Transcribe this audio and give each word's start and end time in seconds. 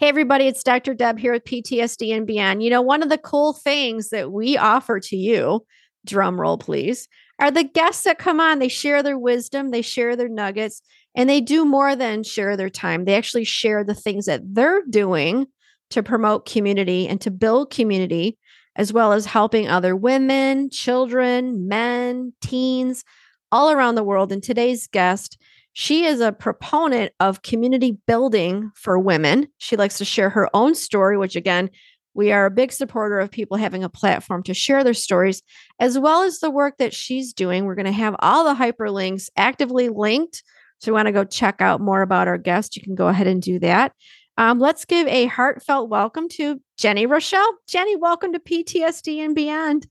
Hey, 0.00 0.08
everybody, 0.08 0.46
it's 0.46 0.62
Dr. 0.62 0.94
Deb 0.94 1.18
here 1.18 1.34
with 1.34 1.44
PTSD 1.44 2.16
and 2.16 2.26
Beyond. 2.26 2.62
You 2.62 2.70
know, 2.70 2.80
one 2.80 3.02
of 3.02 3.10
the 3.10 3.18
cool 3.18 3.52
things 3.52 4.08
that 4.08 4.32
we 4.32 4.56
offer 4.56 4.98
to 4.98 5.14
you, 5.14 5.66
drum 6.06 6.40
roll 6.40 6.56
please, 6.56 7.06
are 7.38 7.50
the 7.50 7.64
guests 7.64 8.04
that 8.04 8.18
come 8.18 8.40
on. 8.40 8.60
They 8.60 8.68
share 8.68 9.02
their 9.02 9.18
wisdom, 9.18 9.72
they 9.72 9.82
share 9.82 10.16
their 10.16 10.30
nuggets, 10.30 10.80
and 11.14 11.28
they 11.28 11.42
do 11.42 11.66
more 11.66 11.94
than 11.94 12.22
share 12.22 12.56
their 12.56 12.70
time. 12.70 13.04
They 13.04 13.14
actually 13.14 13.44
share 13.44 13.84
the 13.84 13.94
things 13.94 14.24
that 14.24 14.40
they're 14.42 14.80
doing 14.88 15.48
to 15.90 16.02
promote 16.02 16.48
community 16.48 17.06
and 17.06 17.20
to 17.20 17.30
build 17.30 17.70
community, 17.70 18.38
as 18.76 18.94
well 18.94 19.12
as 19.12 19.26
helping 19.26 19.68
other 19.68 19.94
women, 19.94 20.70
children, 20.70 21.68
men, 21.68 22.32
teens 22.40 23.04
all 23.52 23.70
around 23.70 23.96
the 23.96 24.04
world. 24.04 24.32
And 24.32 24.42
today's 24.42 24.86
guest 24.86 25.36
she 25.72 26.04
is 26.04 26.20
a 26.20 26.32
proponent 26.32 27.12
of 27.20 27.42
community 27.42 27.96
building 28.06 28.70
for 28.74 28.98
women. 28.98 29.48
She 29.58 29.76
likes 29.76 29.98
to 29.98 30.04
share 30.04 30.30
her 30.30 30.48
own 30.54 30.74
story, 30.74 31.16
which 31.16 31.36
again, 31.36 31.70
we 32.12 32.32
are 32.32 32.46
a 32.46 32.50
big 32.50 32.72
supporter 32.72 33.20
of 33.20 33.30
people 33.30 33.56
having 33.56 33.84
a 33.84 33.88
platform 33.88 34.42
to 34.44 34.54
share 34.54 34.82
their 34.82 34.94
stories, 34.94 35.42
as 35.78 35.98
well 35.98 36.22
as 36.22 36.40
the 36.40 36.50
work 36.50 36.78
that 36.78 36.92
she's 36.92 37.32
doing. 37.32 37.64
We're 37.64 37.76
going 37.76 37.86
to 37.86 37.92
have 37.92 38.16
all 38.18 38.44
the 38.44 38.54
hyperlinks 38.54 39.28
actively 39.36 39.88
linked. 39.88 40.42
So, 40.78 40.90
you 40.90 40.94
want 40.94 41.06
to 41.06 41.12
go 41.12 41.24
check 41.24 41.60
out 41.60 41.80
more 41.80 42.02
about 42.02 42.26
our 42.26 42.38
guest, 42.38 42.76
you 42.76 42.82
can 42.82 42.94
go 42.94 43.08
ahead 43.08 43.26
and 43.26 43.40
do 43.40 43.58
that. 43.60 43.92
Um, 44.36 44.58
let's 44.58 44.86
give 44.86 45.06
a 45.06 45.26
heartfelt 45.26 45.90
welcome 45.90 46.28
to 46.30 46.60
Jenny 46.78 47.04
Rochelle. 47.04 47.58
Jenny, 47.68 47.94
welcome 47.96 48.32
to 48.32 48.38
PTSD 48.38 49.18
and 49.18 49.34
Beyond. 49.34 49.86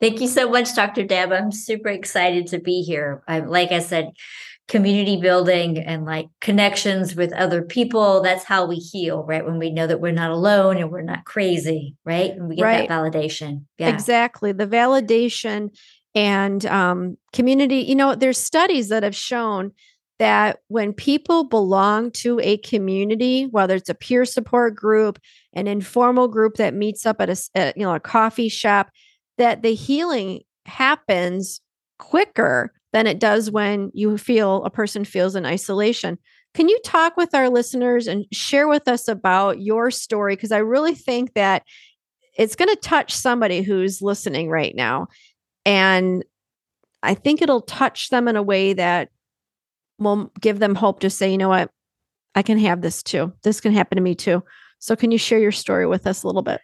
Thank 0.00 0.20
you 0.20 0.28
so 0.28 0.48
much, 0.48 0.74
Dr. 0.74 1.04
Deb. 1.04 1.32
I'm 1.32 1.52
super 1.52 1.88
excited 1.88 2.48
to 2.48 2.58
be 2.58 2.82
here. 2.82 3.22
I, 3.28 3.40
like 3.40 3.72
I 3.72 3.80
said, 3.80 4.12
community 4.68 5.20
building 5.20 5.78
and 5.78 6.04
like 6.04 6.28
connections 6.40 7.14
with 7.14 7.32
other 7.34 7.62
people 7.62 8.20
that's 8.20 8.44
how 8.44 8.66
we 8.66 8.76
heal 8.76 9.22
right? 9.22 9.44
When 9.44 9.58
we 9.58 9.70
know 9.70 9.86
that 9.86 10.00
we're 10.00 10.12
not 10.12 10.30
alone 10.30 10.76
and 10.76 10.90
we're 10.90 11.02
not 11.02 11.24
crazy 11.24 11.94
right? 12.04 12.32
And 12.32 12.48
we 12.48 12.56
get 12.56 12.64
right. 12.64 12.88
that 12.88 12.94
validation. 12.94 13.64
Yeah. 13.78 13.88
Exactly. 13.90 14.52
The 14.52 14.66
validation 14.66 15.70
and 16.16 16.64
um, 16.66 17.16
community 17.32 17.76
you 17.76 17.94
know 17.94 18.16
there's 18.16 18.38
studies 18.38 18.88
that 18.88 19.04
have 19.04 19.14
shown 19.14 19.70
that 20.18 20.60
when 20.68 20.94
people 20.94 21.44
belong 21.44 22.10
to 22.10 22.40
a 22.40 22.56
community 22.58 23.46
whether 23.46 23.76
it's 23.76 23.90
a 23.90 23.94
peer 23.94 24.24
support 24.24 24.74
group 24.74 25.20
an 25.52 25.68
informal 25.68 26.26
group 26.26 26.54
that 26.54 26.74
meets 26.74 27.06
up 27.06 27.20
at 27.20 27.30
a, 27.30 27.36
a 27.54 27.72
you 27.76 27.82
know 27.82 27.94
a 27.94 28.00
coffee 28.00 28.48
shop 28.48 28.90
that 29.38 29.62
the 29.62 29.74
healing 29.74 30.40
happens 30.64 31.60
quicker 31.98 32.72
than 32.96 33.06
it 33.06 33.18
does 33.18 33.50
when 33.50 33.90
you 33.92 34.16
feel 34.16 34.64
a 34.64 34.70
person 34.70 35.04
feels 35.04 35.36
in 35.36 35.44
isolation. 35.44 36.16
Can 36.54 36.66
you 36.66 36.80
talk 36.82 37.14
with 37.14 37.34
our 37.34 37.50
listeners 37.50 38.06
and 38.06 38.24
share 38.32 38.68
with 38.68 38.88
us 38.88 39.06
about 39.06 39.60
your 39.60 39.90
story? 39.90 40.34
Because 40.34 40.50
I 40.50 40.60
really 40.60 40.94
think 40.94 41.34
that 41.34 41.62
it's 42.38 42.56
going 42.56 42.70
to 42.70 42.80
touch 42.80 43.12
somebody 43.12 43.60
who's 43.60 44.00
listening 44.00 44.48
right 44.48 44.74
now. 44.74 45.08
And 45.66 46.24
I 47.02 47.12
think 47.12 47.42
it'll 47.42 47.60
touch 47.60 48.08
them 48.08 48.28
in 48.28 48.36
a 48.36 48.42
way 48.42 48.72
that 48.72 49.10
will 49.98 50.32
give 50.40 50.58
them 50.58 50.74
hope 50.74 51.00
to 51.00 51.10
say, 51.10 51.30
you 51.30 51.36
know 51.36 51.50
what, 51.50 51.70
I 52.34 52.40
can 52.40 52.56
have 52.60 52.80
this 52.80 53.02
too. 53.02 53.30
This 53.42 53.60
can 53.60 53.74
happen 53.74 53.96
to 53.96 54.02
me 54.02 54.14
too. 54.14 54.42
So, 54.78 54.96
can 54.96 55.10
you 55.10 55.18
share 55.18 55.38
your 55.38 55.52
story 55.52 55.86
with 55.86 56.06
us 56.06 56.22
a 56.22 56.26
little 56.26 56.40
bit? 56.40 56.62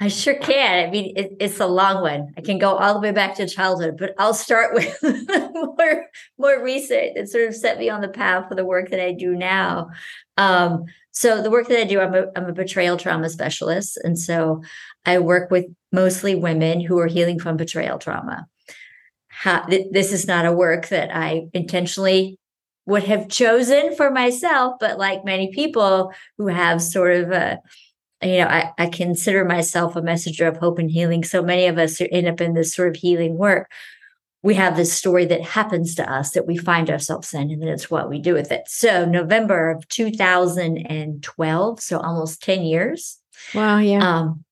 I 0.00 0.08
sure 0.08 0.34
can. 0.34 0.86
I 0.86 0.90
mean, 0.90 1.16
it, 1.16 1.36
it's 1.38 1.60
a 1.60 1.66
long 1.66 2.02
one. 2.02 2.34
I 2.36 2.40
can 2.40 2.58
go 2.58 2.76
all 2.76 2.94
the 2.94 3.00
way 3.00 3.12
back 3.12 3.36
to 3.36 3.46
childhood, 3.46 3.96
but 3.96 4.12
I'll 4.18 4.34
start 4.34 4.74
with 4.74 4.98
more 5.54 6.06
more 6.36 6.62
recent 6.62 7.14
that 7.14 7.28
sort 7.28 7.48
of 7.48 7.54
set 7.54 7.78
me 7.78 7.88
on 7.88 8.00
the 8.00 8.08
path 8.08 8.48
for 8.48 8.56
the 8.56 8.64
work 8.64 8.90
that 8.90 9.00
I 9.00 9.12
do 9.12 9.34
now. 9.36 9.90
Um, 10.36 10.84
so 11.12 11.40
the 11.40 11.50
work 11.50 11.68
that 11.68 11.78
I 11.78 11.84
do, 11.84 12.00
I'm 12.00 12.14
a, 12.14 12.26
I'm 12.34 12.46
a 12.46 12.52
betrayal 12.52 12.96
trauma 12.96 13.30
specialist, 13.30 13.96
and 14.02 14.18
so 14.18 14.62
I 15.06 15.20
work 15.20 15.50
with 15.50 15.66
mostly 15.92 16.34
women 16.34 16.80
who 16.80 16.98
are 16.98 17.06
healing 17.06 17.38
from 17.38 17.56
betrayal 17.56 17.98
trauma. 17.98 18.46
How, 19.28 19.64
th- 19.64 19.88
this 19.92 20.12
is 20.12 20.26
not 20.26 20.44
a 20.44 20.52
work 20.52 20.88
that 20.88 21.14
I 21.14 21.46
intentionally 21.52 22.38
would 22.86 23.04
have 23.04 23.28
chosen 23.28 23.94
for 23.94 24.10
myself, 24.10 24.74
but 24.80 24.98
like 24.98 25.24
many 25.24 25.52
people 25.52 26.12
who 26.36 26.48
have 26.48 26.82
sort 26.82 27.16
of 27.16 27.30
a 27.30 27.60
you 28.24 28.38
know, 28.38 28.46
I, 28.46 28.72
I 28.78 28.86
consider 28.86 29.44
myself 29.44 29.96
a 29.96 30.02
messenger 30.02 30.46
of 30.46 30.56
hope 30.56 30.78
and 30.78 30.90
healing. 30.90 31.22
So 31.24 31.42
many 31.42 31.66
of 31.66 31.76
us 31.78 32.00
end 32.00 32.26
up 32.26 32.40
in 32.40 32.54
this 32.54 32.74
sort 32.74 32.88
of 32.88 32.96
healing 32.96 33.36
work. 33.36 33.70
We 34.42 34.54
have 34.54 34.76
this 34.76 34.92
story 34.92 35.24
that 35.26 35.42
happens 35.42 35.94
to 35.94 36.10
us 36.10 36.32
that 36.32 36.46
we 36.46 36.56
find 36.56 36.90
ourselves 36.90 37.32
in, 37.32 37.50
and 37.50 37.62
then 37.62 37.68
it's 37.68 37.90
what 37.90 38.10
we 38.10 38.18
do 38.18 38.34
with 38.34 38.52
it. 38.52 38.64
So, 38.66 39.06
November 39.06 39.70
of 39.70 39.88
2012, 39.88 41.80
so 41.80 41.98
almost 41.98 42.42
10 42.42 42.62
years. 42.62 43.18
Wow. 43.54 43.78
Yeah. 43.78 44.06
Um, 44.06 44.44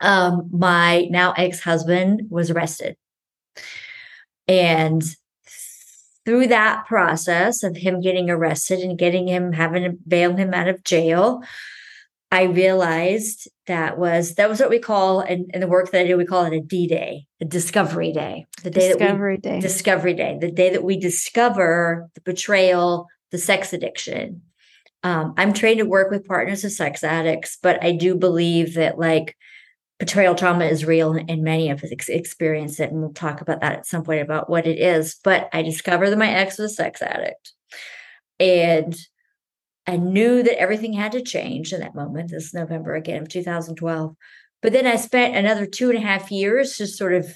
um, 0.00 0.48
my 0.52 1.06
now 1.10 1.32
ex 1.32 1.60
husband 1.60 2.22
was 2.30 2.50
arrested. 2.50 2.96
And 4.46 5.02
through 6.24 6.46
that 6.48 6.86
process 6.86 7.62
of 7.62 7.76
him 7.76 8.00
getting 8.00 8.30
arrested 8.30 8.80
and 8.80 8.98
getting 8.98 9.28
him, 9.28 9.52
having 9.52 9.84
to 9.84 9.96
bail 10.06 10.36
him 10.36 10.54
out 10.54 10.68
of 10.68 10.84
jail, 10.84 11.42
I 12.30 12.44
realized 12.44 13.48
that 13.66 13.98
was 13.98 14.34
that 14.34 14.48
was 14.48 14.60
what 14.60 14.68
we 14.68 14.78
call 14.78 15.22
in, 15.22 15.48
in, 15.54 15.60
the 15.60 15.66
work 15.66 15.90
that 15.90 16.02
I 16.02 16.06
do, 16.06 16.16
we 16.16 16.26
call 16.26 16.44
it 16.44 16.52
a 16.52 16.60
D 16.60 16.86
Day, 16.86 17.26
a 17.40 17.44
discovery 17.46 18.12
day. 18.12 18.46
The 18.62 18.70
day 18.70 18.92
discovery 18.92 19.36
that 19.36 19.50
we, 19.50 19.56
day. 19.56 19.60
Discovery 19.60 20.14
day. 20.14 20.38
The 20.38 20.50
day 20.50 20.70
that 20.70 20.84
we 20.84 20.98
discover 20.98 22.10
the 22.14 22.20
betrayal, 22.20 23.06
the 23.30 23.38
sex 23.38 23.72
addiction. 23.72 24.42
Um, 25.02 25.34
I'm 25.36 25.52
trained 25.52 25.78
to 25.78 25.86
work 25.86 26.10
with 26.10 26.26
partners 26.26 26.64
of 26.64 26.72
sex 26.72 27.02
addicts, 27.02 27.56
but 27.62 27.82
I 27.82 27.92
do 27.92 28.14
believe 28.14 28.74
that 28.74 28.98
like 28.98 29.36
betrayal 29.98 30.34
trauma 30.34 30.64
is 30.64 30.84
real 30.84 31.12
and 31.12 31.42
many 31.42 31.70
of 31.70 31.82
us 31.82 32.08
experience 32.08 32.78
it. 32.78 32.90
And 32.90 33.00
we'll 33.00 33.12
talk 33.12 33.40
about 33.40 33.60
that 33.60 33.78
at 33.78 33.86
some 33.86 34.04
point 34.04 34.22
about 34.22 34.50
what 34.50 34.66
it 34.66 34.78
is. 34.78 35.16
But 35.24 35.48
I 35.52 35.62
discovered 35.62 36.10
that 36.10 36.18
my 36.18 36.30
ex 36.30 36.58
was 36.58 36.72
a 36.72 36.74
sex 36.74 37.00
addict. 37.00 37.52
And 38.38 38.96
I 39.88 39.96
knew 39.96 40.42
that 40.42 40.60
everything 40.60 40.92
had 40.92 41.12
to 41.12 41.22
change 41.22 41.72
in 41.72 41.80
that 41.80 41.94
moment, 41.94 42.30
this 42.30 42.52
November 42.52 42.94
again 42.94 43.22
of 43.22 43.28
2012. 43.30 44.14
But 44.60 44.72
then 44.72 44.86
I 44.86 44.96
spent 44.96 45.34
another 45.34 45.64
two 45.64 45.88
and 45.88 45.98
a 45.98 46.02
half 46.02 46.30
years 46.30 46.76
just 46.76 46.98
sort 46.98 47.14
of 47.14 47.26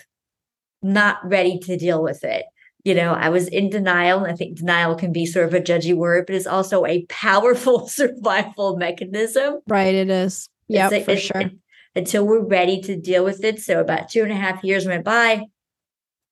not 0.83 1.19
ready 1.25 1.59
to 1.61 1.79
deal 1.79 2.03
with 2.03 2.25
it. 2.25 2.45
You 2.85 2.95
know, 2.95 3.15
I 3.15 3.31
was 3.31 3.49
in 3.49 3.71
denial. 3.71 4.25
And 4.25 4.31
I 4.31 4.37
think 4.37 4.59
denial 4.59 4.97
can 4.97 5.13
be 5.13 5.25
sort 5.25 5.47
of 5.47 5.55
a 5.55 5.61
judgy 5.61 5.95
word, 5.95 6.27
but 6.27 6.37
it's 6.37 6.47
also 6.47 6.85
a 6.85 7.07
powerful 7.09 7.89
survival 7.89 8.77
mechanism. 8.77 9.61
Right. 9.67 9.95
It 9.95 10.11
is. 10.11 10.51
Yeah, 10.69 10.91
for 10.91 11.17
sure. 11.17 11.51
Until 11.95 12.27
we're 12.27 12.45
ready 12.45 12.83
to 12.83 12.97
deal 12.97 13.25
with 13.25 13.45
it. 13.45 13.61
So 13.61 13.81
about 13.81 14.11
two 14.11 14.23
and 14.23 14.33
a 14.33 14.37
half 14.37 14.63
years 14.63 14.87
went 14.87 15.05
by. 15.05 15.45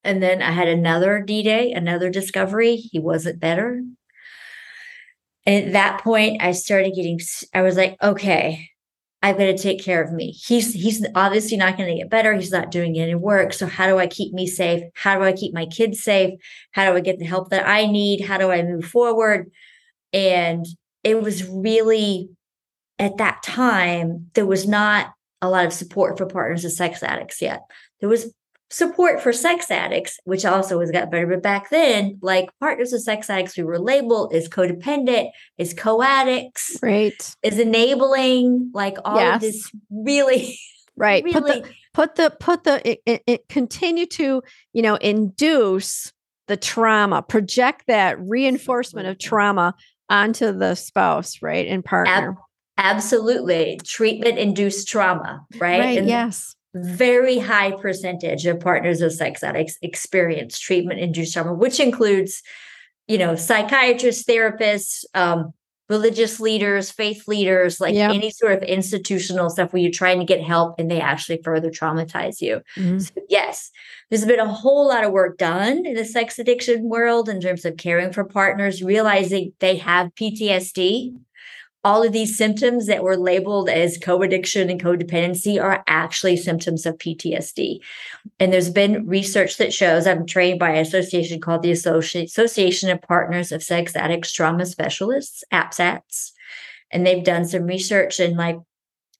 And 0.03 0.21
then 0.21 0.43
I 0.43 0.51
had 0.51 0.67
another 0.67 1.19
D 1.21 1.41
Day, 1.41 1.71
another 1.71 2.11
discovery. 2.11 2.75
He 2.75 2.99
wasn't 2.99 3.39
better. 3.39 3.81
And 5.45 5.65
at 5.65 5.73
that 5.73 6.01
point, 6.01 6.41
I 6.41 6.51
started 6.51 6.93
getting, 6.95 7.19
I 7.53 7.61
was 7.61 7.75
like, 7.75 7.97
okay, 8.01 8.69
I've 9.23 9.37
got 9.37 9.45
to 9.45 9.57
take 9.57 9.83
care 9.83 10.03
of 10.03 10.11
me. 10.11 10.31
He's 10.31 10.73
he's 10.73 11.05
obviously 11.13 11.55
not 11.57 11.77
going 11.77 11.89
to 11.89 12.01
get 12.01 12.09
better. 12.09 12.33
He's 12.33 12.51
not 12.51 12.71
doing 12.71 12.97
any 12.97 13.13
work. 13.13 13.53
So 13.53 13.67
how 13.67 13.85
do 13.85 13.99
I 13.99 14.07
keep 14.07 14.33
me 14.33 14.47
safe? 14.47 14.83
How 14.95 15.15
do 15.17 15.23
I 15.23 15.31
keep 15.31 15.53
my 15.53 15.67
kids 15.67 16.03
safe? 16.03 16.39
How 16.71 16.89
do 16.89 16.97
I 16.97 17.01
get 17.01 17.19
the 17.19 17.25
help 17.25 17.49
that 17.49 17.67
I 17.67 17.85
need? 17.85 18.21
How 18.21 18.37
do 18.37 18.49
I 18.49 18.63
move 18.63 18.85
forward? 18.85 19.51
And 20.11 20.65
it 21.03 21.21
was 21.21 21.47
really 21.47 22.29
at 22.97 23.17
that 23.17 23.43
time 23.43 24.27
there 24.33 24.45
was 24.45 24.67
not 24.67 25.11
a 25.41 25.49
lot 25.49 25.65
of 25.65 25.73
support 25.73 26.17
for 26.17 26.25
partners 26.25 26.65
of 26.65 26.71
sex 26.71 27.03
addicts 27.03 27.41
yet. 27.41 27.61
There 27.99 28.09
was 28.09 28.33
support 28.71 29.21
for 29.21 29.33
sex 29.33 29.69
addicts, 29.69 30.19
which 30.23 30.45
also 30.45 30.79
has 30.79 30.89
got 30.89 31.11
better. 31.11 31.27
But 31.27 31.43
back 31.43 31.69
then, 31.69 32.17
like 32.21 32.49
partners 32.59 32.93
of 32.93 33.01
sex 33.01 33.29
addicts, 33.29 33.57
we 33.57 33.63
were 33.63 33.77
labeled 33.77 34.33
as 34.33 34.47
codependent, 34.49 35.29
as 35.59 35.73
co-addicts, 35.73 36.79
right, 36.81 37.35
is 37.43 37.59
enabling, 37.59 38.71
like 38.73 38.97
all 39.05 39.17
yes. 39.17 39.35
of 39.35 39.41
this 39.41 39.71
really, 39.91 40.57
right. 40.95 41.23
Really, 41.23 41.33
put 41.33 41.45
the 41.45 41.69
put 41.93 42.15
the 42.15 42.35
put 42.39 42.63
the 42.63 42.89
it, 42.89 43.01
it, 43.05 43.23
it 43.27 43.49
continue 43.49 44.05
to 44.07 44.41
you 44.73 44.81
know 44.81 44.95
induce 44.95 46.11
the 46.47 46.57
trauma, 46.57 47.21
project 47.21 47.83
that 47.87 48.19
reinforcement 48.19 49.07
of 49.07 49.19
trauma 49.19 49.75
onto 50.09 50.51
the 50.51 50.75
spouse, 50.75 51.41
right, 51.41 51.67
and 51.67 51.83
partner. 51.83 52.31
Ab- 52.31 52.95
absolutely, 52.95 53.79
treatment 53.83 54.39
induced 54.39 54.87
trauma, 54.87 55.45
right? 55.59 55.79
Right. 55.79 55.97
And 55.97 56.07
yes 56.07 56.55
very 56.73 57.37
high 57.37 57.71
percentage 57.71 58.45
of 58.45 58.59
partners 58.59 59.01
of 59.01 59.11
sex 59.11 59.43
addicts 59.43 59.77
experience 59.81 60.59
treatment 60.59 60.99
induced 60.99 61.33
trauma, 61.33 61.53
which 61.53 61.79
includes, 61.79 62.41
you 63.07 63.17
know, 63.17 63.35
psychiatrists, 63.35 64.23
therapists, 64.23 65.03
um, 65.13 65.53
religious 65.91 66.39
leaders, 66.39 66.89
faith 66.89 67.27
leaders, 67.27 67.81
like 67.81 67.93
any 67.95 68.31
sort 68.31 68.53
of 68.53 68.63
institutional 68.63 69.49
stuff 69.49 69.73
where 69.73 69.81
you're 69.81 69.91
trying 69.91 70.19
to 70.19 70.25
get 70.25 70.41
help 70.41 70.79
and 70.79 70.89
they 70.89 71.01
actually 71.01 71.37
further 71.43 71.69
traumatize 71.69 72.39
you. 72.39 72.61
Mm-hmm. 72.77 72.99
So 72.99 73.13
yes, 73.27 73.69
there's 74.09 74.23
been 74.23 74.39
a 74.39 74.47
whole 74.47 74.87
lot 74.87 75.03
of 75.03 75.11
work 75.11 75.37
done 75.37 75.85
in 75.85 75.95
the 75.95 76.05
sex 76.05 76.39
addiction 76.39 76.87
world 76.87 77.27
in 77.27 77.41
terms 77.41 77.65
of 77.65 77.75
caring 77.75 78.13
for 78.13 78.23
partners, 78.23 78.81
realizing 78.81 79.51
they 79.59 79.75
have 79.77 80.15
PTSD 80.15 81.13
all 81.83 82.03
of 82.03 82.13
these 82.13 82.37
symptoms 82.37 82.85
that 82.87 83.03
were 83.03 83.17
labeled 83.17 83.67
as 83.67 83.97
co-addiction 83.97 84.69
and 84.69 84.81
codependency 84.81 85.61
are 85.61 85.83
actually 85.87 86.37
symptoms 86.37 86.85
of 86.85 86.97
PTSD. 86.97 87.79
And 88.39 88.53
there's 88.53 88.69
been 88.69 89.07
research 89.07 89.57
that 89.57 89.73
shows 89.73 90.05
I'm 90.05 90.25
trained 90.25 90.59
by 90.59 90.71
an 90.71 90.85
association 90.85 91.41
called 91.41 91.63
the 91.63 91.71
Association 91.71 92.89
of 92.89 93.01
Partners 93.01 93.51
of 93.51 93.63
Sex 93.63 93.95
Addicts 93.95 94.31
Trauma 94.31 94.65
Specialists, 94.65 95.43
APSATS. 95.51 96.31
And 96.91 97.05
they've 97.05 97.23
done 97.23 97.45
some 97.45 97.63
research 97.63 98.19
and 98.19 98.37
like 98.37 98.57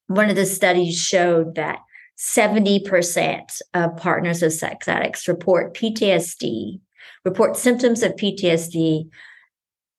one 0.07 0.29
of 0.29 0.35
the 0.35 0.45
studies 0.45 0.99
showed 0.99 1.55
that 1.55 1.79
70% 2.19 3.61
of 3.73 3.97
partners 3.97 4.43
of 4.43 4.53
sex 4.53 4.87
addicts 4.87 5.27
report 5.27 5.73
PTSD, 5.73 6.79
report 7.25 7.57
symptoms 7.57 8.03
of 8.03 8.11
PTSD 8.13 9.09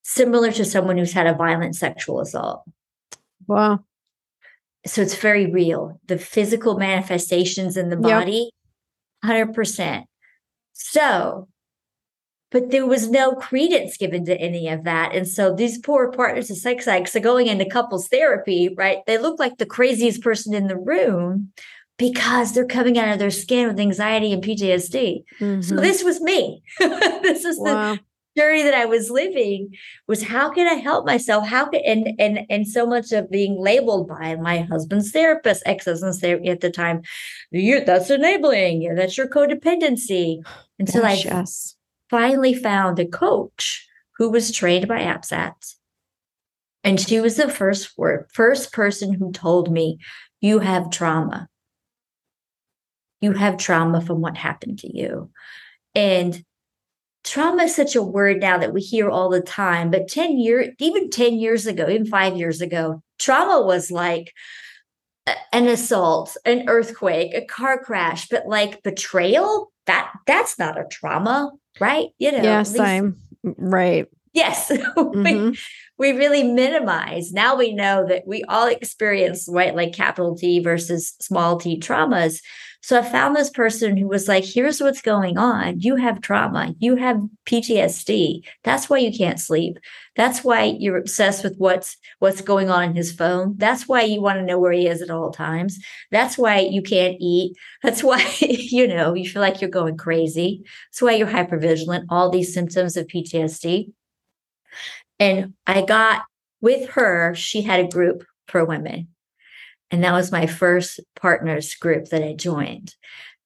similar 0.03 0.53
to 0.53 0.65
someone 0.65 0.99
who's 0.99 1.13
had 1.13 1.27
a 1.27 1.35
violent 1.35 1.77
sexual 1.77 2.21
assault. 2.21 2.65
Wow. 3.47 3.85
So 4.85 5.03
it's 5.03 5.15
very 5.15 5.47
real. 5.47 6.01
The 6.07 6.19
physical 6.19 6.77
manifestations 6.77 7.77
in 7.77 7.89
the 7.89 7.97
body, 7.97 8.51
yep. 9.25 9.49
100%. 9.55 10.05
So, 10.73 11.49
but 12.51 12.71
there 12.71 12.87
was 12.87 13.09
no 13.09 13.35
credence 13.35 13.97
given 13.97 14.25
to 14.25 14.37
any 14.37 14.69
of 14.69 14.85
that. 14.85 15.15
And 15.15 15.29
so 15.29 15.55
these 15.55 15.79
poor 15.79 16.11
partners 16.11 16.51
of 16.51 16.57
sex 16.57 16.89
addicts 16.89 17.15
are 17.15 17.21
going 17.21 17.47
into 17.47 17.65
couples 17.65 18.09
therapy, 18.09 18.75
right? 18.77 18.99
They 19.07 19.19
look 19.19 19.39
like 19.39 19.59
the 19.59 19.67
craziest 19.67 20.21
person 20.21 20.53
in 20.53 20.67
the 20.67 20.77
room 20.77 21.53
because 21.97 22.53
they're 22.53 22.67
coming 22.67 22.99
out 22.99 23.13
of 23.13 23.21
their 23.21 23.31
skin 23.31 23.69
with 23.69 23.79
anxiety 23.79 24.33
and 24.33 24.43
PTSD. 24.43 25.23
Mm-hmm. 25.41 25.61
So 25.63 25.77
this 25.77 26.03
was 26.03 26.21
me. 26.21 26.63
this 26.79 27.45
is 27.45 27.59
wow. 27.59 27.95
the 27.95 28.01
journey 28.37 28.63
that 28.63 28.75
I 28.75 28.87
was 28.87 29.11
living 29.11 29.75
was 30.09 30.23
how 30.23 30.51
can 30.51 30.67
I 30.67 30.75
help 30.75 31.07
myself? 31.07 31.47
How 31.47 31.67
can 31.67 31.83
and 31.85 32.09
and 32.19 32.47
and 32.49 32.67
so 32.67 32.87
much 32.87 33.13
of 33.13 33.31
being 33.31 33.59
labeled 33.59 34.09
by 34.09 34.37
my 34.37 34.61
husband's 34.61 35.11
therapist, 35.11 35.63
ex-husband's 35.67 36.21
therapist 36.21 36.51
at 36.51 36.61
the 36.61 36.71
time, 36.71 37.03
you 37.51 37.85
that's 37.85 38.11
enabling, 38.11 38.95
that's 38.95 39.17
your 39.19 39.29
codependency. 39.29 40.43
Until 40.79 41.03
Gosh, 41.03 41.27
I 41.27 41.39
yes. 41.39 41.77
finally 42.11 42.55
found 42.55 42.99
a 42.99 43.07
coach 43.07 43.87
who 44.19 44.31
was 44.31 44.51
trained 44.51 44.89
by 44.89 45.01
APSAT. 45.01 45.75
And 46.85 47.01
she 47.01 47.21
was 47.21 47.37
the 47.37 47.49
first 47.49 47.97
word, 47.97 48.27
first 48.33 48.73
person 48.73 49.13
who 49.13 49.31
told 49.31 49.71
me, 49.71 49.99
you 50.41 50.59
have 50.59 50.91
trauma. 50.91 51.49
You 53.21 53.33
have 53.33 53.57
trauma 53.57 54.01
from 54.01 54.21
what 54.21 54.37
happened 54.37 54.81
to 54.81 54.97
you. 54.97 55.31
And 55.95 56.45
trauma 57.25 57.65
is 57.65 57.75
such 57.75 57.95
a 57.95 58.03
word 58.03 58.41
now 58.41 58.59
that 58.59 58.73
we 58.73 58.81
hear 58.81 59.09
all 59.09 59.29
the 59.29 59.41
time 59.41 59.91
but 59.91 60.09
10 60.09 60.39
years 60.39 60.69
even 60.79 61.11
10 61.11 61.35
years 61.35 61.67
ago 61.67 61.89
even 61.89 62.07
5 62.07 62.37
years 62.37 62.61
ago 62.61 63.03
trauma 63.19 63.65
was 63.65 63.91
like 63.91 64.33
an 65.53 65.69
assault 65.69 66.37
an 66.45 66.69
earthquake 66.69 67.33
a 67.35 67.45
car 67.45 67.79
crash 67.83 68.29
but 68.29 68.47
like 68.47 68.83
betrayal? 68.83 69.73
That 69.87 70.13
that's 70.27 70.59
not 70.59 70.79
a 70.79 70.85
trauma 70.91 71.51
right? 71.81 72.09
You 72.19 72.33
know 72.33 72.43
yes 72.43 72.79
i'm 72.79 73.17
right. 73.45 74.07
Yes. 74.33 74.73
Mm-hmm. 74.97 75.51
we, 75.99 76.13
we 76.13 76.19
really 76.19 76.43
minimize. 76.43 77.33
Now 77.33 77.57
we 77.57 77.75
know 77.75 78.07
that 78.07 78.27
we 78.27 78.43
all 78.45 78.67
experience 78.67 79.47
right 79.51 79.75
like 79.75 79.93
capital 79.93 80.37
t 80.37 80.61
versus 80.61 81.15
small 81.21 81.59
t 81.59 81.79
traumas 81.79 82.41
so 82.83 82.99
I 82.99 83.03
found 83.03 83.37
this 83.37 83.49
person 83.49 83.97
who 83.97 84.09
was 84.09 84.27
like, 84.27 84.45
here's 84.45 84.81
what's 84.81 85.03
going 85.03 85.39
on. 85.39 85.79
You 85.79 85.95
have 85.95 86.21
trauma. 86.21 86.75
You 86.81 86.97
have 86.97 87.23
PTSD. 87.47 88.43
That's 88.65 88.91
why 88.91 88.99
you 88.99 89.17
can't 89.17 89.39
sleep. 89.39 89.79
That's 90.17 90.43
why 90.43 90.77
you're 90.81 90.97
obsessed 90.97 91.45
with 91.45 91.55
what's 91.59 91.97
what's 92.19 92.41
going 92.41 92.71
on 92.71 92.83
in 92.83 92.97
his 92.97 93.13
phone. 93.13 93.55
That's 93.57 93.87
why 93.87 94.03
you 94.03 94.21
want 94.21 94.41
to 94.41 94.45
know 94.45 94.59
where 94.59 94.73
he 94.73 94.89
is 94.89 95.01
at 95.01 95.11
all 95.11 95.31
times. 95.31 95.79
That's 96.11 96.37
why 96.37 96.59
you 96.59 96.83
can't 96.83 97.17
eat. 97.21 97.57
That's 97.85 98.03
why, 98.03 98.29
you 98.41 98.89
know, 98.89 99.15
you 99.15 99.31
feel 99.31 99.43
like 99.43 99.61
you're 99.61 99.71
going 99.71 99.97
crazy. 99.97 100.65
That's 100.91 101.03
why 101.03 101.13
you're 101.13 101.29
hypervigilant, 101.29 102.07
all 102.09 102.31
these 102.31 102.53
symptoms 102.53 102.97
of 102.97 103.07
PTSD. 103.07 103.93
And 105.21 105.55
I 105.69 105.83
got 105.83 106.23
with 106.61 106.91
her, 106.91 107.33
she 107.37 107.63
had 107.63 107.79
a 107.79 107.89
group 107.89 108.25
for 108.49 108.65
women 108.65 109.07
and 109.93 110.03
that 110.03 110.13
was 110.13 110.33
my 110.33 110.47
first 110.47 111.01
partners 111.15 111.75
group 111.75 112.07
that 112.07 112.25
I 112.25 112.33
joined. 112.33 112.95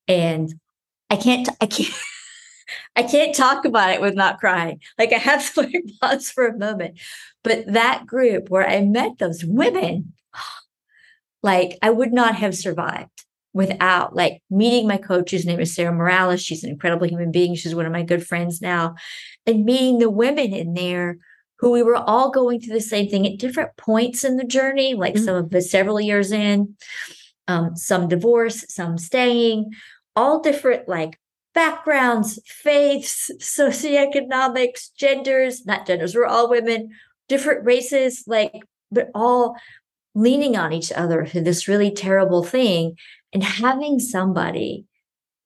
And 0.07 0.55
I 1.11 1.17
can't, 1.17 1.49
I 1.61 1.67
can't, 1.67 1.93
I 2.97 3.03
can't 3.03 3.35
talk 3.35 3.65
about 3.65 3.91
it 3.91 4.01
with 4.01 4.15
not 4.15 4.39
crying. 4.39 4.81
Like 4.97 5.13
I 5.13 5.19
have 5.19 5.53
to 5.55 5.63
like 5.63 5.85
pause 6.01 6.31
for 6.31 6.47
a 6.47 6.57
moment. 6.57 7.01
But 7.43 7.65
that 7.67 8.07
group 8.07 8.49
where 8.49 8.67
I 8.67 8.81
met 8.83 9.19
those 9.19 9.45
women, 9.45 10.15
like 11.43 11.77
I 11.83 11.91
would 11.91 12.13
not 12.13 12.37
have 12.37 12.55
survived 12.55 13.25
without 13.53 14.15
like 14.15 14.43
meeting 14.49 14.87
my 14.87 14.99
coach, 14.99 15.33
whose 15.33 15.47
name 15.47 15.59
is 15.59 15.75
Sarah 15.75 15.93
Morales. 15.93 16.43
She's 16.43 16.63
an 16.63 16.71
incredible 16.71 17.09
human 17.09 17.33
being. 17.33 17.57
She's 17.57 17.75
one 17.75 17.87
of 17.87 17.93
my 17.93 18.03
good 18.03 18.25
friends 18.25 18.61
now. 18.63 18.95
And 19.47 19.65
meeting 19.65 19.99
the 19.99 20.11
women 20.11 20.53
in 20.53 20.75
there 20.75 21.19
who 21.59 21.71
we 21.71 21.83
were 21.83 21.97
all 21.97 22.31
going 22.31 22.61
through 22.61 22.75
the 22.75 22.81
same 22.81 23.09
thing 23.09 23.27
at 23.27 23.39
different 23.39 23.77
points 23.77 24.25
in 24.25 24.37
the 24.37 24.45
journey, 24.45 24.95
like 24.95 25.15
mm-hmm. 25.15 25.25
some 25.25 25.37
of 25.37 25.55
us 25.55 25.71
several 25.71 26.01
years 26.01 26.33
in, 26.33 26.77
um, 27.49 27.77
some 27.77 28.09
divorce, 28.09 28.65
some 28.69 28.99
staying, 28.99 29.73
all 30.15 30.41
different 30.41 30.89
like 30.89 31.19
backgrounds, 31.55 32.39
faiths, 32.47 33.31
socioeconomics, 33.39 34.95
genders, 34.97 35.65
not 35.67 35.87
genders, 35.87 36.15
we're 36.15 36.27
all 36.27 36.51
women, 36.51 36.91
different 37.29 37.65
races, 37.65 38.25
like, 38.27 38.53
but 38.93 39.11
all 39.15 39.57
leaning 40.15 40.57
on 40.57 40.73
each 40.73 40.93
other 40.93 41.27
through 41.27 41.43
this 41.43 41.69
really 41.69 41.91
terrible 41.91 42.43
thing 42.43 42.97
and 43.33 43.43
having 43.43 43.99
somebody 43.99 44.87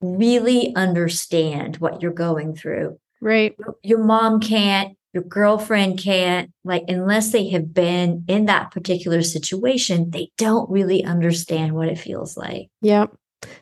really 0.01 0.75
understand 0.77 1.77
what 1.77 2.03
you're 2.03 2.13
going 2.13 2.55
through. 2.55 2.99
Right. 3.21 3.57
Your 3.83 4.03
mom 4.03 4.41
can't, 4.41 4.97
your 5.13 5.25
girlfriend 5.25 5.99
can't 5.99 6.51
like 6.65 6.85
unless 6.89 7.33
they 7.33 7.49
have 7.49 7.75
been 7.75 8.25
in 8.29 8.47
that 8.47 8.71
particular 8.71 9.23
situation 9.23 10.11
they 10.11 10.31
don't 10.39 10.71
really 10.71 11.05
understand 11.05 11.75
what 11.75 11.89
it 11.89 11.99
feels 11.99 12.37
like. 12.37 12.69
Yep. 12.83 13.17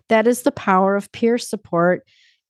That 0.09 0.27
is 0.27 0.43
the 0.43 0.53
power 0.53 0.97
of 0.97 1.13
peer 1.13 1.39
support 1.39 2.03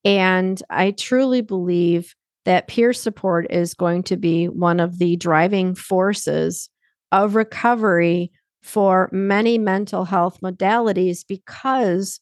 and 0.05 0.63
i 0.71 0.93
truly 0.93 1.41
believe 1.41 2.15
that 2.45 2.69
peer 2.69 2.93
support 2.93 3.47
is 3.51 3.75
going 3.75 4.03
to 4.03 4.17
be 4.17 4.49
one 4.49 4.81
of 4.81 4.99
the 4.99 5.17
driving 5.17 5.75
forces 5.75 6.71
of 7.13 7.35
recovery 7.35 8.31
for 8.63 9.09
many 9.13 9.59
mental 9.59 10.05
health 10.05 10.39
modalities 10.43 11.27
because 11.27 12.21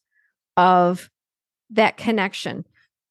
of 0.55 1.09
that 1.69 1.97
connection. 1.97 2.65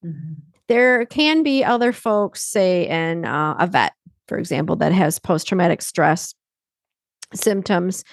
Mm-hmm. 0.05 0.35
There 0.69 1.07
can 1.07 1.43
be 1.43 1.65
other 1.65 1.93
folks, 1.93 2.43
say 2.43 2.89
in 2.89 3.25
uh, 3.25 3.57
a 3.59 3.67
vet, 3.67 3.93
for 4.27 4.39
example, 4.39 4.77
that 4.77 4.93
has 4.93 5.19
post 5.19 5.47
traumatic 5.47 5.83
stress 5.83 6.35
symptoms, 7.35 8.05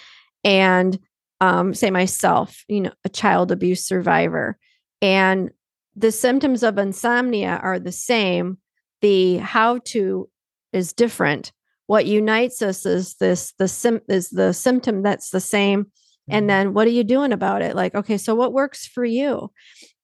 and 0.43 1.00
um, 1.41 1.74
say 1.74 1.89
myself, 1.89 2.63
you 2.67 2.81
know, 2.81 2.93
a 3.03 3.10
child 3.10 3.51
abuse 3.51 3.86
survivor, 3.86 4.57
and 5.01 5.51
the 5.95 6.12
symptoms 6.12 6.63
of 6.63 6.77
insomnia 6.77 7.60
are 7.62 7.79
the 7.79 7.91
same. 7.91 8.57
The 9.01 9.38
how 9.38 9.79
to 9.86 10.29
is 10.72 10.93
different. 10.93 11.51
What 11.88 12.05
unites 12.05 12.62
us 12.62 12.86
is 12.86 13.15
this 13.15 13.53
the 13.60 13.67
sim 13.67 14.01
is 14.07 14.29
the 14.29 14.53
symptom 14.53 15.03
that's 15.03 15.29
the 15.29 15.41
same. 15.41 15.91
And 16.30 16.44
mm-hmm. 16.44 16.48
then 16.48 16.74
what 16.74 16.88
are 16.88 16.92
you 16.92 17.03
doing 17.03 17.34
about 17.34 17.62
it? 17.62 17.75
Like, 17.75 17.96
okay, 17.96 18.18
so 18.18 18.34
what 18.36 18.53
works 18.53 18.88
for 18.88 19.03
you? 19.03 19.51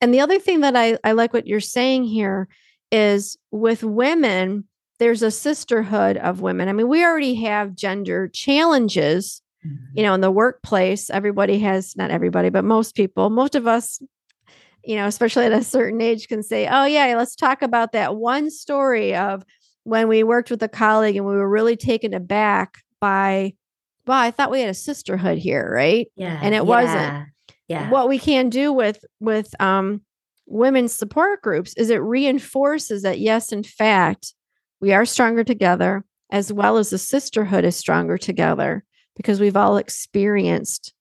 And 0.01 0.13
the 0.13 0.19
other 0.19 0.39
thing 0.39 0.61
that 0.61 0.75
I, 0.75 0.97
I 1.03 1.13
like 1.13 1.33
what 1.33 1.47
you're 1.47 1.59
saying 1.59 2.05
here 2.05 2.47
is 2.91 3.37
with 3.51 3.83
women, 3.83 4.65
there's 4.99 5.21
a 5.21 5.31
sisterhood 5.31 6.17
of 6.17 6.41
women. 6.41 6.67
I 6.67 6.73
mean, 6.73 6.89
we 6.89 7.05
already 7.05 7.35
have 7.35 7.75
gender 7.75 8.27
challenges, 8.27 9.41
mm-hmm. 9.65 9.97
you 9.97 10.03
know, 10.03 10.13
in 10.13 10.21
the 10.21 10.31
workplace. 10.31 11.09
Everybody 11.09 11.59
has, 11.59 11.95
not 11.95 12.11
everybody, 12.11 12.49
but 12.49 12.65
most 12.65 12.95
people, 12.95 13.29
most 13.29 13.55
of 13.55 13.67
us, 13.67 14.01
you 14.83 14.95
know, 14.95 15.07
especially 15.07 15.45
at 15.45 15.51
a 15.51 15.63
certain 15.63 16.01
age, 16.01 16.27
can 16.27 16.43
say, 16.43 16.67
oh, 16.67 16.85
yeah, 16.85 17.15
let's 17.15 17.35
talk 17.35 17.61
about 17.61 17.93
that 17.93 18.15
one 18.15 18.49
story 18.49 19.15
of 19.15 19.43
when 19.83 20.07
we 20.07 20.23
worked 20.23 20.51
with 20.51 20.61
a 20.63 20.69
colleague 20.69 21.15
and 21.15 21.25
we 21.25 21.35
were 21.35 21.49
really 21.49 21.77
taken 21.77 22.13
aback 22.13 22.79
by, 22.99 23.53
well, 24.09 24.17
I 24.19 24.31
thought 24.31 24.49
we 24.49 24.61
had 24.61 24.71
a 24.71 24.73
sisterhood 24.73 25.37
here, 25.37 25.69
right? 25.71 26.07
Yeah. 26.15 26.39
And 26.41 26.55
it 26.55 26.57
yeah, 26.57 26.61
wasn't. 26.61 27.27
Yeah. 27.67 27.91
What 27.91 28.09
we 28.09 28.17
can 28.17 28.49
do 28.49 28.73
with 28.73 29.05
with 29.19 29.53
um 29.61 30.01
women's 30.47 30.93
support 30.93 31.43
groups 31.43 31.75
is 31.77 31.91
it 31.91 31.97
reinforces 31.97 33.03
that 33.03 33.19
yes, 33.19 33.51
in 33.51 33.61
fact, 33.61 34.33
we 34.81 34.93
are 34.93 35.05
stronger 35.05 35.43
together, 35.43 36.03
as 36.31 36.51
well 36.51 36.77
as 36.77 36.89
the 36.89 36.97
sisterhood 36.97 37.63
is 37.63 37.75
stronger 37.75 38.17
together 38.17 38.83
because 39.15 39.39
we've 39.39 39.55
all 39.55 39.77
experienced 39.77 40.91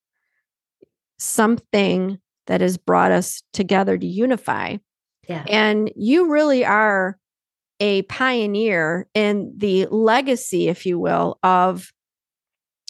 something 1.17 2.19
that 2.45 2.61
has 2.61 2.77
brought 2.77 3.11
us 3.11 3.41
together 3.53 3.97
to 3.97 4.05
unify. 4.05 4.77
Yeah. 5.27 5.45
And 5.47 5.91
you 5.95 6.29
really 6.29 6.63
are 6.63 7.17
a 7.79 8.03
pioneer 8.03 9.07
in 9.15 9.51
the 9.57 9.87
legacy, 9.87 10.67
if 10.67 10.85
you 10.85 10.99
will, 10.99 11.39
of 11.41 11.91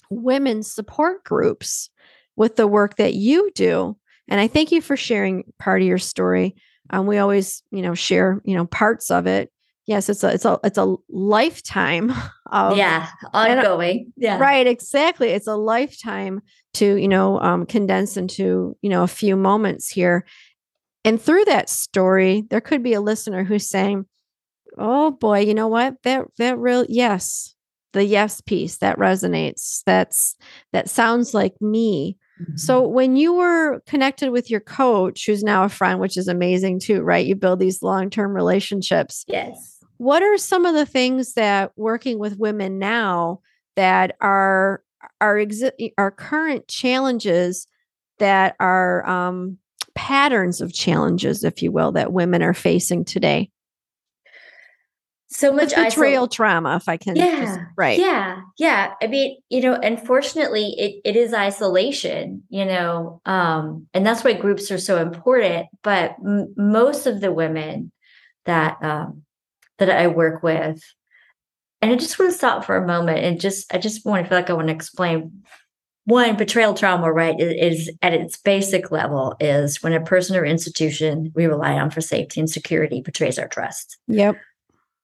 women's 0.10 0.72
support 0.72 1.24
groups 1.24 1.90
with 2.36 2.56
the 2.56 2.68
work 2.68 2.96
that 2.98 3.14
you 3.14 3.52
do. 3.54 3.98
And 4.28 4.40
I 4.40 4.48
thank 4.48 4.72
you 4.72 4.82
for 4.82 4.96
sharing 4.96 5.44
part 5.60 5.82
of 5.82 5.88
your 5.88 5.98
story. 5.98 6.56
Um, 6.90 7.06
we 7.06 7.18
always, 7.18 7.64
you 7.72 7.82
know, 7.82 7.94
share, 7.94 8.42
you 8.46 8.56
know, 8.56 8.66
parts 8.66 9.12
of 9.12 9.28
it. 9.28 9.52
Yes, 9.86 10.08
it's 10.08 10.24
a 10.24 10.30
it's 10.30 10.46
a 10.46 10.60
it's 10.64 10.78
a 10.78 10.96
lifetime 11.10 12.14
of 12.52 12.78
yeah 12.78 13.08
ongoing. 13.34 14.14
Yeah, 14.16 14.38
right. 14.38 14.68
Exactly. 14.68 15.30
It's 15.30 15.48
a 15.48 15.56
lifetime 15.56 16.42
to 16.76 16.96
you 16.96 17.08
know 17.08 17.40
um, 17.40 17.66
condense 17.66 18.16
into 18.16 18.78
you 18.82 18.90
know 18.90 19.04
a 19.04 19.08
few 19.08 19.36
moments 19.36 19.90
here. 19.90 20.26
And 21.04 21.20
through 21.20 21.46
that 21.46 21.70
story, 21.70 22.44
there 22.50 22.62
could 22.62 22.84
be 22.84 22.94
a 22.94 23.02
listener 23.02 23.44
who's 23.44 23.68
saying, 23.68 24.06
oh 24.78 25.12
boy, 25.12 25.40
you 25.40 25.54
know 25.54 25.68
what? 25.68 25.96
That 26.04 26.26
that 26.38 26.60
real 26.60 26.86
yes, 26.88 27.56
the 27.94 28.04
yes 28.06 28.42
piece 28.42 28.78
that 28.78 28.98
resonates. 28.98 29.82
That's 29.86 30.36
that 30.74 30.90
sounds 30.90 31.34
like 31.34 31.60
me. 31.62 32.18
Mm-hmm. 32.42 32.58
So 32.58 32.88
when 32.88 33.16
you 33.16 33.34
were 33.34 33.82
connected 33.86 34.32
with 34.32 34.50
your 34.50 34.62
coach, 34.62 35.26
who's 35.26 35.44
now 35.44 35.64
a 35.64 35.70
friend, 35.70 36.00
which 36.00 36.18
is 36.18 36.28
amazing 36.28 36.80
too, 36.80 37.02
right? 37.02 37.26
You 37.26 37.36
build 37.36 37.60
these 37.60 37.84
long-term 37.84 38.34
relationships. 38.34 39.26
Yes. 39.28 39.84
What 39.98 40.24
are 40.24 40.38
some 40.38 40.66
of 40.66 40.76
the 40.76 40.86
things 40.86 41.34
that 41.34 41.72
working 41.76 42.20
with 42.20 42.40
women 42.40 42.80
now 42.80 43.42
that 43.76 44.16
are 44.22 44.82
are 45.20 45.36
exi- 45.36 45.94
are 45.98 46.12
current 46.12 46.68
challenges 46.68 47.68
that 48.20 48.56
are 48.60 49.08
um, 49.08 49.58
patterns 49.96 50.62
of 50.62 50.74
challenges, 50.74 51.44
if 51.44 51.62
you 51.62 51.72
will, 51.72 51.92
that 51.94 52.14
women 52.14 52.42
are 52.42 52.54
facing 52.54 53.04
today? 53.04 53.50
So 55.32 55.54
much 55.54 55.76
betrayal 55.76 56.28
isol- 56.28 56.32
trauma 56.32 56.76
if 56.76 56.90
i 56.90 56.98
can 56.98 57.16
yeah 57.16 57.40
just, 57.42 57.60
right. 57.78 58.00
yeah 58.00 58.42
yeah. 58.58 58.94
I 59.02 59.08
mean 59.08 59.38
you 59.50 59.62
know 59.62 59.76
unfortunately 59.76 60.74
it, 60.78 61.02
it 61.06 61.16
is 61.16 61.34
isolation 61.34 62.44
you 62.50 62.66
know 62.66 63.22
um 63.26 63.88
and 63.94 64.06
that's 64.06 64.24
why 64.24 64.34
groups 64.34 64.72
are 64.72 64.80
so 64.80 65.00
important 65.00 65.68
but 65.84 66.16
m- 66.26 66.54
most 66.58 67.06
of 67.06 67.22
the 67.22 67.32
women 67.32 67.92
that 68.46 68.78
um 68.82 69.22
that 69.78 69.92
i 69.92 70.08
work 70.08 70.42
with 70.42 70.82
and 71.82 71.92
i 71.92 71.96
just 71.96 72.18
want 72.18 72.32
to 72.32 72.38
stop 72.38 72.66
for 72.66 72.76
a 72.76 72.88
moment 72.88 73.20
and 73.20 73.40
just 73.40 73.72
i 73.74 73.78
just 73.78 74.06
want 74.06 74.24
to 74.24 74.30
feel 74.30 74.38
like 74.38 74.50
i 74.50 74.54
want 74.54 74.68
to 74.68 74.74
explain. 74.74 75.44
One 76.06 76.38
betrayal 76.38 76.74
trauma 76.74 77.14
right 77.14 77.40
is, 77.40 77.88
is 77.88 77.96
at 78.02 78.14
its 78.14 78.36
basic 78.36 78.90
level 78.90 79.36
is 79.40 79.84
when 79.84 79.94
a 79.94 80.02
person 80.02 80.36
or 80.36 80.44
institution 80.44 81.32
we 81.36 81.46
rely 81.46 81.74
on 81.74 81.92
for 81.92 82.02
safety 82.02 82.40
and 82.40 82.50
security 82.50 83.02
betrays 83.02 83.38
our 83.38 83.48
trust. 83.48 84.00
Yep 84.08 84.36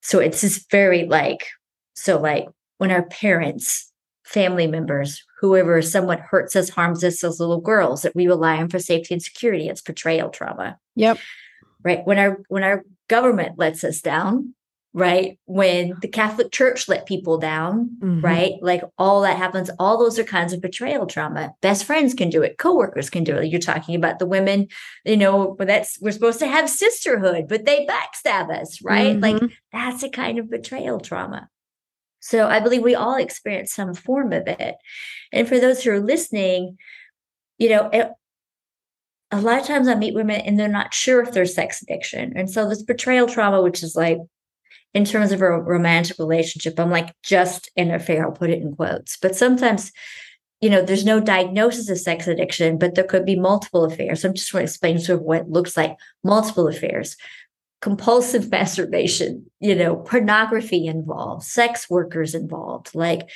so 0.05 0.19
it's 0.19 0.41
just 0.41 0.69
very 0.69 1.05
like, 1.05 1.47
so 1.95 2.19
like 2.19 2.45
when 2.77 2.91
our 2.91 3.07
parents, 3.07 3.91
family 4.23 4.67
members, 4.67 5.23
whoever 5.41 5.81
someone 5.81 6.19
hurts 6.19 6.55
us, 6.55 6.69
harms 6.69 7.03
us 7.03 7.23
as 7.23 7.39
little 7.39 7.59
girls 7.59 8.03
that 8.03 8.15
we 8.15 8.27
rely 8.27 8.57
on 8.57 8.69
for 8.69 8.77
safety 8.77 9.15
and 9.15 9.23
security, 9.23 9.67
it's 9.67 9.81
betrayal 9.81 10.29
trauma. 10.29 10.77
Yep. 10.95 11.17
Right. 11.83 12.05
When 12.05 12.19
our 12.19 12.37
when 12.49 12.61
our 12.61 12.83
government 13.07 13.57
lets 13.57 13.83
us 13.83 13.99
down, 13.99 14.53
right? 14.95 15.37
When 15.43 15.97
the 16.01 16.07
Catholic 16.07 16.53
Church 16.53 16.87
let 16.87 17.05
people 17.05 17.37
down, 17.37 17.89
mm-hmm. 18.01 18.21
right? 18.21 18.53
Like 18.61 18.81
all 18.97 19.21
that 19.23 19.37
happens, 19.37 19.69
all 19.77 19.97
those 19.97 20.17
are 20.17 20.23
kinds 20.23 20.53
of 20.53 20.61
betrayal 20.61 21.05
trauma. 21.05 21.53
Best 21.61 21.83
friends 21.83 22.13
can 22.13 22.29
do 22.29 22.41
it, 22.41 22.57
coworkers 22.57 23.09
can 23.09 23.25
do 23.25 23.35
it. 23.35 23.47
You're 23.47 23.59
talking 23.59 23.95
about 23.95 24.19
the 24.19 24.25
women, 24.25 24.69
you 25.03 25.17
know, 25.17 25.53
but 25.59 25.67
that's 25.67 25.99
we're 25.99 26.13
supposed 26.13 26.39
to 26.39 26.47
have 26.47 26.69
sisterhood, 26.69 27.47
but 27.49 27.65
they 27.65 27.85
backstab 27.85 28.49
us, 28.49 28.81
right? 28.81 29.17
Mm-hmm. 29.17 29.41
Like 29.43 29.51
that's 29.73 30.01
a 30.01 30.09
kind 30.09 30.39
of 30.39 30.49
betrayal 30.49 31.01
trauma. 31.01 31.49
So 32.21 32.47
I 32.47 32.61
believe 32.61 32.81
we 32.81 32.95
all 32.95 33.17
experience 33.17 33.73
some 33.73 33.93
form 33.93 34.31
of 34.31 34.47
it. 34.47 34.75
And 35.33 35.45
for 35.45 35.59
those 35.59 35.83
who 35.83 35.91
are 35.91 35.99
listening, 35.99 36.77
you 37.57 37.67
know, 37.67 37.89
it, 37.91 38.11
a 39.31 39.41
lot 39.41 39.59
of 39.59 39.67
times 39.67 39.89
I 39.89 39.95
meet 39.95 40.15
women 40.15 40.39
and 40.39 40.57
they're 40.57 40.69
not 40.69 40.93
sure 40.93 41.21
if 41.21 41.33
there's 41.33 41.53
sex 41.53 41.81
addiction. 41.81 42.31
And 42.37 42.49
so 42.49 42.69
this 42.69 42.81
betrayal 42.81 43.27
trauma, 43.27 43.61
which 43.61 43.83
is 43.83 43.93
like 43.93 44.19
in 44.95 45.03
terms 45.03 45.33
of 45.33 45.41
a 45.41 45.61
romantic 45.61 46.17
relationship, 46.17 46.79
I'm 46.79 46.89
like 46.89 47.13
just 47.21 47.69
an 47.75 47.91
affair, 47.91 48.25
I'll 48.25 48.31
put 48.31 48.49
it 48.49 48.61
in 48.61 48.73
quotes. 48.73 49.17
But 49.17 49.35
sometimes, 49.35 49.91
you 50.61 50.69
know, 50.69 50.81
there's 50.81 51.03
no 51.03 51.19
diagnosis 51.19 51.89
of 51.89 51.99
sex 51.99 52.27
addiction, 52.27 52.77
but 52.77 52.95
there 52.95 53.03
could 53.03 53.25
be 53.25 53.35
multiple 53.35 53.83
affairs. 53.83 54.23
I'm 54.23 54.33
just 54.33 54.47
trying 54.47 54.61
to 54.61 54.71
explain 54.71 54.99
sort 54.99 55.19
of 55.19 55.25
what 55.25 55.41
it 55.41 55.49
looks 55.49 55.75
like 55.75 55.97
multiple 56.23 56.69
affairs, 56.69 57.17
compulsive 57.81 58.49
masturbation, 58.51 59.51
you 59.59 59.75
know, 59.75 59.97
pornography 59.97 60.87
involved, 60.87 61.43
sex 61.43 61.89
workers 61.89 62.33
involved, 62.33 62.95
like 62.95 63.29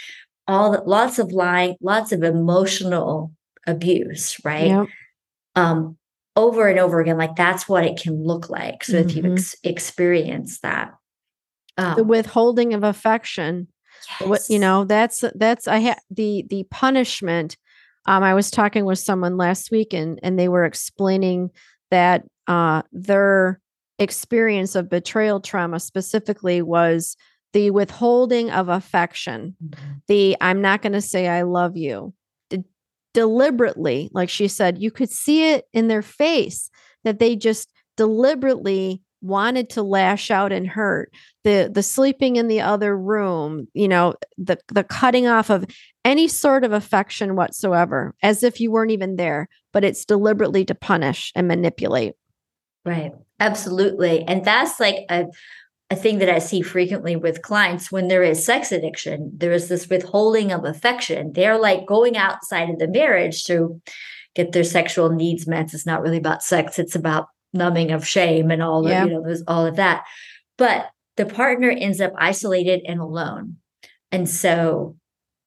all 0.47 0.71
the, 0.71 0.81
lots 0.83 1.19
of 1.19 1.33
lying, 1.33 1.75
lots 1.81 2.13
of 2.13 2.23
emotional 2.23 3.33
abuse, 3.67 4.37
right? 4.45 4.67
Yep. 4.67 4.87
Um, 5.55 5.97
over 6.37 6.69
and 6.69 6.79
over 6.79 7.01
again, 7.01 7.17
like 7.17 7.35
that's 7.35 7.67
what 7.67 7.83
it 7.83 7.99
can 7.99 8.23
look 8.23 8.49
like. 8.49 8.85
So 8.85 8.93
mm-hmm. 8.93 9.09
if 9.09 9.15
you 9.17 9.23
mm-hmm. 9.23 9.33
ex- 9.33 9.55
experience 9.61 10.59
that, 10.61 10.93
oh. 11.79 11.95
the 11.95 12.03
withholding 12.03 12.73
of 12.73 12.83
affection 12.83 13.67
yes. 14.19 14.29
what 14.29 14.41
you 14.49 14.59
know 14.59 14.85
that's 14.85 15.23
that's 15.35 15.67
i 15.67 15.79
had 15.79 15.99
the 16.09 16.45
the 16.49 16.63
punishment 16.71 17.57
um 18.05 18.23
i 18.23 18.33
was 18.33 18.51
talking 18.51 18.85
with 18.85 18.99
someone 18.99 19.37
last 19.37 19.71
week 19.71 19.93
and 19.93 20.19
and 20.23 20.37
they 20.37 20.49
were 20.49 20.65
explaining 20.65 21.49
that 21.91 22.23
uh 22.47 22.81
their 22.91 23.59
experience 23.97 24.75
of 24.75 24.89
betrayal 24.89 25.39
trauma 25.39 25.79
specifically 25.79 26.61
was 26.61 27.17
the 27.53 27.71
withholding 27.71 28.51
of 28.51 28.69
affection 28.69 29.55
mm-hmm. 29.63 29.91
the 30.07 30.35
i'm 30.41 30.61
not 30.61 30.81
going 30.81 30.93
to 30.93 31.01
say 31.01 31.27
i 31.27 31.41
love 31.41 31.75
you 31.75 32.13
De- 32.49 32.63
deliberately 33.13 34.09
like 34.13 34.29
she 34.29 34.47
said 34.47 34.81
you 34.81 34.91
could 34.91 35.09
see 35.09 35.51
it 35.51 35.65
in 35.73 35.87
their 35.87 36.01
face 36.01 36.69
that 37.03 37.19
they 37.19 37.35
just 37.35 37.71
deliberately 37.97 39.01
wanted 39.21 39.69
to 39.69 39.83
lash 39.83 40.31
out 40.31 40.51
and 40.51 40.67
hurt 40.67 41.13
the 41.43 41.69
the 41.73 41.83
sleeping 41.83 42.37
in 42.37 42.47
the 42.47 42.61
other 42.61 42.97
room 42.97 43.67
you 43.73 43.87
know 43.87 44.13
the 44.37 44.57
the 44.69 44.83
cutting 44.83 45.27
off 45.27 45.49
of 45.49 45.65
any 46.05 46.27
sort 46.27 46.63
of 46.63 46.71
affection 46.71 47.35
whatsoever 47.35 48.15
as 48.23 48.43
if 48.43 48.59
you 48.59 48.71
weren't 48.71 48.91
even 48.91 49.17
there 49.17 49.47
but 49.73 49.83
it's 49.83 50.05
deliberately 50.05 50.63
to 50.63 50.73
punish 50.73 51.31
and 51.35 51.47
manipulate 51.47 52.13
right 52.85 53.11
absolutely 53.39 54.23
and 54.23 54.45
that's 54.45 54.79
like 54.79 55.05
a 55.09 55.25
a 55.91 55.95
thing 55.95 56.19
that 56.19 56.29
I 56.29 56.39
see 56.39 56.61
frequently 56.61 57.15
with 57.15 57.41
clients 57.41 57.91
when 57.91 58.09
there 58.09 58.21
is 58.21 58.45
sex 58.45 58.71
addiction, 58.71 59.31
there 59.35 59.51
is 59.51 59.69
this 59.69 59.89
withholding 59.89 60.51
of 60.51 60.63
affection. 60.63 61.33
They're 61.33 61.57
like 61.57 61.87
going 61.87 62.15
outside 62.15 62.69
of 62.69 62.77
the 62.77 62.87
marriage 62.87 63.43
to 63.45 63.81
get 64.35 64.51
their 64.51 64.63
sexual 64.63 65.09
needs 65.09 65.47
met. 65.47 65.73
It's 65.73 65.87
not 65.87 66.01
really 66.01 66.17
about 66.17 66.43
sex, 66.43 66.77
it's 66.77 66.95
about 66.95 67.29
numbing 67.53 67.91
of 67.91 68.07
shame 68.07 68.51
and 68.51 68.61
all 68.61 68.87
Yeah. 68.87 69.03
of 69.03 69.09
you 69.09 69.13
know 69.21 69.35
all 69.47 69.65
of 69.65 69.75
that. 69.77 70.05
But 70.57 70.89
the 71.17 71.25
partner 71.25 71.69
ends 71.69 71.99
up 72.01 72.13
isolated 72.17 72.81
and 72.85 72.99
alone. 72.99 73.57
And 74.11 74.27
so 74.29 74.95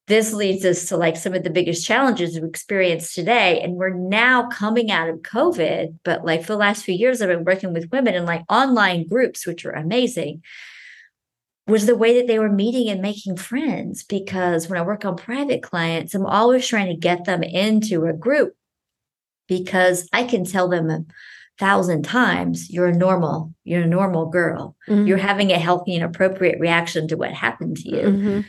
this 0.08 0.32
leads 0.32 0.64
us 0.64 0.86
to 0.86 0.96
like 0.96 1.16
some 1.16 1.32
of 1.32 1.44
the 1.44 1.50
biggest 1.50 1.86
challenges 1.86 2.38
we 2.38 2.46
experience 2.48 3.14
today. 3.14 3.60
And 3.60 3.74
we're 3.76 3.94
now 3.94 4.48
coming 4.48 4.90
out 4.90 5.08
of 5.08 5.20
covid 5.20 5.94
but 6.04 6.24
like 6.24 6.40
for 6.42 6.52
the 6.52 6.56
last 6.58 6.84
few 6.84 6.94
years 6.94 7.22
i've 7.22 7.28
been 7.28 7.44
working 7.44 7.72
with 7.72 7.90
women 7.92 8.14
in 8.14 8.26
like 8.26 8.42
online 8.50 9.06
groups 9.08 9.46
which 9.46 9.64
are 9.64 9.70
amazing 9.72 10.42
was 11.68 11.86
the 11.86 11.96
way 11.96 12.16
that 12.18 12.26
they 12.26 12.40
were 12.40 12.50
meeting 12.50 12.88
and 12.88 13.00
making 13.00 13.36
friends. 13.36 14.02
Because 14.02 14.68
when 14.68 14.78
i 14.78 14.82
work 14.82 15.04
on 15.04 15.16
private 15.16 15.62
clients 15.62 16.14
i'm 16.14 16.26
always 16.26 16.66
trying 16.66 16.88
to 16.88 16.96
get 16.96 17.24
them 17.24 17.42
into 17.42 18.04
a 18.06 18.12
group 18.12 18.54
because 19.48 20.08
i 20.12 20.24
can 20.24 20.44
tell 20.44 20.68
them 20.68 20.88
thousand 21.66 22.02
times 22.02 22.56
you're 22.74 22.88
a 22.94 22.96
normal 23.06 23.36
you're 23.64 23.82
a 23.84 23.94
normal 23.98 24.24
girl 24.38 24.74
Mhm. 24.88 25.06
you're 25.06 25.26
having 25.30 25.50
a 25.52 25.58
healthy 25.66 25.94
and 25.96 26.04
appropriate 26.04 26.58
reaction 26.66 27.06
to 27.08 27.16
what 27.16 27.32
happened 27.46 27.76
to 27.82 27.88
you 27.96 28.02
Mhm. 28.12 28.44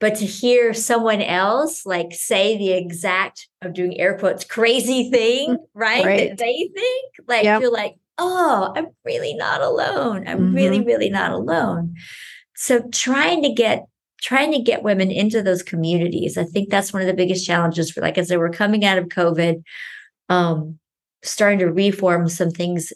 but 0.00 0.12
to 0.20 0.26
hear 0.26 0.74
someone 0.74 1.22
else 1.22 1.74
like 1.94 2.10
say 2.12 2.44
the 2.58 2.72
exact 2.72 3.48
i'm 3.62 3.72
doing 3.72 3.98
air 3.98 4.14
quotes 4.18 4.44
crazy 4.44 5.02
thing 5.10 5.56
right, 5.74 6.04
Right. 6.04 6.28
that 6.28 6.38
they 6.44 6.56
think 6.80 7.06
like 7.26 7.44
Yep. 7.44 7.60
you're 7.62 7.72
like 7.82 7.94
oh 8.18 8.72
i'm 8.76 8.88
really 9.10 9.34
not 9.34 9.60
alone 9.62 10.18
i'm 10.28 10.54
really 10.54 10.80
really 10.90 11.10
not 11.20 11.30
alone 11.32 11.94
so 12.54 12.72
trying 13.06 13.40
to 13.44 13.52
get 13.64 13.78
trying 14.20 14.50
to 14.52 14.58
get 14.70 14.82
women 14.82 15.10
into 15.22 15.38
those 15.42 15.62
communities 15.72 16.36
i 16.36 16.44
think 16.52 16.68
that's 16.68 16.92
one 16.92 17.00
of 17.04 17.08
the 17.08 17.20
biggest 17.22 17.46
challenges 17.46 17.90
for 17.90 18.00
like 18.02 18.18
as 18.18 18.28
they 18.28 18.36
were 18.36 18.50
coming 18.62 18.84
out 18.84 18.98
of 18.98 19.06
covid 19.20 19.62
um 20.28 20.78
starting 21.22 21.58
to 21.58 21.66
reform 21.70 22.28
some 22.28 22.50
things 22.50 22.92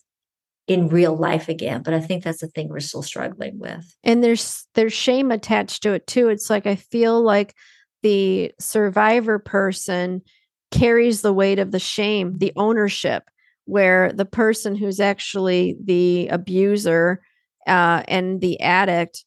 in 0.69 0.89
real 0.89 1.17
life 1.17 1.49
again 1.49 1.83
but 1.83 1.93
i 1.93 1.99
think 2.01 2.23
that's 2.23 2.41
the 2.41 2.47
thing 2.47 2.69
we're 2.69 2.79
still 2.81 3.03
struggling 3.03 3.59
with. 3.59 3.85
And 4.05 4.23
there's 4.23 4.65
there's 4.75 4.93
shame 4.93 5.33
attached 5.33 5.83
to 5.83 5.93
it 5.93 6.07
too. 6.07 6.29
It's 6.29 6.49
like 6.49 6.67
i 6.67 6.77
feel 6.77 7.21
like 7.23 7.55
the 8.03 8.53
survivor 8.61 9.39
person 9.39 10.23
carries 10.71 11.21
the 11.21 11.33
weight 11.33 11.59
of 11.59 11.71
the 11.73 11.79
shame 11.79 12.39
the 12.39 12.53
ownership 12.57 13.25
where 13.65 14.13
the 14.13 14.25
person 14.25 14.75
who's 14.75 15.01
actually 15.01 15.77
the 15.83 16.29
abuser 16.29 17.21
uh, 17.67 18.03
and 18.09 18.41
the 18.41 18.61
addict 18.61 19.25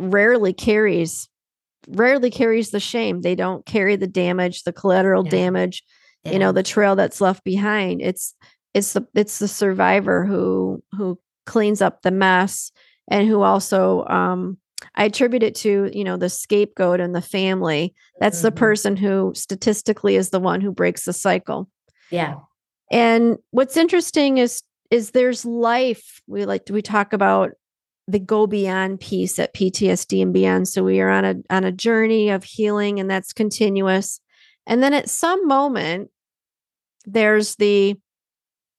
rarely 0.00 0.52
carries 0.52 1.28
rarely 1.88 2.30
carries 2.30 2.70
the 2.70 2.80
shame. 2.80 3.20
They 3.20 3.34
don't 3.34 3.66
carry 3.66 3.96
the 3.96 4.06
damage 4.06 4.62
the 4.62 4.72
collateral 4.72 5.24
Yeah. 5.24 5.30
damage 5.30 5.82
you 6.24 6.38
know 6.38 6.52
the 6.52 6.62
trail 6.62 6.96
that's 6.96 7.20
left 7.20 7.44
behind 7.44 8.00
it's 8.00 8.34
it's 8.72 8.92
the 8.94 9.06
it's 9.14 9.38
the 9.38 9.48
survivor 9.48 10.24
who 10.24 10.82
who 10.92 11.18
cleans 11.46 11.82
up 11.82 12.02
the 12.02 12.10
mess 12.10 12.72
and 13.08 13.28
who 13.28 13.42
also 13.42 14.04
um 14.06 14.56
i 14.96 15.04
attribute 15.04 15.42
it 15.42 15.54
to 15.54 15.90
you 15.92 16.04
know 16.04 16.16
the 16.16 16.28
scapegoat 16.28 17.00
and 17.00 17.14
the 17.14 17.22
family. 17.22 17.94
That's 18.20 18.42
the 18.42 18.50
Mhm. 18.52 18.56
person 18.56 18.96
who 18.96 19.32
statistically 19.34 20.16
is 20.16 20.30
the 20.30 20.40
one 20.40 20.60
who 20.60 20.72
breaks 20.72 21.04
the 21.04 21.12
cycle. 21.12 21.68
Yeah. 22.10 22.36
And 22.90 23.38
what's 23.50 23.76
interesting 23.76 24.38
is 24.38 24.62
is 24.90 25.10
there's 25.10 25.44
life. 25.44 26.20
We 26.26 26.44
like 26.46 26.62
we 26.70 26.82
talk 26.82 27.12
about 27.12 27.52
the 28.06 28.18
go 28.18 28.46
beyond 28.46 29.00
piece 29.00 29.38
at 29.38 29.54
PTSD 29.54 30.20
and 30.22 30.32
beyond. 30.32 30.68
So 30.68 30.84
we 30.84 31.00
are 31.00 31.08
on 31.10 31.24
a 31.24 31.34
on 31.50 31.64
a 31.64 31.72
journey 31.72 32.28
of 32.30 32.44
healing 32.44 33.00
and 33.00 33.10
that's 33.10 33.32
continuous 33.32 34.20
and 34.66 34.82
then 34.82 34.94
at 34.94 35.08
some 35.08 35.46
moment 35.46 36.10
there's 37.06 37.56
the 37.56 37.96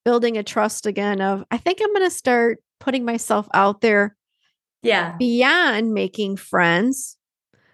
building 0.03 0.37
a 0.37 0.43
trust 0.43 0.85
again 0.85 1.21
of 1.21 1.43
I 1.51 1.57
think 1.57 1.79
I'm 1.81 1.93
going 1.93 2.09
to 2.09 2.15
start 2.15 2.59
putting 2.79 3.05
myself 3.05 3.47
out 3.53 3.81
there 3.81 4.15
yeah 4.81 5.15
beyond 5.17 5.93
making 5.93 6.37
friends. 6.37 7.17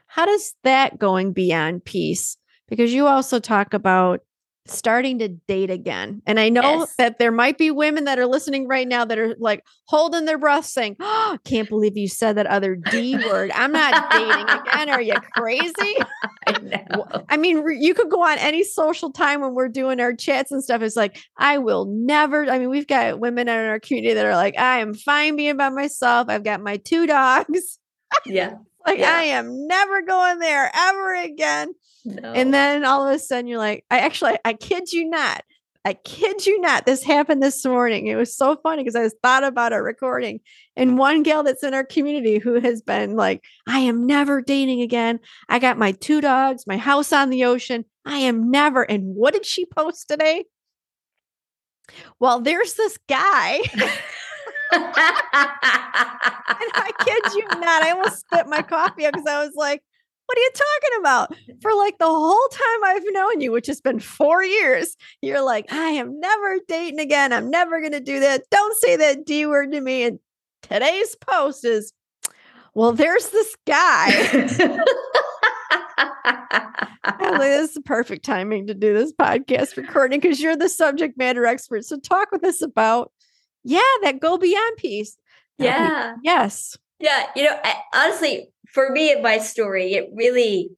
How 0.08 0.26
does 0.26 0.54
that 0.64 1.00
going 1.00 1.34
beyond 1.34 1.86
piece? 1.86 2.38
Because 2.68 2.94
you 2.94 3.08
also 3.08 3.40
talk 3.40 3.74
about 3.74 4.22
starting 4.68 5.20
to 5.20 5.28
date 5.28 5.70
again. 5.72 6.22
And 6.28 6.40
I 6.40 6.50
know 6.50 6.62
Yes. 6.80 6.96
that 6.98 7.20
there 7.20 7.32
might 7.32 7.58
be 7.58 7.72
women 7.72 8.06
that 8.06 8.20
are 8.20 8.28
listening 8.28 8.68
right 8.68 8.88
now 8.88 9.04
that 9.06 9.18
are 9.18 9.36
like 9.40 9.64
holding 9.86 10.26
their 10.26 10.38
breath 10.38 10.66
saying, 10.66 10.96
oh, 11.00 11.38
can't 11.44 11.68
believe 11.68 11.98
you 11.98 12.08
said 12.08 12.38
that 12.38 12.46
other 12.48 12.76
D 12.76 13.16
word. 13.26 13.52
I'm 13.56 13.72
not 13.72 14.12
dating 14.12 14.48
again. 14.50 14.90
Are 14.90 15.02
you 15.02 15.16
crazy? 15.34 15.96
I 16.48 16.52
know. 16.62 17.06
I 17.30 17.38
mean, 17.38 17.60
re- 17.60 17.78
you 17.80 17.94
could 17.94 18.10
go 18.10 18.24
on 18.24 18.38
any 18.38 18.64
social 18.64 19.12
time 19.12 19.42
when 19.42 19.54
we're 19.54 19.68
doing 19.68 20.00
our 20.00 20.14
chats 20.14 20.52
and 20.52 20.64
stuff. 20.64 20.82
It's 20.82 20.96
like, 20.96 21.20
I 21.38 21.58
will 21.58 21.86
never. 21.86 22.50
I 22.50 22.58
mean, 22.60 22.70
we've 22.70 22.88
got 22.88 23.20
women 23.20 23.48
in 23.48 23.56
our 23.56 23.80
community 23.80 24.14
that 24.14 24.26
are 24.26 24.36
like, 24.36 24.58
I 24.58 24.80
am 24.80 24.94
fine 24.94 25.36
being 25.36 25.58
by 25.58 25.70
myself. 25.70 26.30
I've 26.30 26.44
got 26.44 26.62
my 26.62 26.78
two 26.78 27.06
dogs. 27.08 27.80
Yeah. 28.26 28.56
Like, 28.86 29.00
Yeah. 29.00 29.16
I 29.16 29.24
am 29.24 29.68
never 29.68 30.02
going 30.02 30.40
there 30.40 30.72
ever 30.74 31.16
again. 31.16 31.74
No. 32.06 32.34
And 32.34 32.54
then 32.54 32.84
all 32.86 33.08
of 33.08 33.14
a 33.16 33.20
sudden, 33.20 33.48
you're 33.48 33.60
like, 33.60 33.86
I 33.92 34.00
actually, 34.00 34.38
I 34.44 34.54
kid 34.54 34.92
you 34.92 35.10
not. 35.10 35.44
I 35.84 35.94
kid 35.94 36.46
you 36.46 36.62
not. 36.62 36.86
This 36.86 37.04
happened 37.04 37.42
this 37.42 37.66
morning. 37.66 38.06
It 38.06 38.16
was 38.16 38.36
so 38.36 38.56
funny 38.62 38.84
because 38.84 38.96
I 38.96 39.02
was 39.02 39.16
thought 39.24 39.44
about 39.44 39.74
a 39.74 39.82
recording. 39.82 40.40
And 40.76 40.98
one 40.98 41.24
gal 41.24 41.44
that's 41.44 41.64
in 41.64 41.74
our 41.74 41.84
community 41.84 42.38
who 42.38 42.60
has 42.60 42.84
been 42.84 43.16
like, 43.16 43.44
I 43.68 43.80
am 43.80 44.06
never 44.06 44.42
dating 44.42 44.82
again. 44.82 45.20
I 45.50 45.58
got 45.58 45.80
my 45.80 45.94
two 45.94 46.22
dogs, 46.22 46.68
my 46.68 46.78
house 46.78 47.12
on 47.12 47.32
the 47.32 47.46
ocean. 47.46 47.86
I 48.06 48.20
am 48.20 48.52
never. 48.52 48.84
And 48.84 49.16
what 49.16 49.34
did 49.34 49.46
she 49.46 49.66
post 49.66 50.08
today? 50.08 50.46
Well, 52.20 52.42
there's 52.42 52.76
this 52.76 52.98
guy. 53.10 53.62
And 56.62 56.70
I 56.76 56.92
kid 57.00 57.34
you 57.36 57.48
not. 57.60 57.84
I 57.84 57.92
almost 57.92 58.20
spit 58.20 58.48
my 58.48 58.62
coffee 58.62 59.06
because 59.06 59.26
I 59.28 59.44
was 59.44 59.54
like, 59.56 59.82
what 60.26 60.38
are 60.38 60.42
you 60.42 60.52
talking 60.54 61.00
about? 61.00 61.36
For 61.62 61.74
like 61.74 61.98
the 61.98 62.06
whole 62.06 62.48
time 62.52 62.84
I've 62.86 63.04
known 63.08 63.42
you, 63.42 63.52
which 63.52 63.68
has 63.68 63.82
been 63.82 64.00
four 64.00 64.44
years, 64.44 64.96
you're 65.22 65.44
like, 65.44 65.72
I 65.74 65.90
am 65.90 66.20
never 66.20 66.60
dating 66.68 67.00
again. 67.00 67.34
I'm 67.34 67.50
never 67.50 67.80
going 67.80 67.92
to 67.92 68.00
do 68.00 68.20
that. 68.22 68.44
Don't 68.50 68.78
say 68.78 68.96
that 68.98 69.26
D 69.26 69.46
word 69.46 69.72
to 69.72 69.82
me. 69.82 70.04
And 70.04 70.20
today's 70.62 71.16
post 71.16 71.66
is, 71.66 71.92
well, 72.74 72.94
there's 72.94 73.30
this 73.30 73.56
guy. 73.66 74.80
Like, 77.04 77.40
this 77.40 77.70
is 77.70 77.76
the 77.76 77.82
perfect 77.82 78.26
timing 78.26 78.68
to 78.68 78.74
do 78.74 78.94
this 78.94 79.14
podcast 79.14 79.78
recording 79.78 80.20
because 80.20 80.40
you're 80.40 80.56
the 80.56 80.70
subject 80.70 81.18
matter 81.18 81.46
expert. 81.46 81.86
So 81.86 81.98
talk 81.98 82.32
with 82.32 82.44
us 82.44 82.62
about, 82.62 83.12
yeah, 83.64 83.82
that 84.04 84.20
go 84.20 84.38
beyond 84.38 84.78
piece. 84.78 85.18
Yeah. 85.58 86.16
Yes. 86.24 86.78
Yeah. 87.00 87.28
You 87.36 87.44
know, 87.44 87.60
I, 87.64 87.76
honestly, 87.94 88.50
for 88.72 88.90
me 88.90 89.12
and 89.12 89.22
my 89.22 89.38
story, 89.38 89.94
it 89.94 90.10
really 90.14 90.72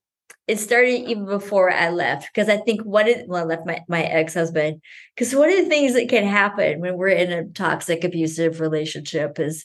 it 0.48 0.60
started 0.60 1.10
even 1.10 1.26
before 1.26 1.72
I 1.72 1.90
left 1.90 2.28
because 2.34 2.50
I 2.50 2.58
think 2.58 2.82
what 2.82 3.08
of 3.08 3.16
well, 3.28 3.44
I 3.44 3.46
left 3.46 3.66
my, 3.66 3.80
my 3.88 4.04
ex-husband 4.04 4.82
because 5.16 5.34
one 5.34 5.50
of 5.50 5.56
the 5.56 5.70
things 5.70 5.94
that 5.94 6.10
can 6.10 6.26
happen 6.26 6.82
when 6.82 6.98
we're 6.98 7.10
in 7.10 7.32
a 7.32 7.46
toxic 7.46 8.04
abusive 8.04 8.60
relationship 8.60 9.40
is 9.40 9.64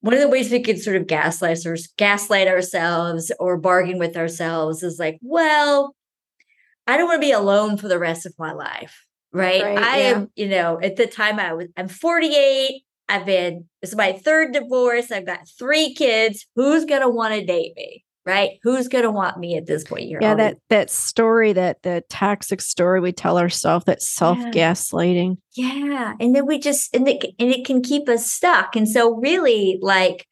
one 0.00 0.14
of 0.14 0.20
the 0.20 0.28
ways 0.28 0.50
we 0.50 0.60
can 0.60 0.78
sort 0.78 0.96
of 0.96 1.06
gaslight 1.06 1.64
or 1.64 1.76
gaslight 1.96 2.48
ourselves 2.48 3.32
or 3.38 3.56
bargain 3.56 3.98
with 3.98 4.16
ourselves 4.16 4.82
is 4.82 4.98
like, 4.98 5.18
well, 5.22 5.94
I 6.86 6.96
don't 6.96 7.08
want 7.08 7.22
to 7.22 7.26
be 7.26 7.32
alone 7.32 7.76
for 7.76 7.88
the 7.88 7.98
rest 7.98 8.26
of 8.26 8.34
my 8.38 8.52
life. 8.52 9.06
Right. 9.32 9.62
Right, 9.62 9.78
I 9.78 9.98
yeah. 9.98 10.08
am, 10.08 10.30
you 10.34 10.48
know, 10.48 10.80
at 10.82 10.96
the 10.96 11.06
time 11.06 11.38
I 11.38 11.52
was 11.52 11.68
I'm 11.76 11.88
48. 11.88 12.82
I've 13.08 13.26
been 13.26 13.68
this 13.82 13.90
is 13.90 13.96
my 13.96 14.12
third 14.12 14.52
divorce. 14.52 15.10
I've 15.10 15.26
got 15.26 15.48
three 15.58 15.94
kids. 15.94 16.46
Who's 16.56 16.84
gonna 16.84 17.08
want 17.10 17.34
to 17.34 17.44
date 17.44 17.72
me? 17.76 18.04
Right? 18.26 18.58
Who's 18.62 18.86
gonna 18.86 19.10
want 19.10 19.38
me 19.38 19.56
at 19.56 19.66
this 19.66 19.82
point? 19.84 20.08
You're 20.08 20.22
yeah 20.22 20.32
already- 20.34 20.54
that 20.54 20.60
that 20.68 20.90
story 20.90 21.52
that 21.52 21.82
the 21.82 22.04
toxic 22.08 22.60
story 22.60 23.00
we 23.00 23.12
tell 23.12 23.38
ourselves 23.38 23.84
that 23.86 24.02
self 24.02 24.38
gaslighting 24.38 25.38
Yeah. 25.54 26.14
And 26.20 26.34
then 26.34 26.46
we 26.46 26.58
just 26.58 26.94
and 26.94 27.08
it 27.08 27.24
and 27.38 27.50
it 27.50 27.64
can 27.64 27.82
keep 27.82 28.08
us 28.08 28.30
stuck. 28.30 28.76
And 28.76 28.88
so 28.88 29.16
really 29.16 29.78
like 29.82 30.26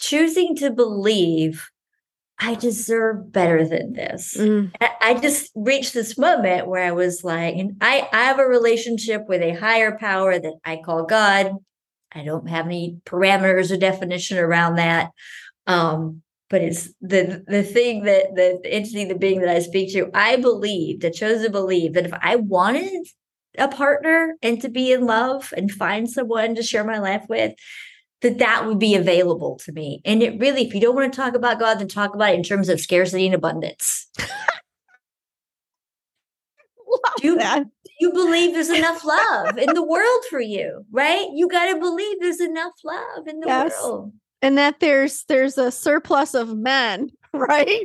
choosing 0.00 0.56
to 0.56 0.70
believe 0.70 1.69
I 2.40 2.54
deserve 2.54 3.30
better 3.32 3.68
than 3.68 3.92
this. 3.92 4.36
Mm, 4.36 4.72
I 4.80 4.90
I 5.00 5.14
just 5.14 5.52
reached 5.54 5.92
this 5.92 6.16
moment 6.16 6.66
where 6.66 6.82
I 6.82 6.92
was 6.92 7.22
like, 7.22 7.56
and 7.56 7.76
I, 7.80 8.08
I 8.12 8.24
have 8.24 8.38
a 8.38 8.46
relationship 8.46 9.26
with 9.28 9.42
a 9.42 9.52
higher 9.52 9.96
power 9.98 10.38
that 10.38 10.54
I 10.64 10.80
call 10.84 11.04
God. 11.04 11.52
I 12.12 12.24
don't 12.24 12.48
have 12.48 12.66
any 12.66 12.98
parameters 13.04 13.70
or 13.70 13.76
definition 13.76 14.38
around 14.38 14.76
that. 14.76 15.10
Um, 15.66 16.22
but 16.48 16.62
it's 16.62 16.92
the 17.00 17.44
the 17.46 17.62
thing 17.62 18.04
that 18.04 18.34
the 18.34 18.60
entity, 18.64 19.04
the 19.04 19.14
being 19.14 19.40
that 19.40 19.54
I 19.54 19.60
speak 19.60 19.92
to, 19.92 20.10
I 20.14 20.36
believe, 20.36 21.00
that 21.00 21.14
chose 21.14 21.42
to 21.42 21.50
believe 21.50 21.94
that 21.94 22.06
if 22.06 22.12
I 22.20 22.36
wanted 22.36 23.06
a 23.58 23.68
partner 23.68 24.36
and 24.42 24.60
to 24.62 24.68
be 24.68 24.92
in 24.92 25.06
love 25.06 25.52
and 25.56 25.70
find 25.70 26.08
someone 26.08 26.54
to 26.54 26.62
share 26.62 26.84
my 26.84 26.98
life 26.98 27.24
with, 27.28 27.54
that 28.22 28.38
that 28.38 28.66
would 28.66 28.78
be 28.78 28.94
available 28.94 29.56
to 29.64 29.72
me. 29.72 30.00
And 30.04 30.22
it 30.22 30.38
really, 30.38 30.66
if 30.66 30.74
you 30.74 30.80
don't 30.80 30.94
want 30.94 31.12
to 31.12 31.16
talk 31.16 31.34
about 31.34 31.58
God, 31.58 31.78
then 31.78 31.88
talk 31.88 32.14
about 32.14 32.32
it 32.32 32.36
in 32.36 32.42
terms 32.42 32.68
of 32.68 32.80
scarcity 32.80 33.26
and 33.26 33.34
abundance. 33.34 34.08
Do 37.18 37.36
that. 37.36 37.64
you 38.00 38.12
believe 38.12 38.52
there's 38.52 38.68
enough 38.68 39.04
love 39.04 39.58
in 39.58 39.74
the 39.74 39.82
world 39.82 40.24
for 40.28 40.40
you, 40.40 40.84
right? 40.90 41.26
You 41.32 41.48
got 41.48 41.72
to 41.72 41.78
believe 41.78 42.20
there's 42.20 42.40
enough 42.40 42.72
love 42.84 43.26
in 43.26 43.40
the 43.40 43.46
yes. 43.46 43.72
world. 43.82 44.12
And 44.42 44.58
that 44.58 44.80
there's 44.80 45.24
there's 45.24 45.56
a 45.58 45.70
surplus 45.70 46.34
of 46.34 46.56
men, 46.56 47.10
right? 47.32 47.84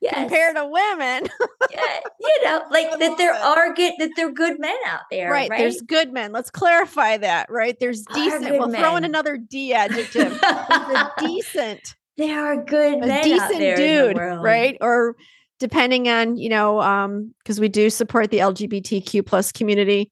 Yes. 0.00 0.14
compared 0.14 0.56
to 0.56 0.64
women. 0.66 1.28
yeah, 1.70 1.98
you 2.20 2.44
know, 2.44 2.62
like 2.70 2.90
that 2.98 3.16
there 3.18 3.34
are 3.34 3.74
good 3.74 3.92
that 3.98 4.10
there 4.16 4.28
are 4.28 4.32
good 4.32 4.58
men 4.58 4.76
out 4.86 5.02
there. 5.10 5.30
Right. 5.30 5.48
right? 5.48 5.58
There's 5.58 5.80
good 5.82 6.12
men. 6.12 6.32
Let's 6.32 6.50
clarify 6.50 7.16
that, 7.18 7.50
right? 7.50 7.78
There's 7.78 8.04
decent. 8.14 8.50
We'll 8.50 8.68
men. 8.68 8.80
throw 8.80 8.96
in 8.96 9.04
another 9.04 9.36
D 9.36 9.72
adjective. 9.74 10.40
decent. 11.18 11.94
There 12.16 12.44
are 12.44 12.62
good 12.62 13.04
a 13.04 13.22
decent 13.22 13.76
dude, 13.76 14.16
right? 14.16 14.76
Or 14.80 15.16
depending 15.58 16.08
on, 16.08 16.36
you 16.36 16.48
know, 16.48 16.80
um, 16.80 17.34
because 17.42 17.60
we 17.60 17.68
do 17.68 17.90
support 17.90 18.30
the 18.30 18.38
LGBTQ 18.38 19.24
plus 19.24 19.52
community 19.52 20.10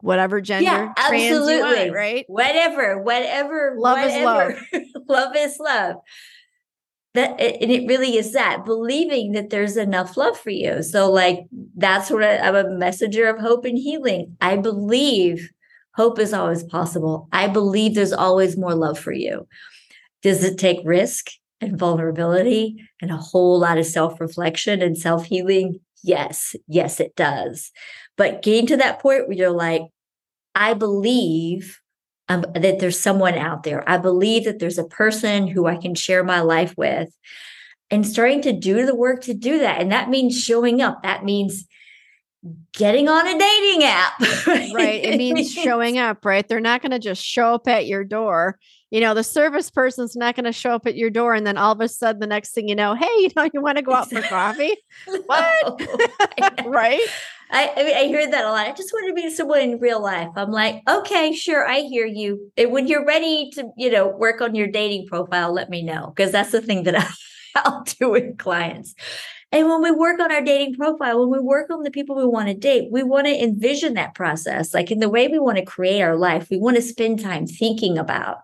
whatever 0.00 0.40
gender 0.40 0.64
yeah, 0.64 0.92
absolutely 0.96 1.90
right 1.90 2.24
whatever 2.28 3.00
whatever 3.02 3.74
love 3.78 3.98
whatever. 3.98 4.50
is 4.50 4.62
love 4.72 4.82
love 5.08 5.36
is 5.36 5.58
love 5.58 5.96
that 7.16 7.40
and 7.40 7.70
it 7.70 7.86
really 7.86 8.16
is 8.16 8.32
that 8.32 8.64
believing 8.64 9.32
that 9.32 9.50
there's 9.50 9.76
enough 9.76 10.16
love 10.16 10.38
for 10.38 10.50
you. 10.50 10.82
So 10.82 11.10
like 11.10 11.40
that's 11.76 12.10
what 12.10 12.22
I, 12.22 12.38
i'm 12.38 12.54
a 12.54 12.70
messenger 12.70 13.26
of 13.28 13.40
hope 13.40 13.64
and 13.64 13.78
healing. 13.78 14.36
I 14.40 14.56
believe 14.56 15.50
hope 15.94 16.18
is 16.18 16.32
always 16.32 16.62
possible. 16.64 17.28
I 17.32 17.48
believe 17.48 17.94
there's 17.94 18.12
always 18.12 18.56
more 18.56 18.74
love 18.74 18.98
for 18.98 19.12
you. 19.12 19.46
Does 20.22 20.44
it 20.44 20.58
take 20.58 20.78
risk 20.84 21.26
and 21.60 21.78
vulnerability 21.78 22.76
and 23.00 23.10
a 23.10 23.16
whole 23.16 23.58
lot 23.58 23.78
of 23.78 23.86
self-reflection 23.86 24.82
and 24.82 24.96
self-healing? 24.96 25.80
Yes. 26.04 26.54
Yes 26.68 27.00
it 27.00 27.16
does. 27.16 27.70
But 28.16 28.42
getting 28.42 28.66
to 28.66 28.76
that 28.78 29.00
point 29.00 29.26
where 29.26 29.36
you're 29.36 29.50
like 29.50 29.82
i 30.54 30.72
believe 30.72 31.78
um, 32.28 32.44
that 32.54 32.78
there's 32.80 32.98
someone 32.98 33.34
out 33.34 33.62
there. 33.62 33.88
I 33.88 33.98
believe 33.98 34.44
that 34.44 34.58
there's 34.58 34.78
a 34.78 34.84
person 34.84 35.46
who 35.46 35.66
I 35.66 35.76
can 35.76 35.94
share 35.94 36.24
my 36.24 36.40
life 36.40 36.74
with 36.76 37.08
and 37.90 38.06
starting 38.06 38.42
to 38.42 38.52
do 38.52 38.84
the 38.84 38.94
work 38.94 39.22
to 39.22 39.34
do 39.34 39.60
that. 39.60 39.80
And 39.80 39.92
that 39.92 40.10
means 40.10 40.40
showing 40.40 40.82
up. 40.82 41.02
That 41.02 41.24
means 41.24 41.66
getting 42.72 43.08
on 43.08 43.26
a 43.26 43.38
dating 43.38 43.84
app. 43.84 44.20
Right. 44.46 44.72
right. 44.74 45.04
It 45.04 45.16
means 45.16 45.52
showing 45.52 45.98
up, 45.98 46.24
right? 46.24 46.46
They're 46.46 46.60
not 46.60 46.82
going 46.82 46.92
to 46.92 46.98
just 46.98 47.24
show 47.24 47.54
up 47.54 47.68
at 47.68 47.86
your 47.86 48.04
door. 48.04 48.58
You 48.90 49.00
know, 49.00 49.14
the 49.14 49.24
service 49.24 49.70
person's 49.70 50.14
not 50.14 50.36
going 50.36 50.44
to 50.44 50.52
show 50.52 50.70
up 50.70 50.86
at 50.86 50.96
your 50.96 51.10
door 51.10 51.34
and 51.34 51.46
then 51.46 51.56
all 51.56 51.72
of 51.72 51.80
a 51.80 51.88
sudden 51.88 52.20
the 52.20 52.26
next 52.26 52.52
thing 52.52 52.68
you 52.68 52.74
know, 52.74 52.94
hey, 52.94 53.06
you 53.16 53.28
know, 53.36 53.48
you 53.52 53.60
want 53.60 53.78
to 53.78 53.82
go 53.82 53.92
out 53.92 54.10
for 54.10 54.22
coffee? 54.22 54.76
what? 55.26 55.80
right? 56.66 57.00
I, 57.50 57.72
I 57.76 57.82
mean, 57.84 57.96
I 57.96 58.04
hear 58.04 58.30
that 58.30 58.44
a 58.44 58.50
lot. 58.50 58.66
I 58.66 58.72
just 58.72 58.92
want 58.92 59.08
to 59.08 59.14
meet 59.14 59.36
someone 59.36 59.60
in 59.60 59.78
real 59.78 60.02
life. 60.02 60.30
I'm 60.36 60.50
like, 60.50 60.82
okay, 60.88 61.32
sure, 61.32 61.66
I 61.66 61.80
hear 61.80 62.06
you. 62.06 62.50
And 62.56 62.72
when 62.72 62.88
you're 62.88 63.04
ready 63.04 63.50
to, 63.54 63.70
you 63.76 63.90
know, 63.90 64.08
work 64.08 64.40
on 64.40 64.54
your 64.54 64.66
dating 64.66 65.06
profile, 65.06 65.52
let 65.52 65.70
me 65.70 65.82
know 65.82 66.12
because 66.14 66.32
that's 66.32 66.52
the 66.52 66.60
thing 66.60 66.82
that 66.84 66.96
I, 67.00 67.08
I'll 67.56 67.84
do 67.84 68.10
with 68.10 68.38
clients. 68.38 68.94
And 69.52 69.68
when 69.68 69.80
we 69.80 69.92
work 69.92 70.20
on 70.20 70.32
our 70.32 70.42
dating 70.42 70.74
profile, 70.74 71.20
when 71.20 71.30
we 71.30 71.44
work 71.44 71.70
on 71.70 71.82
the 71.82 71.90
people 71.90 72.16
we 72.16 72.26
want 72.26 72.48
to 72.48 72.54
date, 72.54 72.88
we 72.90 73.04
want 73.04 73.26
to 73.26 73.42
envision 73.42 73.94
that 73.94 74.14
process. 74.14 74.74
Like 74.74 74.90
in 74.90 74.98
the 74.98 75.08
way 75.08 75.28
we 75.28 75.38
want 75.38 75.58
to 75.58 75.64
create 75.64 76.02
our 76.02 76.16
life, 76.16 76.48
we 76.50 76.58
want 76.58 76.76
to 76.76 76.82
spend 76.82 77.20
time 77.20 77.46
thinking 77.46 77.96
about 77.96 78.38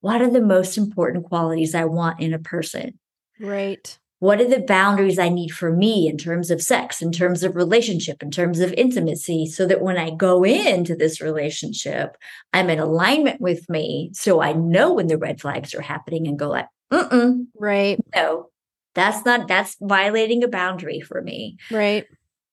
what 0.00 0.22
are 0.22 0.30
the 0.30 0.40
most 0.40 0.78
important 0.78 1.24
qualities 1.24 1.74
I 1.74 1.86
want 1.86 2.20
in 2.20 2.32
a 2.32 2.38
person. 2.38 2.98
Right 3.40 3.98
what 4.22 4.40
are 4.40 4.48
the 4.48 4.60
boundaries 4.60 5.18
I 5.18 5.28
need 5.30 5.48
for 5.48 5.72
me 5.72 6.06
in 6.06 6.16
terms 6.16 6.52
of 6.52 6.62
sex, 6.62 7.02
in 7.02 7.10
terms 7.10 7.42
of 7.42 7.56
relationship, 7.56 8.22
in 8.22 8.30
terms 8.30 8.60
of 8.60 8.72
intimacy, 8.74 9.46
so 9.46 9.66
that 9.66 9.82
when 9.82 9.98
I 9.98 10.10
go 10.10 10.44
into 10.44 10.94
this 10.94 11.20
relationship, 11.20 12.16
I'm 12.52 12.70
in 12.70 12.78
alignment 12.78 13.40
with 13.40 13.68
me. 13.68 14.12
So 14.14 14.40
I 14.40 14.52
know 14.52 14.92
when 14.92 15.08
the 15.08 15.18
red 15.18 15.40
flags 15.40 15.74
are 15.74 15.82
happening 15.82 16.28
and 16.28 16.38
go 16.38 16.50
like, 16.50 16.68
mm 16.92 17.46
right. 17.58 17.98
No, 18.14 18.50
that's 18.94 19.24
not, 19.24 19.48
that's 19.48 19.76
violating 19.80 20.44
a 20.44 20.48
boundary 20.48 21.00
for 21.00 21.20
me. 21.20 21.56
Right. 21.68 22.06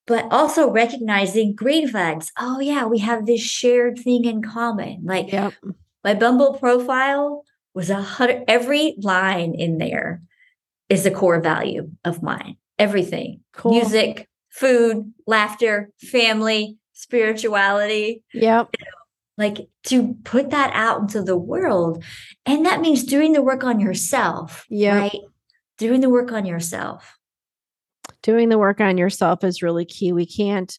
But 0.08 0.26
also 0.32 0.72
recognizing 0.72 1.54
green 1.54 1.88
flags. 1.88 2.32
Oh, 2.40 2.60
yeah, 2.60 2.86
we 2.86 2.98
have 2.98 3.28
this 3.28 3.42
shared 3.42 4.00
thing 4.00 4.26
in 4.26 4.42
common. 4.42 5.02
Like 5.04 5.32
yep. 5.32 5.54
my 6.04 6.16
Bumble 6.16 6.56
profile 6.56 7.44
was 7.76 7.92
a 7.92 8.02
hundred, 8.02 8.46
every 8.48 8.96
line 9.04 9.54
in 9.54 9.78
there 9.78 10.24
is 10.90 11.06
a 11.06 11.12
core 11.12 11.40
value 11.40 11.90
of 12.04 12.22
mine. 12.22 12.58
Everything 12.78 13.42
cool. 13.54 13.72
music, 13.72 14.28
food, 14.50 15.14
laughter, 15.28 15.92
family, 16.00 16.78
spirituality. 16.94 18.24
Yep. 18.34 18.70
You 18.78 18.86
know, 18.86 19.46
like 19.46 19.70
to 19.84 20.16
put 20.24 20.50
that 20.50 20.72
out 20.74 21.02
into 21.02 21.22
the 21.22 21.38
world. 21.38 22.04
And 22.46 22.66
that 22.66 22.82
means 22.82 23.04
doing 23.04 23.34
the 23.34 23.42
work 23.42 23.64
on 23.64 23.80
yourself. 23.80 24.66
Yeah. 24.70 25.00
Right. 25.00 25.22
Doing 25.78 26.02
the 26.02 26.10
work 26.10 26.32
on 26.32 26.46
yourself. 26.46 27.18
Doing 28.22 28.50
the 28.50 28.58
work 28.58 28.82
on 28.82 28.98
yourself 28.98 29.46
is 29.46 29.62
really 29.62 29.86
key. 29.86 30.12
We 30.12 30.26
can't 30.26 30.78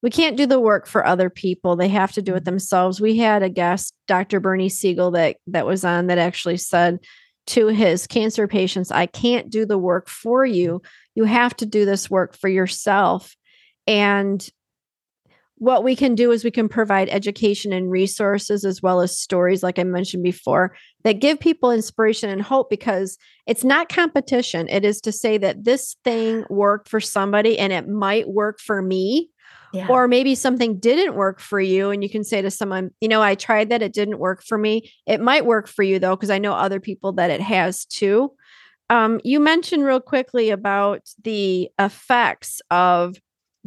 we 0.00 0.10
can't 0.10 0.36
do 0.36 0.46
the 0.46 0.60
work 0.60 0.86
for 0.86 1.04
other 1.04 1.28
people. 1.28 1.74
They 1.74 1.88
have 1.88 2.12
to 2.12 2.22
do 2.22 2.34
it 2.34 2.38
mm-hmm. 2.38 2.44
themselves. 2.44 3.00
We 3.00 3.16
had 3.16 3.42
a 3.42 3.48
guest, 3.48 3.94
Dr. 4.06 4.38
Bernie 4.38 4.68
Siegel, 4.68 5.10
that 5.12 5.36
that 5.48 5.66
was 5.66 5.84
on 5.84 6.06
that 6.06 6.18
actually 6.18 6.56
said 6.56 7.00
to 7.48 7.68
his 7.68 8.06
cancer 8.06 8.46
patients, 8.46 8.90
I 8.90 9.06
can't 9.06 9.50
do 9.50 9.66
the 9.66 9.78
work 9.78 10.08
for 10.08 10.44
you. 10.44 10.82
You 11.14 11.24
have 11.24 11.56
to 11.56 11.66
do 11.66 11.84
this 11.84 12.10
work 12.10 12.36
for 12.36 12.48
yourself. 12.48 13.34
And 13.86 14.46
what 15.56 15.82
we 15.82 15.96
can 15.96 16.14
do 16.14 16.30
is 16.30 16.44
we 16.44 16.50
can 16.52 16.68
provide 16.68 17.08
education 17.08 17.72
and 17.72 17.90
resources 17.90 18.64
as 18.64 18.80
well 18.80 19.00
as 19.00 19.18
stories, 19.18 19.62
like 19.62 19.78
I 19.78 19.84
mentioned 19.84 20.22
before, 20.22 20.76
that 21.02 21.20
give 21.20 21.40
people 21.40 21.72
inspiration 21.72 22.30
and 22.30 22.40
hope 22.40 22.70
because 22.70 23.18
it's 23.46 23.64
not 23.64 23.88
competition. 23.88 24.68
It 24.68 24.84
is 24.84 25.00
to 25.00 25.10
say 25.10 25.36
that 25.38 25.64
this 25.64 25.96
thing 26.04 26.44
worked 26.48 26.88
for 26.88 27.00
somebody 27.00 27.58
and 27.58 27.72
it 27.72 27.88
might 27.88 28.28
work 28.28 28.60
for 28.60 28.80
me. 28.80 29.30
Yeah. 29.72 29.88
Or 29.88 30.08
maybe 30.08 30.34
something 30.34 30.78
didn't 30.78 31.14
work 31.14 31.40
for 31.40 31.60
you, 31.60 31.90
and 31.90 32.02
you 32.02 32.08
can 32.08 32.24
say 32.24 32.40
to 32.40 32.50
someone, 32.50 32.90
you 33.00 33.08
know, 33.08 33.22
I 33.22 33.34
tried 33.34 33.68
that, 33.68 33.82
it 33.82 33.92
didn't 33.92 34.18
work 34.18 34.42
for 34.42 34.56
me. 34.56 34.90
It 35.06 35.20
might 35.20 35.44
work 35.44 35.68
for 35.68 35.82
you 35.82 35.98
though, 35.98 36.16
because 36.16 36.30
I 36.30 36.38
know 36.38 36.54
other 36.54 36.80
people 36.80 37.12
that 37.12 37.30
it 37.30 37.40
has 37.40 37.84
too. 37.84 38.32
Um, 38.90 39.20
you 39.24 39.40
mentioned 39.40 39.84
real 39.84 40.00
quickly 40.00 40.48
about 40.50 41.02
the 41.22 41.68
effects 41.78 42.62
of 42.70 43.16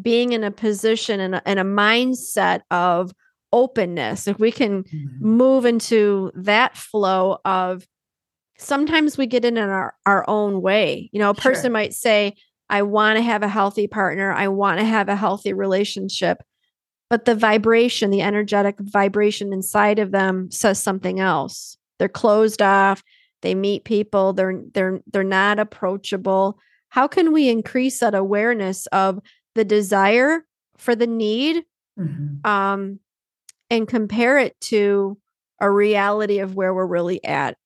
being 0.02 0.34
in 0.34 0.44
a 0.44 0.50
position 0.50 1.20
and 1.20 1.36
a, 1.36 1.48
and 1.48 1.60
a 1.60 1.64
mindset 1.64 2.62
of 2.72 3.12
openness. 3.54 4.28
If 4.28 4.40
we 4.40 4.52
can 4.52 4.84
mm-hmm. 4.84 5.08
move 5.24 5.66
into 5.66 6.32
that 6.34 6.76
flow 6.76 7.38
of 7.46 7.86
sometimes 8.58 9.18
we 9.18 9.28
get 9.28 9.46
in 9.46 9.58
our, 9.58 9.94
our 10.06 10.26
own 10.28 10.62
way. 10.62 11.10
You 11.12 11.20
know, 11.20 11.30
a 11.30 11.36
person 11.36 11.64
sure. 11.64 11.72
might 11.72 11.94
say, 11.94 12.36
I 12.72 12.84
want 12.84 13.18
to 13.18 13.22
have 13.22 13.44
a 13.44 13.50
healthy 13.50 13.86
partner. 13.86 14.32
I 14.32 14.48
want 14.48 14.80
to 14.80 14.86
have 14.86 15.10
a 15.10 15.16
healthy 15.16 15.52
relationship. 15.52 16.42
But 17.10 17.26
the 17.26 17.36
vibration, 17.36 18.10
the 18.10 18.22
energetic 18.22 18.78
vibration 18.80 19.52
inside 19.52 20.00
of 20.00 20.12
them 20.12 20.50
says 20.50 20.82
something 20.82 21.20
else. 21.20 21.78
They're 22.00 22.08
closed 22.08 22.62
off. 22.62 23.04
They 23.42 23.54
meet 23.54 23.84
people. 23.84 24.32
They're 24.32 24.62
they're 24.74 25.02
they're 25.12 25.24
not 25.24 25.60
approachable. 25.60 26.58
How 26.88 27.08
can 27.08 27.34
we 27.34 27.50
increase 27.50 28.00
that 28.00 28.16
awareness 28.16 28.88
of 28.88 29.20
the 29.56 29.66
desire 29.66 30.46
for 30.78 30.96
the 30.96 31.08
need 31.08 31.66
mm-hmm. 32.00 32.50
um, 32.50 33.00
and 33.70 33.88
compare 33.88 34.38
it 34.38 34.60
to 34.62 35.18
a 35.60 35.70
reality 35.70 36.40
of 36.40 36.56
where 36.56 36.74
we're 36.74 36.86
really 36.86 37.22
at? 37.26 37.58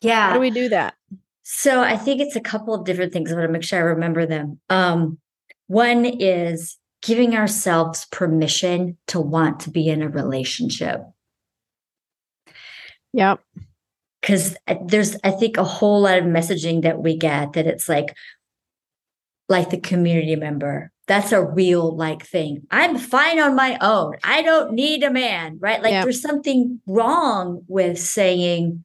Yeah. 0.00 0.28
How 0.28 0.34
do 0.34 0.40
we 0.40 0.50
do 0.50 0.70
that? 0.70 0.94
So 1.44 1.82
I 1.82 1.96
think 1.96 2.20
it's 2.22 2.36
a 2.36 2.40
couple 2.40 2.74
of 2.74 2.84
different 2.84 3.12
things. 3.12 3.30
I 3.30 3.34
want 3.34 3.46
to 3.46 3.52
make 3.52 3.62
sure 3.62 3.78
I 3.78 3.82
remember 3.82 4.24
them. 4.24 4.58
Um, 4.70 5.18
one 5.66 6.06
is 6.06 6.78
giving 7.02 7.36
ourselves 7.36 8.06
permission 8.06 8.96
to 9.08 9.20
want 9.20 9.60
to 9.60 9.70
be 9.70 9.88
in 9.88 10.00
a 10.00 10.08
relationship. 10.08 11.02
Yep. 13.12 13.40
Because 14.20 14.56
uh, 14.66 14.76
there's, 14.86 15.18
I 15.22 15.32
think, 15.32 15.58
a 15.58 15.64
whole 15.64 16.00
lot 16.00 16.18
of 16.18 16.24
messaging 16.24 16.82
that 16.82 17.02
we 17.02 17.14
get 17.14 17.52
that 17.52 17.66
it's 17.66 17.90
like, 17.90 18.16
like 19.50 19.68
the 19.68 19.78
community 19.78 20.36
member. 20.36 20.90
That's 21.06 21.32
a 21.32 21.44
real 21.44 21.94
like 21.94 22.24
thing. 22.24 22.66
I'm 22.70 22.96
fine 22.96 23.38
on 23.38 23.54
my 23.54 23.76
own. 23.82 24.14
I 24.24 24.40
don't 24.40 24.72
need 24.72 25.02
a 25.02 25.10
man, 25.10 25.58
right? 25.60 25.82
Like 25.82 25.92
yep. 25.92 26.04
there's 26.04 26.22
something 26.22 26.80
wrong 26.86 27.62
with 27.68 27.98
saying, 27.98 28.82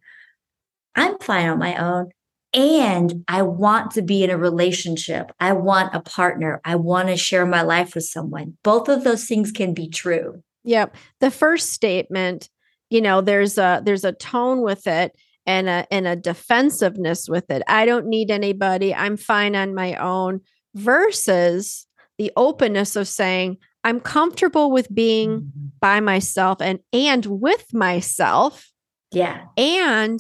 I'm 0.96 1.18
fine 1.20 1.48
on 1.48 1.58
my 1.58 1.78
own 1.78 2.10
and 2.54 3.24
I 3.28 3.42
want 3.44 3.92
to 3.92 4.02
be 4.02 4.24
in 4.24 4.30
a 4.30 4.38
relationship. 4.38 5.32
I 5.40 5.54
want 5.54 5.94
a 5.96 6.00
partner. 6.02 6.62
I 6.66 6.76
want 6.76 7.10
to 7.10 7.18
share 7.18 7.46
my 7.46 7.62
life 7.62 7.96
with 7.96 8.06
someone. 8.06 8.58
Both 8.64 8.90
of 8.90 9.04
those 9.04 9.26
things 9.26 9.52
can 9.52 9.74
be 9.74 9.88
true. 9.90 10.42
Yep. 10.64 10.96
The 11.20 11.32
first 11.32 11.72
statement, 11.74 12.50
you 12.90 13.02
know, 13.02 13.22
there's 13.22 13.58
a 13.58 13.82
there's 13.84 14.04
a 14.04 14.12
tone 14.14 14.62
with 14.62 14.88
it 14.88 15.16
and 15.46 15.70
a 15.70 15.86
and 15.92 16.08
a 16.08 16.16
defensiveness 16.16 17.30
with 17.30 17.50
it. 17.52 17.62
I 17.68 17.86
don't 17.86 18.08
need 18.08 18.32
anybody. 18.32 18.94
I'm 18.94 19.16
fine 19.18 19.56
on 19.56 19.74
my 19.76 19.96
own 19.96 20.42
versus 20.76 21.86
the 22.18 22.32
openness 22.36 22.96
of 22.96 23.08
saying 23.08 23.58
I'm 23.84 24.00
comfortable 24.02 24.72
with 24.72 24.94
being 24.94 25.30
Mhm. 25.42 25.72
by 25.80 26.00
myself 26.02 26.62
and 26.62 26.80
and 26.92 27.26
with 27.26 27.74
myself 27.74 28.72
Yeah. 29.12 29.46
and 29.56 30.20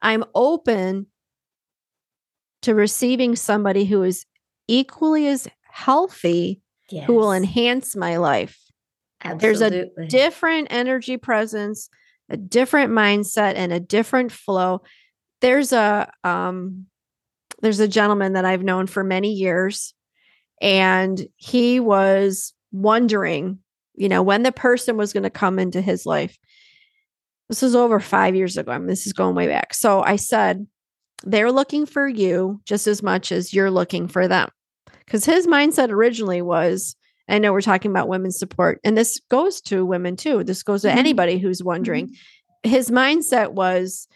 I'm 0.00 0.24
open 0.34 1.06
to 2.66 2.74
receiving 2.74 3.36
somebody 3.36 3.84
who 3.84 4.02
is 4.02 4.26
equally 4.66 5.28
as 5.28 5.46
healthy 5.70 6.60
Yes. 6.90 7.06
who 7.06 7.14
will 7.14 7.32
enhance 7.32 7.96
my 7.96 8.16
life. 8.16 8.58
there's 9.38 9.60
a 9.60 9.86
Different 10.08 10.68
energy 10.70 11.16
presence, 11.16 11.88
a 12.28 12.36
different 12.36 12.92
mindset 12.92 13.54
and 13.54 13.72
a 13.72 13.78
different 13.80 14.30
flow. 14.32 14.82
There's 15.40 15.72
a 15.72 16.10
um 16.24 16.86
there's 17.62 17.80
a 17.80 17.88
gentleman 17.88 18.32
that 18.34 18.44
I've 18.44 18.62
known 18.64 18.86
for 18.88 19.02
many 19.04 19.32
years 19.32 19.94
and 20.60 21.24
he 21.36 21.78
was 21.80 22.52
wondering, 22.72 23.58
you 23.94 24.08
know, 24.08 24.22
when 24.22 24.42
the 24.42 24.52
person 24.52 24.96
was 24.96 25.12
going 25.12 25.22
to 25.24 25.30
come 25.30 25.58
into 25.60 25.80
his 25.80 26.04
life. 26.04 26.36
This 27.48 27.62
was 27.62 27.76
over 27.76 28.00
5 28.00 28.34
years 28.34 28.56
ago. 28.56 28.72
I 28.72 28.78
mean, 28.78 28.88
this 28.88 29.06
is 29.06 29.12
going 29.12 29.36
way 29.36 29.46
back. 29.46 29.72
So 29.72 30.02
I 30.02 30.16
said 30.16 30.66
they're 31.24 31.52
looking 31.52 31.86
for 31.86 32.06
you 32.06 32.60
just 32.64 32.86
as 32.86 33.02
much 33.02 33.32
as 33.32 33.52
you're 33.54 33.70
looking 33.70 34.08
for 34.08 34.28
them. 34.28 34.48
Cuz 35.06 35.24
his 35.24 35.46
mindset 35.46 35.90
originally 35.90 36.42
was 36.42 36.96
I 37.28 37.38
know 37.38 37.52
we're 37.52 37.60
talking 37.60 37.90
about 37.90 38.08
women's 38.08 38.38
support 38.38 38.80
and 38.84 38.96
this 38.96 39.20
goes 39.30 39.60
to 39.62 39.84
women 39.84 40.16
too. 40.16 40.44
This 40.44 40.62
goes 40.62 40.82
to 40.82 40.88
Mhm. 40.88 40.96
anybody 40.96 41.38
who's 41.38 41.62
wondering. 41.62 42.14
His 42.62 42.90
mindset 42.90 43.52
was 43.52 44.06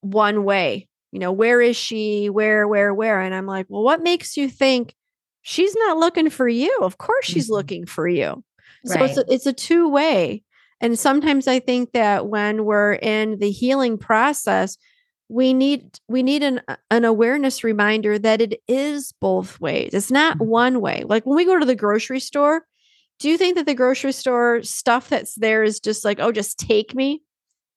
one 0.00 0.44
way. 0.44 0.88
You 1.12 1.20
know, 1.20 1.32
where 1.32 1.60
is 1.60 1.76
she? 1.76 2.28
Where, 2.30 2.66
where, 2.66 2.92
where? 2.92 3.20
And 3.20 3.34
I'm 3.34 3.46
like, 3.46 3.66
well, 3.68 3.82
what 3.82 4.02
makes 4.02 4.36
you 4.36 4.48
think 4.48 4.94
she's 5.42 5.74
not 5.76 5.98
looking 5.98 6.28
for 6.30 6.48
you? 6.48 6.76
Of 6.80 6.98
course 6.98 7.26
she's 7.26 7.48
Mhm. 7.48 7.52
looking 7.52 7.86
for 7.86 8.08
you. 8.08 8.42
So 8.86 9.02
it's 9.04 9.16
a, 9.16 9.24
it's 9.28 9.46
a 9.46 9.52
two 9.52 9.88
way. 9.88 10.42
And 10.80 10.98
sometimes 10.98 11.46
I 11.46 11.60
think 11.60 11.92
that 11.92 12.26
when 12.26 12.64
we're 12.64 12.94
in 12.94 13.38
the 13.38 13.50
healing 13.50 13.96
process, 13.96 14.76
we 15.28 15.54
need 15.54 15.98
we 16.08 16.22
need 16.22 16.42
an 16.42 16.60
an 16.90 17.04
awareness 17.04 17.64
reminder 17.64 18.18
that 18.18 18.40
it 18.40 18.60
is 18.68 19.12
both 19.20 19.60
ways. 19.60 19.90
It's 19.94 20.10
not 20.10 20.38
Mhm. 20.38 20.46
one 20.46 20.80
way. 20.80 21.04
Like 21.06 21.24
when 21.24 21.36
we 21.36 21.44
go 21.44 21.58
to 21.58 21.66
the 21.66 21.74
grocery 21.74 22.20
store, 22.20 22.64
do 23.18 23.28
you 23.30 23.38
think 23.38 23.56
that 23.56 23.66
the 23.66 23.74
grocery 23.74 24.12
store 24.12 24.62
stuff 24.62 25.08
that's 25.08 25.34
there 25.36 25.62
is 25.62 25.80
just 25.80 26.04
like, 26.04 26.20
oh, 26.20 26.32
just 26.32 26.58
take 26.58 26.94
me? 26.94 27.22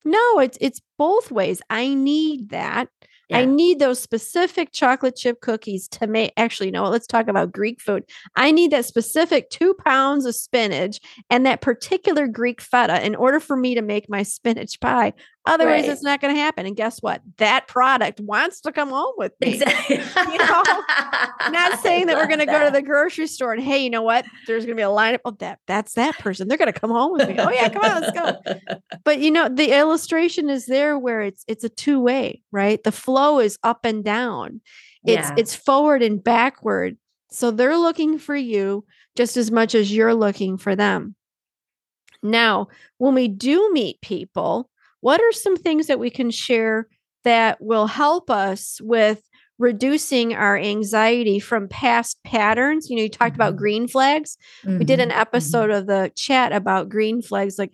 No, 0.06 0.40
it's 0.40 0.58
it's 0.62 0.82
both 0.98 1.32
ways. 1.32 1.62
I 1.70 1.94
need 1.94 2.50
that. 2.50 2.90
I 3.34 3.44
need 3.44 3.80
those 3.80 4.00
specific 4.00 4.72
chocolate 4.72 5.18
chip 5.18 5.42
cookies 5.42 5.90
to 5.90 6.08
make. 6.08 6.32
Actually, 6.38 6.68
you 6.68 6.72
know 6.72 6.84
what? 6.84 6.94
Let's 6.94 7.08
talk 7.08 7.28
about 7.28 7.52
Greek 7.52 7.82
food. 7.82 8.06
I 8.38 8.52
need 8.52 8.72
that 8.72 8.86
specific 8.86 9.50
two 9.50 9.74
pounds 9.86 10.26
of 10.26 10.34
spinach 10.34 11.02
and 11.30 11.46
that 11.46 11.60
particular 11.60 12.28
Greek 12.28 12.62
feta 12.62 13.06
in 13.06 13.16
order 13.16 13.42
for 13.42 13.58
me 13.58 13.76
to 13.76 13.82
make 13.82 14.10
my 14.10 14.24
spinach 14.24 14.80
pie. 14.80 15.12
Otherwise, 15.48 15.84
Right. 15.84 15.92
it's 15.92 16.04
not 16.04 16.22
going 16.22 16.36
to 16.36 16.40
happen. 16.40 16.66
And 16.66 16.76
guess 16.76 17.02
what? 17.02 17.22
That 17.38 17.68
product 17.68 18.20
wants 18.20 18.62
to 18.62 18.72
come 18.72 18.90
home 18.90 19.14
with 19.18 19.34
me. 19.42 19.54
Exactly. 19.56 19.96
You 19.98 20.38
know, 20.38 20.64
Not 21.52 21.80
saying 21.80 22.08
that 22.08 22.18
we're 22.18 22.28
going 22.28 22.40
to 22.40 22.46
go 22.46 22.64
to 22.66 22.72
the 22.72 22.82
grocery 22.82 23.28
store 23.28 23.54
and 23.54 23.64
hey, 23.64 23.84
you 23.84 23.90
know 23.90 24.02
what? 24.02 24.26
There's 24.46 24.66
going 24.66 24.76
to 24.76 24.80
be 24.80 24.84
a 24.84 24.88
lineup. 24.88 25.20
Oh, 25.26 25.32
that 25.40 25.60
that's 25.68 25.94
that 25.94 26.18
person. 26.20 26.48
They're 26.48 26.58
going 26.58 26.72
to 26.72 26.80
come 26.80 26.92
home 26.92 27.14
with 27.14 27.28
me. 27.28 27.36
Oh 27.40 27.50
yeah, 27.50 27.70
come 27.70 27.84
on, 27.84 28.02
let's 28.02 28.12
go 28.12 28.56
but 29.04 29.20
you 29.20 29.32
know 29.32 29.48
the 29.50 29.72
illustration 29.78 30.50
is 30.50 30.66
there 30.66 30.98
where 31.00 31.22
it's 31.22 31.44
it's 31.48 31.64
a 31.64 31.70
two 31.70 32.00
way 32.00 32.42
right 32.52 32.84
the 32.84 32.92
flow 32.92 33.40
is 33.40 33.58
up 33.64 33.86
and 33.86 34.04
down 34.04 34.60
it's 35.06 35.30
Yeah. 35.30 35.36
it's 35.38 35.56
forward 35.56 36.02
and 36.02 36.24
backward 36.24 36.98
so 37.32 37.52
they're 37.52 37.78
looking 37.78 38.18
for 38.20 38.36
you 38.36 38.86
just 39.16 39.38
as 39.38 39.52
much 39.52 39.76
as 39.76 39.92
you're 39.94 40.14
looking 40.14 40.58
for 40.58 40.76
them 40.76 41.16
now 42.24 42.68
when 42.98 43.14
we 43.14 43.28
do 43.28 43.72
meet 43.72 44.02
people 44.02 44.70
what 45.08 45.22
are 45.22 45.32
some 45.32 45.56
things 45.56 45.88
that 45.88 46.00
we 46.00 46.10
can 46.10 46.30
share 46.30 46.88
that 47.24 47.62
will 47.62 47.88
help 47.88 48.30
us 48.30 48.80
with 48.82 49.22
reducing 49.58 50.36
our 50.36 50.58
anxiety 50.58 51.40
from 51.40 51.68
past 51.70 52.18
patterns 52.26 52.90
you 52.90 52.96
know 52.98 53.04
you 53.04 53.10
talked 53.10 53.36
about 53.36 53.54
Mhm. 53.56 53.58
green 53.64 53.88
flags 53.88 54.38
we 54.66 54.84
did 54.86 55.00
an 55.00 55.10
Mhm. 55.12 55.18
episode 55.26 55.72
of 55.72 55.88
the 55.88 56.12
chat 56.16 56.52
about 56.52 56.90
green 56.90 57.22
flags 57.22 57.58
like 57.58 57.74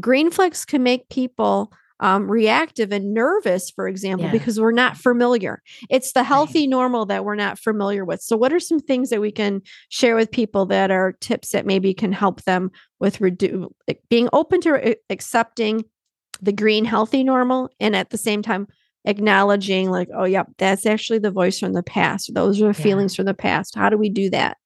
green 0.00 0.30
flags 0.30 0.64
can 0.64 0.82
make 0.82 1.08
people 1.08 1.72
um, 2.00 2.28
reactive 2.30 2.92
and 2.92 3.14
nervous 3.14 3.70
for 3.70 3.86
example 3.86 4.26
Yeah. 4.26 4.32
because 4.32 4.58
we're 4.60 4.72
not 4.84 4.96
familiar 4.96 5.62
it's 5.88 6.12
the 6.12 6.24
healthy 6.24 6.66
normal 6.66 7.06
that 7.06 7.24
we're 7.24 7.36
not 7.46 7.58
familiar 7.58 8.04
with 8.04 8.20
so 8.20 8.36
what 8.36 8.52
are 8.52 8.60
some 8.70 8.80
things 8.80 9.08
that 9.10 9.20
we 9.20 9.30
can 9.30 9.62
share 9.90 10.16
with 10.16 10.30
people 10.32 10.66
that 10.66 10.90
are 10.90 11.12
tips 11.20 11.52
that 11.52 11.64
maybe 11.66 11.94
can 11.94 12.12
help 12.12 12.42
them 12.42 12.70
with 13.00 13.20
redu- 13.20 13.70
being 14.10 14.28
open 14.32 14.60
to 14.62 14.96
accepting 15.08 15.84
the 16.44 16.52
green 16.52 16.84
healthy 16.84 17.24
normal 17.24 17.68
and 17.80 17.96
at 17.96 18.10
the 18.10 18.18
same 18.18 18.42
time 18.42 18.66
acknowledging 19.06 19.90
like 19.90 20.08
oh 20.14 20.24
yeah 20.24 20.44
that's 20.58 20.86
actually 20.86 21.18
the 21.18 21.30
voice 21.30 21.58
from 21.58 21.72
the 21.72 21.82
past. 21.82 22.32
Those 22.34 22.60
are 22.60 22.72
the 22.72 22.78
Yeah. 22.78 22.84
feelings 22.84 23.14
from 23.16 23.26
the 23.26 23.34
past. 23.34 23.74
How 23.74 23.88
do 23.88 23.96
we 23.98 24.08
do 24.08 24.30
that? 24.30 24.56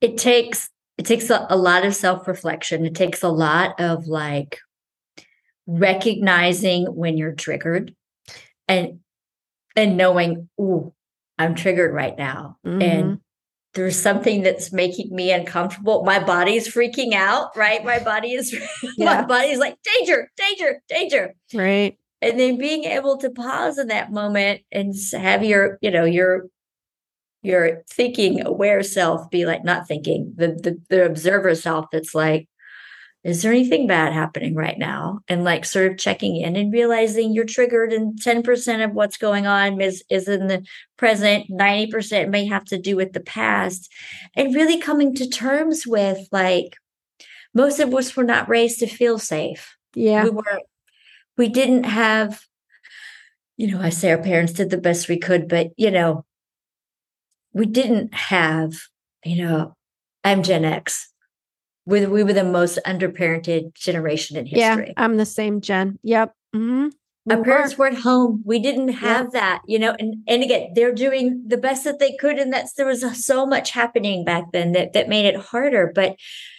It 0.00 0.16
takes 0.16 0.68
it 0.98 1.06
takes 1.06 1.30
a, 1.30 1.46
a 1.48 1.56
lot 1.56 1.84
of 1.86 1.94
self-reflection. 1.94 2.84
It 2.84 2.94
takes 2.94 3.22
a 3.22 3.28
lot 3.28 3.80
of 3.80 4.06
like 4.06 4.58
recognizing 5.66 6.84
when 6.86 7.16
you're 7.16 7.34
triggered 7.34 7.94
and 8.68 8.98
and 9.76 9.96
knowing 9.96 10.48
oh 10.58 10.92
i'm 11.38 11.54
triggered 11.54 11.94
right 11.94 12.18
now. 12.18 12.56
Mhm. 12.66 12.82
and 12.82 13.18
there's 13.74 13.98
something 13.98 14.42
that's 14.42 14.72
making 14.72 15.14
me 15.14 15.32
uncomfortable. 15.32 16.04
My 16.04 16.22
body's 16.22 16.68
freaking 16.68 17.14
out 17.14 17.56
right? 17.56 17.84
My 17.84 17.98
body 17.98 18.32
is 18.32 18.52
Yeah. 18.96 19.20
my 19.20 19.22
body's 19.24 19.58
like 19.58 19.76
danger 19.82 20.30
danger 20.36 20.82
danger. 20.88 21.34
Right. 21.54 21.96
And 22.20 22.38
then 22.38 22.58
being 22.58 22.84
able 22.84 23.16
to 23.18 23.30
pause 23.30 23.78
in 23.78 23.88
that 23.88 24.12
moment 24.12 24.60
and 24.70 24.94
have 25.12 25.42
your 25.44 25.78
you 25.80 25.90
know 25.90 26.04
your 26.04 26.46
your 27.42 27.82
thinking 27.90 28.44
aware 28.46 28.82
self 28.82 29.28
be 29.30 29.44
like 29.46 29.64
not 29.64 29.88
thinking 29.88 30.32
the 30.36 30.48
the, 30.48 30.80
the 30.88 31.04
observer 31.06 31.54
self 31.54 31.86
that's 31.90 32.14
like 32.14 32.48
is 33.24 33.42
there 33.42 33.52
anything 33.52 33.86
bad 33.86 34.12
happening 34.12 34.54
right 34.54 34.78
now? 34.78 35.20
And 35.28 35.44
like 35.44 35.64
sort 35.64 35.90
of 35.90 35.98
checking 35.98 36.36
in 36.36 36.56
and 36.56 36.72
realizing 36.72 37.32
you're 37.32 37.44
triggered 37.44 37.92
and 37.92 38.20
10% 38.20 38.84
of 38.84 38.92
what's 38.92 39.16
going 39.16 39.46
on 39.46 39.80
is 39.80 40.02
is 40.10 40.26
in 40.28 40.48
the 40.48 40.64
present 40.96 41.48
90% 41.50 42.30
may 42.30 42.46
have 42.46 42.64
to 42.66 42.78
do 42.78 42.96
with 42.96 43.12
the 43.12 43.20
past 43.20 43.92
and 44.34 44.54
really 44.54 44.78
coming 44.78 45.14
to 45.14 45.28
terms 45.28 45.86
with 45.86 46.26
like 46.32 46.76
most 47.54 47.78
of 47.78 47.94
us 47.94 48.16
were 48.16 48.24
not 48.24 48.48
raised 48.48 48.80
to 48.80 48.86
feel 48.86 49.18
safe. 49.18 49.76
Yeah. 49.94 50.24
We 50.24 50.30
were 50.30 50.60
we 51.36 51.48
didn't 51.48 51.84
have 51.84 52.40
you 53.56 53.70
know 53.70 53.80
i 53.80 53.90
say 53.90 54.10
our 54.10 54.22
parents 54.22 54.52
did 54.52 54.70
the 54.70 54.78
best 54.78 55.08
we 55.08 55.18
could 55.18 55.48
but 55.48 55.68
you 55.76 55.90
know 55.90 56.24
we 57.52 57.66
didn't 57.66 58.14
have 58.14 58.74
you 59.24 59.44
know 59.44 59.76
i'm 60.24 60.42
gen 60.42 60.64
x 60.64 61.11
we, 61.86 62.06
we 62.06 62.22
were 62.22 62.32
the 62.32 62.44
most 62.44 62.78
underparented 62.86 63.74
generation 63.74 64.36
in 64.36 64.46
history. 64.46 64.88
Yeah, 64.88 64.92
I'm 64.96 65.16
the 65.16 65.26
same 65.26 65.60
gen. 65.60 65.98
Yep. 66.02 66.34
hmm 66.54 66.88
our 67.30 67.44
parents 67.44 67.78
weren't 67.78 68.00
home 68.00 68.42
we 68.44 68.58
didn't 68.58 68.88
have 68.88 69.30
that 69.30 69.62
you 69.66 69.78
know 69.78 69.94
and 69.98 70.16
and 70.26 70.42
again 70.42 70.72
they're 70.74 70.92
doing 70.92 71.44
the 71.46 71.56
best 71.56 71.84
that 71.84 72.00
they 72.00 72.16
could 72.16 72.38
and 72.38 72.52
that's 72.52 72.72
there 72.72 72.86
was 72.86 73.24
so 73.24 73.46
much 73.46 73.70
happening 73.70 74.24
back 74.24 74.44
then 74.52 74.72
that 74.72 74.92
that 74.92 75.08
made 75.08 75.24
it 75.24 75.36
harder 75.36 75.92
but 75.94 76.16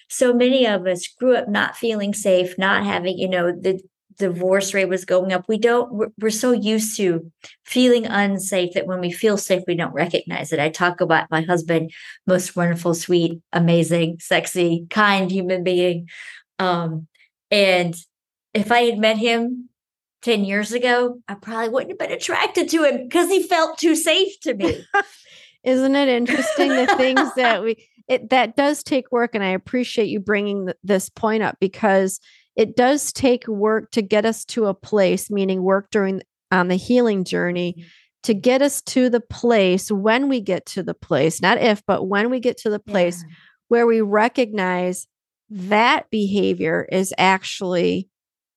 so 0.09 0.33
many 0.33 0.65
of 0.65 0.88
us 0.88 1.07
grew 1.19 1.36
up 1.36 1.49
not 1.49 1.75
feeling 1.75 2.13
safe 2.13 2.57
not 2.57 2.86
having 2.86 3.17
you 3.17 3.27
know 3.27 3.51
the 3.51 3.77
divorce 4.17 4.73
rate 4.73 4.89
was 4.89 5.06
going 5.06 5.34
up 5.34 5.45
we 5.47 5.58
don't 5.58 5.91
we're, 5.91 6.12
we're 6.19 6.30
so 6.30 6.52
used 6.52 6.97
to 6.97 7.32
feeling 7.65 8.06
unsafe 8.06 8.73
that 8.73 8.88
when 8.88 8.99
we 8.99 9.12
feel 9.12 9.38
safe 9.38 9.63
we 9.67 9.76
don't 9.76 9.93
recognize 9.93 10.52
it 10.52 10.60
i 10.60 10.69
talk 10.69 11.02
about 11.02 11.32
my 11.32 11.41
husband 11.41 11.91
most 12.28 12.56
wonderful 12.56 12.93
sweet 12.93 13.39
amazing 13.52 14.17
sexy 14.19 14.86
kind 14.89 15.32
human 15.32 15.63
being 15.63 16.08
um 16.60 17.08
and 17.52 17.95
if 18.54 18.71
i 18.71 18.82
had 18.82 18.97
met 18.97 19.17
him 19.17 19.69
10 20.23 20.45
years 20.45 20.71
ago, 20.71 21.19
I 21.28 21.36
probably 21.36 21.69
wouldn't 21.69 21.91
have 21.91 21.99
been 21.99 22.17
attracted 22.17 22.69
to 22.69 22.84
him 22.84 23.04
because 23.04 23.30
he 23.30 23.43
felt 23.43 23.78
too 23.78 23.95
safe 23.95 24.39
to 24.41 24.54
me. 24.54 24.86
Isn't 25.63 25.95
it 25.95 26.10
interesting 26.10 26.69
the 26.69 26.88
things 26.97 27.34
that 27.36 27.62
we 27.62 27.88
it 28.08 28.30
that 28.32 28.56
does 28.56 28.84
take 28.84 29.12
work 29.12 29.34
and 29.34 29.43
I 29.43 29.49
appreciate 29.49 30.08
you 30.10 30.19
bringing 30.19 30.65
th- 30.65 30.78
this 30.84 31.10
point 31.10 31.43
up 31.43 31.58
because 31.60 32.19
it 32.56 32.76
does 32.76 33.12
take 33.12 33.48
work 33.48 33.92
to 33.92 34.02
get 34.02 34.26
us 34.26 34.46
to 34.46 34.66
a 34.66 34.74
place 34.74 35.30
meaning 35.30 35.63
work 35.63 35.89
during 35.92 36.22
on 36.52 36.68
the 36.68 36.76
healing 36.76 37.24
journey 37.24 37.76
mm-hmm. 37.78 37.88
to 38.24 38.34
get 38.34 38.62
us 38.62 38.82
to 38.82 39.10
the 39.10 39.22
place 39.22 39.92
when 39.92 40.30
we 40.30 40.39
get 40.39 40.66
to 40.66 40.84
the 40.84 40.94
place 40.94 41.42
not 41.42 41.58
if 41.58 41.82
but 41.88 42.08
when 42.08 42.30
we 42.30 42.39
get 42.39 42.58
to 42.58 42.70
the 42.70 42.80
place 42.80 43.24
where 43.68 43.88
we 43.88 44.02
recognize 44.02 45.08
that 45.50 46.10
behavior 46.10 46.88
is 46.92 47.13
actually 47.18 48.10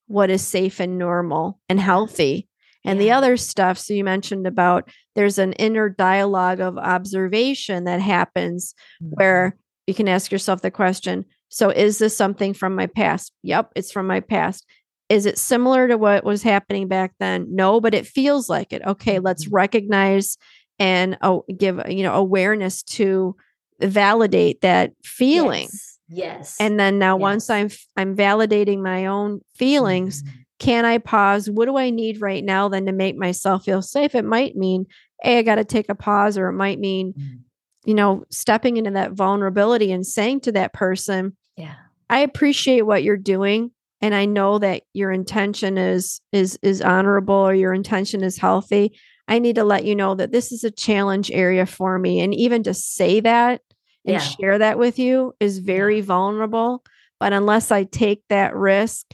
what 0.06 0.30
is 0.30 0.46
safe 0.46 0.80
and 0.80 0.98
normal 0.98 1.60
and 1.68 1.80
healthy. 1.80 2.48
And 2.84 3.00
the 3.00 3.10
other 3.10 3.36
stuff, 3.36 3.78
so 3.78 3.94
you 3.94 4.04
mentioned 4.04 4.46
about 4.46 4.88
there's 5.16 5.38
an 5.38 5.54
inner 5.54 5.88
dialogue 5.88 6.60
of 6.60 6.78
observation 6.78 7.84
that 7.84 8.00
happens 8.00 8.74
Yeah. 9.00 9.08
where 9.10 9.56
you 9.86 9.94
can 9.94 10.06
ask 10.06 10.30
yourself 10.30 10.62
the 10.62 10.70
question 10.70 11.24
so 11.48 11.70
is 11.70 11.98
this 11.98 12.16
something 12.16 12.52
from 12.54 12.74
my 12.74 12.86
past 12.86 13.32
yep 13.42 13.70
it's 13.76 13.92
from 13.92 14.06
my 14.06 14.20
past 14.20 14.64
is 15.08 15.24
it 15.26 15.38
similar 15.38 15.86
to 15.88 15.96
what 15.96 16.24
was 16.24 16.42
happening 16.42 16.88
back 16.88 17.12
then 17.20 17.46
no 17.50 17.80
but 17.80 17.94
it 17.94 18.06
feels 18.06 18.48
like 18.48 18.72
it 18.72 18.82
okay 18.86 19.18
let's 19.18 19.44
Mm-hmm. 19.46 19.54
recognize 19.54 20.36
and 20.78 21.16
oh, 21.22 21.44
give 21.56 21.80
you 21.88 22.02
know 22.02 22.14
awareness 22.14 22.82
to 22.82 23.34
validate 23.80 24.60
that 24.62 24.92
feeling 25.04 25.68
Yes. 25.70 25.98
yes. 26.08 26.56
and 26.60 26.78
then 26.80 26.98
now 26.98 27.16
once 27.16 27.48
i'm 27.50 27.68
i'm 27.96 28.16
validating 28.16 28.82
my 28.82 29.06
own 29.06 29.40
feelings 29.54 30.22
Mhm. 30.22 30.28
can 30.58 30.84
i 30.84 30.98
pause 30.98 31.48
what 31.50 31.66
do 31.66 31.76
i 31.76 31.90
need 31.90 32.20
right 32.20 32.42
now 32.44 32.68
then 32.68 32.86
to 32.86 32.92
make 32.92 33.16
myself 33.16 33.64
feel 33.64 33.82
safe 33.82 34.14
it 34.14 34.24
might 34.24 34.56
mean 34.56 34.86
hey 35.22 35.38
i 35.38 35.42
got 35.42 35.56
to 35.56 35.64
take 35.64 35.88
a 35.88 35.94
pause 35.94 36.36
or 36.38 36.48
it 36.48 36.52
might 36.54 36.78
mean 36.78 37.12
Mhm. 37.12 37.38
You 37.86 37.94
know 37.94 38.24
stepping 38.30 38.76
into 38.76 38.90
that 38.90 39.12
vulnerability 39.12 39.92
and 39.92 40.06
saying 40.06 40.40
to 40.40 40.52
that 40.52 40.72
person 40.72 41.36
Yeah. 41.56 41.74
i 42.10 42.20
appreciate 42.20 42.82
what 42.82 43.02
you're 43.02 43.16
doing 43.16 43.70
and 44.02 44.14
i 44.14 44.24
know 44.26 44.58
that 44.58 44.82
your 44.92 45.10
intention 45.12 45.78
is 45.78 46.20
is 46.32 46.58
is 46.62 46.82
honorable 46.82 47.34
or 47.34 47.54
your 47.54 47.72
intention 47.72 48.22
is 48.22 48.36
healthy 48.36 48.98
i 49.28 49.38
need 49.38 49.54
to 49.56 49.64
let 49.64 49.84
you 49.84 49.94
know 49.94 50.14
that 50.14 50.32
this 50.32 50.52
is 50.52 50.64
a 50.64 50.70
challenge 50.70 51.30
area 51.30 51.64
for 51.64 51.98
me 51.98 52.20
and 52.20 52.34
even 52.34 52.62
to 52.64 52.74
say 52.74 53.20
that 53.20 53.62
and 54.04 54.14
Yeah. 54.14 54.18
share 54.20 54.58
that 54.58 54.78
with 54.78 54.98
you 54.98 55.34
is 55.40 55.58
very 55.58 56.00
vulnerable 56.00 56.82
but 57.20 57.32
unless 57.32 57.70
i 57.70 57.84
take 57.84 58.22
that 58.28 58.54
risk 58.54 59.06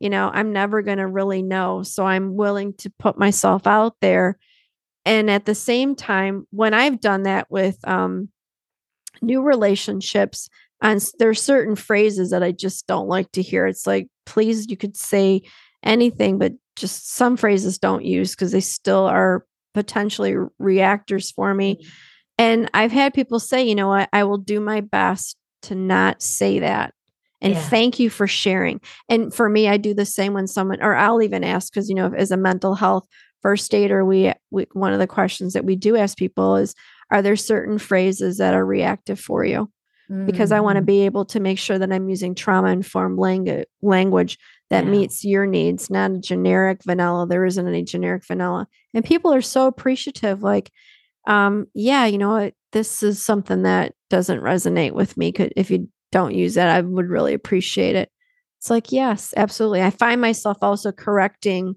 you 0.00 0.10
know 0.10 0.30
i'm 0.32 0.52
never 0.52 0.82
going 0.82 0.98
to 0.98 1.06
really 1.06 1.42
know 1.42 1.82
so 1.82 2.04
i'm 2.06 2.36
willing 2.36 2.72
to 2.78 2.90
put 2.98 3.18
myself 3.18 3.66
out 3.66 3.94
there 4.00 4.38
and 5.04 5.30
at 5.30 5.44
the 5.44 5.54
same 5.54 5.94
time 5.94 6.46
when 6.50 6.74
i've 6.74 7.00
done 7.00 7.24
that 7.24 7.50
with 7.50 7.76
um 7.86 8.28
new 9.22 9.42
relationships 9.42 10.48
and 10.82 11.04
there's 11.18 11.42
certain 11.42 11.76
phrases 11.76 12.30
that 12.30 12.42
i 12.42 12.52
just 12.52 12.86
don't 12.86 13.08
like 13.08 13.30
to 13.32 13.42
hear 13.42 13.66
it's 13.66 13.86
like 13.86 14.08
please 14.26 14.68
you 14.68 14.76
could 14.76 14.96
say 14.96 15.42
anything 15.82 16.38
but 16.38 16.52
just 16.76 17.10
some 17.14 17.36
phrases 17.36 17.78
don't 17.78 18.04
use 18.04 18.32
because 18.32 18.52
they 18.52 18.60
still 18.60 19.04
are 19.06 19.44
potentially 19.74 20.34
reactors 20.58 21.30
for 21.30 21.54
me 21.54 21.76
Mm-hmm. 21.76 21.88
and 22.38 22.70
I've 22.74 22.90
had 22.90 23.14
people 23.14 23.38
say, 23.38 23.62
you 23.62 23.76
know 23.76 23.86
what, 23.86 24.08
I 24.12 24.24
will 24.24 24.38
do 24.38 24.58
my 24.58 24.80
best 24.80 25.36
to 25.62 25.76
not 25.76 26.20
say 26.20 26.58
that. 26.58 26.92
And 27.40 27.54
Yeah. 27.54 27.68
thank 27.68 28.00
you 28.00 28.10
for 28.10 28.26
sharing. 28.26 28.80
And 29.08 29.32
for 29.32 29.48
me, 29.48 29.68
I 29.68 29.76
do 29.76 29.94
the 29.94 30.04
same 30.04 30.32
when 30.34 30.48
someone, 30.48 30.82
or 30.82 30.96
I'll 30.96 31.22
even 31.22 31.44
ask, 31.44 31.72
because, 31.72 31.88
you 31.88 31.94
know, 31.94 32.12
as 32.12 32.32
a 32.32 32.36
mental 32.36 32.74
health 32.74 33.06
first 33.44 33.74
aider, 33.74 34.04
we, 34.06 34.32
we, 34.50 34.66
one 34.72 34.94
of 34.94 34.98
the 34.98 35.06
questions 35.06 35.52
that 35.52 35.66
we 35.66 35.76
do 35.76 35.96
ask 35.96 36.16
people 36.16 36.56
is, 36.56 36.74
are 37.10 37.20
there 37.20 37.36
certain 37.36 37.78
phrases 37.78 38.38
that 38.38 38.54
are 38.54 38.64
reactive 38.64 39.20
for 39.20 39.44
you? 39.44 39.70
Because 40.26 40.50
I 40.52 40.60
want 40.60 40.76
to 40.76 40.82
Mhm. 40.82 40.86
be 40.86 41.00
able 41.02 41.24
to 41.26 41.40
make 41.40 41.58
sure 41.58 41.78
that 41.78 41.92
I'm 41.92 42.08
using 42.08 42.34
trauma 42.34 42.68
informed 42.68 43.18
language 43.18 43.66
language 43.82 44.38
that 44.70 44.84
Yeah. 44.84 44.90
meets 44.90 45.24
your 45.24 45.46
needs, 45.46 45.90
not 45.90 46.10
a 46.12 46.18
generic 46.18 46.82
vanilla. 46.84 47.26
There 47.26 47.44
isn't 47.44 47.68
any 47.68 47.82
generic 47.84 48.24
vanilla. 48.26 48.66
And 48.94 49.04
people 49.04 49.32
are 49.34 49.42
so 49.42 49.66
appreciative. 49.66 50.42
Like, 50.42 50.70
um, 51.26 51.66
yeah, 51.74 52.06
you 52.06 52.16
know 52.18 52.30
what? 52.30 52.54
This 52.72 53.02
is 53.02 53.24
something 53.24 53.62
that 53.64 53.94
doesn't 54.08 54.40
resonate 54.40 54.92
with 54.92 55.16
me. 55.16 55.32
Could 55.32 55.52
if 55.56 55.70
you 55.70 55.88
don't 56.12 56.34
use 56.34 56.54
that, 56.54 56.68
I 56.68 56.80
would 56.80 57.08
really 57.08 57.34
appreciate 57.34 57.96
it. 57.96 58.08
It's 58.58 58.70
like, 58.70 58.92
yes, 58.92 59.34
absolutely. 59.36 59.82
I 59.82 59.90
find 59.90 60.20
myself 60.20 60.58
also 60.62 60.92
correcting 60.92 61.76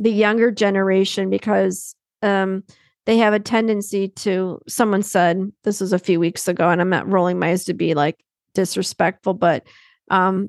the 0.00 0.10
younger 0.10 0.50
generation 0.50 1.30
because 1.30 1.94
um 2.22 2.64
they 3.06 3.18
have 3.18 3.32
a 3.34 3.38
tendency 3.38 4.08
to 4.08 4.58
someone 4.66 5.02
said 5.02 5.50
this 5.64 5.80
was 5.80 5.92
a 5.92 5.98
few 5.98 6.18
weeks 6.18 6.48
ago 6.48 6.68
and 6.70 6.80
i'm 6.80 6.88
not 6.90 7.08
rolling 7.08 7.38
my 7.38 7.50
eyes 7.50 7.64
to 7.64 7.74
be 7.74 7.94
like 7.94 8.16
disrespectful 8.54 9.34
but 9.34 9.64
um 10.10 10.48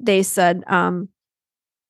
they 0.00 0.22
said 0.22 0.64
um 0.66 1.08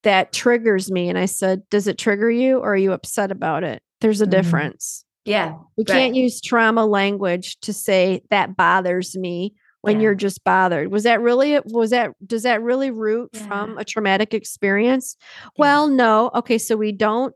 that 0.03 0.33
triggers 0.33 0.91
me 0.91 1.09
and 1.09 1.19
i 1.19 1.25
said 1.27 1.63
does 1.71 1.87
it 1.87 1.97
trigger 1.99 2.31
you 2.31 2.59
or 2.59 2.73
are 2.73 2.77
you 2.77 2.93
upset 2.93 3.31
about 3.31 3.65
it 3.65 3.83
there's 4.01 4.21
a 4.21 4.27
Mhm. 4.27 4.31
difference 4.31 5.05
Yeah. 5.25 5.55
we 5.77 5.85
can't 5.85 6.15
use 6.15 6.41
trauma 6.41 6.85
language 6.85 7.59
to 7.61 7.73
say 7.73 8.23
that 8.31 8.57
bothers 8.57 9.17
me 9.17 9.55
when 9.89 9.97
Yeah. 10.01 10.05
you're 10.05 10.15
just 10.15 10.45
bothered. 10.45 10.93
Was 10.93 11.03
that 11.05 11.21
really 11.21 11.59
was 11.65 11.91
that 11.91 12.13
does 12.27 12.43
that 12.45 12.63
really 12.63 12.91
root 12.91 13.35
from 13.37 13.77
a 13.79 13.85
traumatic 13.85 14.35
experience? 14.35 15.17
Well, 15.57 15.89
no. 15.89 16.31
Okay, 16.35 16.59
so 16.59 16.77
we 16.77 16.93
don't 16.93 17.35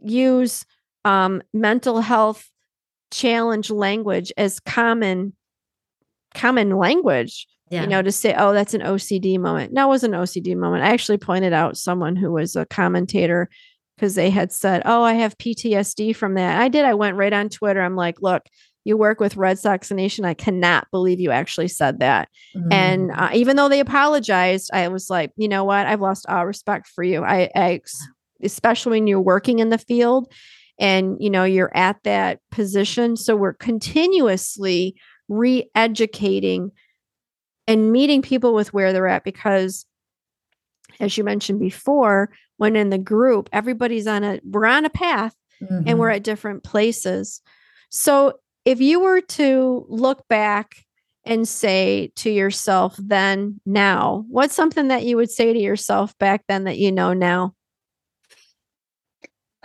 use 0.00 0.64
um 1.04 1.42
mental 1.52 2.00
health 2.00 2.48
challenge 3.10 3.70
language 3.70 4.32
as 4.36 4.60
common 4.60 5.32
common 6.34 6.76
language 6.76 7.46
Yeah. 7.70 7.82
you 7.82 7.86
know 7.88 8.02
to 8.02 8.12
say 8.12 8.34
oh 8.36 8.52
that's 8.52 8.74
an 8.74 8.82
ocd 8.82 9.38
moment 9.40 9.72
no 9.72 9.86
it 9.86 9.90
was 9.90 10.04
an 10.04 10.12
ocd 10.12 10.54
moment 10.56 10.84
i 10.84 10.88
actually 10.90 11.18
pointed 11.18 11.52
out 11.52 11.76
someone 11.76 12.16
who 12.16 12.30
was 12.32 12.54
a 12.54 12.66
commentator 12.66 13.48
because 13.96 14.14
they 14.14 14.28
had 14.30 14.52
said 14.52 14.82
oh 14.84 15.02
i 15.02 15.14
have 15.14 15.38
ptsd 15.38 16.14
from 16.14 16.34
that 16.34 16.60
i 16.60 16.68
did 16.68 16.84
i 16.84 16.94
went 16.94 17.16
right 17.16 17.32
on 17.32 17.48
twitter 17.48 17.80
i'm 17.80 17.96
like 17.96 18.20
look 18.20 18.42
you 18.88 18.96
work 18.96 19.20
with 19.20 19.36
red 19.36 19.58
sox 19.58 19.90
nation 19.92 20.24
i 20.24 20.34
cannot 20.34 20.90
believe 20.90 21.20
you 21.20 21.30
actually 21.30 21.68
said 21.68 22.00
that. 22.00 22.28
And 22.72 23.10
Mm. 23.10 23.18
uh, 23.20 23.30
even 23.34 23.56
though 23.56 23.68
they 23.68 23.80
apologized 23.80 24.70
i 24.72 24.88
was 24.88 25.08
like 25.10 25.30
you 25.36 25.48
know 25.48 25.64
what? 25.64 25.86
I've 25.86 26.00
lost 26.00 26.26
all 26.28 26.46
respect 26.46 26.88
for 26.88 27.04
you. 27.04 27.22
I, 27.22 27.50
I 27.54 27.80
especially 28.42 28.92
when 29.00 29.06
you're 29.06 29.20
working 29.20 29.58
in 29.58 29.68
the 29.68 29.78
field 29.78 30.32
and 30.78 31.16
you 31.20 31.28
know 31.30 31.44
you're 31.44 31.76
at 31.76 31.96
that 32.04 32.40
position. 32.50 33.16
So 33.16 33.36
we're 33.36 33.52
continuously 33.54 34.94
re-educating 35.28 36.70
and 37.66 37.92
meeting 37.92 38.22
people 38.22 38.54
with 38.54 38.72
where 38.72 38.92
they're 38.92 39.08
at 39.08 39.24
because 39.24 39.84
as 41.00 41.16
you 41.18 41.24
mentioned 41.24 41.60
before 41.60 42.30
when 42.56 42.76
in 42.76 42.90
the 42.90 42.98
group 42.98 43.48
everybody's 43.52 44.06
on 44.06 44.24
a 44.24 44.40
we're 44.44 44.66
on 44.66 44.84
a 44.84 44.90
path 44.90 45.34
and 45.60 45.98
we're 45.98 46.08
Mhm. 46.10 46.16
at 46.16 46.22
different 46.22 46.62
places. 46.62 47.42
So 47.90 48.34
if 48.68 48.82
you 48.82 49.00
were 49.00 49.22
to 49.22 49.86
look 49.88 50.28
back 50.28 50.84
and 51.24 51.48
say 51.48 52.12
to 52.16 52.28
yourself 52.28 52.94
then 52.98 53.58
now 53.64 54.26
what's 54.28 54.54
something 54.54 54.88
that 54.88 55.04
you 55.04 55.16
would 55.16 55.30
say 55.30 55.54
to 55.54 55.58
yourself 55.58 56.16
back 56.18 56.44
then 56.48 56.64
that 56.64 56.76
you 56.76 56.92
know 56.92 57.14
now 57.14 57.54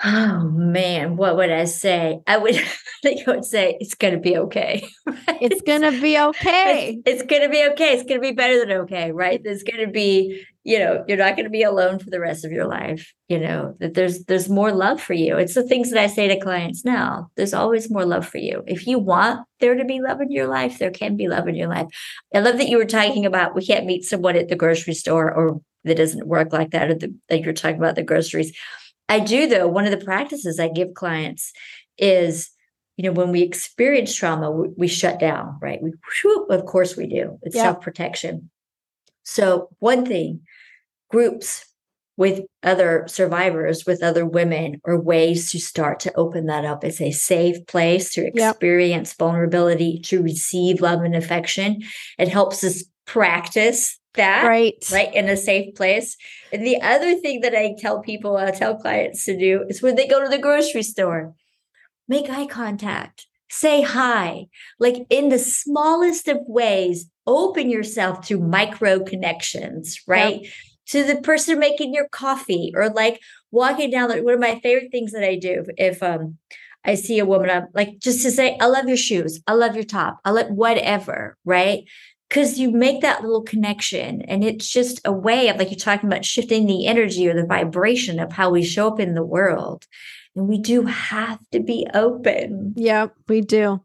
Oh 0.05 0.49
man, 0.49 1.15
what 1.15 1.37
would 1.37 1.51
I 1.51 1.63
say? 1.65 2.19
I 2.27 2.37
would 2.37 2.55
I 2.57 2.65
think 3.03 3.27
I 3.27 3.31
would 3.31 3.45
say 3.45 3.77
it's 3.79 3.93
gonna 3.93 4.19
be 4.19 4.37
okay. 4.37 4.85
right? 5.05 5.37
it's 5.39 5.61
gonna 5.61 5.91
be 5.91 6.19
okay 6.19 7.01
it's, 7.05 7.21
it's 7.21 7.31
gonna 7.31 7.47
be 7.47 7.63
okay. 7.71 7.93
It's 7.93 8.03
gonna 8.03 8.19
be 8.19 8.31
better 8.31 8.59
than 8.59 8.71
okay, 8.81 9.11
right? 9.11 9.39
There's 9.41 9.63
gonna 9.63 9.87
be, 9.87 10.43
you 10.65 10.79
know, 10.79 11.03
you're 11.07 11.17
not 11.17 11.35
gonna 11.35 11.49
be 11.49 11.63
alone 11.63 11.99
for 11.99 12.09
the 12.09 12.19
rest 12.19 12.45
of 12.45 12.51
your 12.51 12.65
life. 12.65 13.13
You 13.27 13.39
know, 13.39 13.75
that 13.79 13.93
there's 13.95 14.23
there's 14.25 14.47
more 14.49 14.71
love 14.71 15.01
for 15.01 15.13
you. 15.13 15.37
It's 15.37 15.55
the 15.55 15.67
things 15.67 15.91
that 15.91 16.01
I 16.01 16.07
say 16.07 16.27
to 16.29 16.39
clients 16.39 16.85
now. 16.85 17.29
There's 17.35 17.53
always 17.53 17.91
more 17.91 18.05
love 18.05 18.25
for 18.27 18.37
you. 18.37 18.63
If 18.65 18.87
you 18.87 18.97
want 18.99 19.45
there 19.59 19.75
to 19.75 19.85
be 19.85 19.99
love 20.01 20.21
in 20.21 20.31
your 20.31 20.47
life, 20.47 20.79
there 20.79 20.91
can 20.91 21.17
be 21.17 21.27
love 21.27 21.47
in 21.47 21.55
your 21.55 21.67
life. 21.67 21.87
I 22.33 22.39
love 22.39 22.57
that 22.57 22.69
you 22.69 22.77
were 22.77 22.85
talking 22.85 23.25
about 23.25 23.55
we 23.55 23.65
can't 23.65 23.85
meet 23.85 24.05
someone 24.05 24.35
at 24.37 24.47
the 24.47 24.55
grocery 24.55 24.93
store 24.93 25.31
or 25.33 25.61
that 25.83 25.97
doesn't 25.97 26.27
work 26.27 26.53
like 26.53 26.71
that, 26.71 26.89
or 26.89 26.95
the, 26.95 27.13
that 27.27 27.41
you're 27.41 27.53
talking 27.53 27.77
about 27.77 27.95
the 27.95 28.03
groceries. 28.03 28.57
I 29.09 29.19
do 29.19 29.47
though. 29.47 29.67
One 29.67 29.85
of 29.85 29.91
the 29.91 30.05
practices 30.05 30.59
I 30.59 30.69
give 30.69 30.93
clients 30.93 31.51
is, 31.97 32.49
you 32.95 33.03
know, 33.03 33.11
when 33.11 33.31
we 33.31 33.41
experience 33.41 34.15
trauma, 34.15 34.49
we, 34.49 34.69
we 34.77 34.87
shut 34.87 35.19
down, 35.19 35.57
right? 35.61 35.81
We, 35.81 35.91
of 36.49 36.65
course 36.65 36.95
we 36.95 37.07
do. 37.07 37.37
It's 37.41 37.55
Yeah. 37.55 37.63
self 37.63 37.81
protection. 37.81 38.49
So 39.23 39.69
one 39.79 40.05
thing, 40.05 40.41
groups 41.09 41.65
with 42.15 42.41
other 42.61 43.05
survivors, 43.07 43.85
with 43.85 44.03
other 44.03 44.25
women, 44.25 44.79
are 44.85 44.99
ways 44.99 45.51
to 45.51 45.59
start 45.59 45.99
to 46.01 46.13
open 46.15 46.45
that 46.45 46.63
up. 46.63 46.83
It's 46.83 47.01
a 47.01 47.11
safe 47.11 47.65
place 47.65 48.13
to 48.13 48.29
Yep. 48.33 48.35
experience 48.35 49.13
vulnerability, 49.13 49.99
to 50.05 50.21
receive 50.21 50.79
love 50.79 51.01
and 51.01 51.15
affection. 51.15 51.81
It 52.19 52.27
helps 52.27 52.63
us 52.63 52.83
practice 53.05 53.99
that 54.15 54.45
right 54.45 54.75
right 54.91 55.13
in 55.13 55.27
a 55.27 55.35
safe 55.35 55.73
place 55.75 56.15
and 56.51 56.65
the 56.65 56.79
other 56.81 57.15
thing 57.15 57.41
that 57.41 57.55
i 57.55 57.75
tell 57.79 57.99
people 57.99 58.37
i 58.37 58.51
tell 58.51 58.75
clients 58.75 59.25
to 59.25 59.37
do 59.37 59.65
is 59.67 59.81
when 59.81 59.95
they 59.95 60.07
go 60.07 60.23
to 60.23 60.29
the 60.29 60.37
grocery 60.37 60.83
store 60.83 61.33
make 62.07 62.29
eye 62.29 62.45
contact 62.45 63.25
say 63.49 63.81
hi 63.81 64.45
like 64.79 65.05
in 65.09 65.29
the 65.29 65.39
smallest 65.39 66.27
of 66.27 66.37
ways 66.45 67.09
open 67.25 67.69
yourself 67.69 68.25
to 68.27 68.39
micro 68.39 68.99
connections 68.99 70.01
right 70.07 70.47
to 70.85 71.03
the 71.03 71.15
person 71.21 71.59
making 71.59 71.93
your 71.93 72.07
coffee 72.09 72.71
or 72.75 72.89
like 72.89 73.21
walking 73.51 73.89
down 73.89 74.09
the, 74.09 74.21
one 74.21 74.33
of 74.33 74.39
my 74.39 74.59
favorite 74.59 74.91
things 74.91 75.11
that 75.11 75.23
i 75.23 75.35
do 75.35 75.63
if 75.77 76.01
um 76.03 76.37
I 76.85 76.95
see 76.95 77.17
a 77.19 77.25
woman, 77.25 77.49
I'm 77.49 77.67
like, 77.73 77.99
just 77.99 78.23
to 78.23 78.31
say, 78.31 78.57
I 78.59 78.65
love 78.65 78.89
your 78.89 78.97
shoes. 78.97 79.41
I 79.47 79.53
love 79.53 79.73
your 79.73 79.85
top. 79.85 80.19
I 80.25 80.31
love 80.31 80.47
whatever, 80.49 81.37
right? 81.45 81.85
because 82.33 82.57
you 82.57 82.71
make 82.71 83.01
that 83.01 83.21
little 83.21 83.43
connection 83.43 84.23
and 84.23 84.43
it's 84.43 84.67
just 84.67 84.99
a 85.05 85.11
way 85.11 85.49
of 85.49 85.57
like 85.57 85.69
you're 85.69 85.77
talking 85.77 86.09
about 86.09 86.25
shifting 86.25 86.65
the 86.65 86.87
energy 86.87 87.27
or 87.27 87.35
the 87.35 87.45
vibration 87.45 88.19
of 88.19 88.31
how 88.31 88.49
we 88.49 88.63
show 88.63 88.87
up 88.87 88.99
in 88.99 89.13
the 89.13 89.23
world 89.23 89.85
and 90.35 90.47
we 90.47 90.57
do 90.57 90.83
have 90.83 91.39
to 91.51 91.59
be 91.59 91.85
open 91.93 92.73
Yeah, 92.75 93.09
we 93.27 93.41
do. 93.41 93.83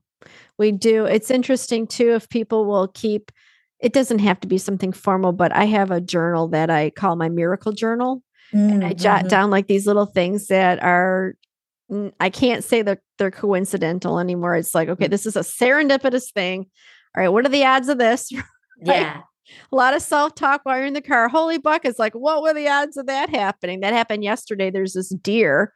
We 0.59 0.72
do. 0.72 1.04
It's 1.04 1.30
interesting 1.30 1.86
too 1.86 2.14
if 2.14 2.28
people 2.28 2.66
will 2.66 2.88
keep 2.88 3.30
it 3.80 3.92
doesn't 3.92 4.18
have 4.18 4.40
to 4.40 4.48
be 4.48 4.59
something 4.59 4.92
formal, 4.92 5.32
but 5.32 5.54
I 5.54 5.64
have 5.66 5.92
a 5.92 6.00
journal 6.00 6.48
that 6.48 6.68
I 6.68 6.90
call 6.90 7.14
my 7.14 7.28
miracle 7.28 7.72
journal. 7.72 8.24
Mm-hmm. 8.52 8.72
And 8.72 8.84
I 8.84 8.92
jot 8.92 9.20
mm-hmm. 9.20 9.28
down 9.28 9.50
like 9.50 9.68
these 9.68 9.86
little 9.86 10.06
things 10.06 10.48
that 10.48 10.82
are 10.82 11.36
I 12.20 12.28
can't 12.28 12.64
say 12.64 12.82
that 12.82 13.00
they're 13.16 13.30
coincidental 13.30 14.18
anymore. 14.18 14.56
It's 14.56 14.74
like, 14.74 14.88
okay, 14.90 15.06
mm. 15.06 15.11
this 15.11 15.24
is 15.24 15.36
a 15.36 15.40
serendipitous 15.40 16.32
thing. 16.32 16.66
All 17.16 17.22
right, 17.22 17.28
what 17.28 17.46
are 17.46 17.50
the 17.50 17.64
odds 17.64 17.88
of 17.88 17.98
this? 17.98 18.30
Yeah. 18.80 19.22
A 19.72 19.74
lot 19.74 19.94
of 19.94 20.02
self 20.02 20.36
talk 20.36 20.61
while 20.62 20.76
you're 20.76 20.86
in 20.86 20.94
the 20.94 21.00
car. 21.00 21.28
Holy 21.28 21.59
buckets. 21.59 21.98
Like, 21.98 22.12
what 22.12 22.42
were 22.42 22.54
the 22.54 22.68
odds 22.68 22.96
of 22.96 23.06
that 23.06 23.28
happening? 23.28 23.80
That 23.80 23.92
happened 23.92 24.22
yesterday. 24.22 24.70
There's 24.70 24.92
this 24.92 25.09
deer. 25.09 25.72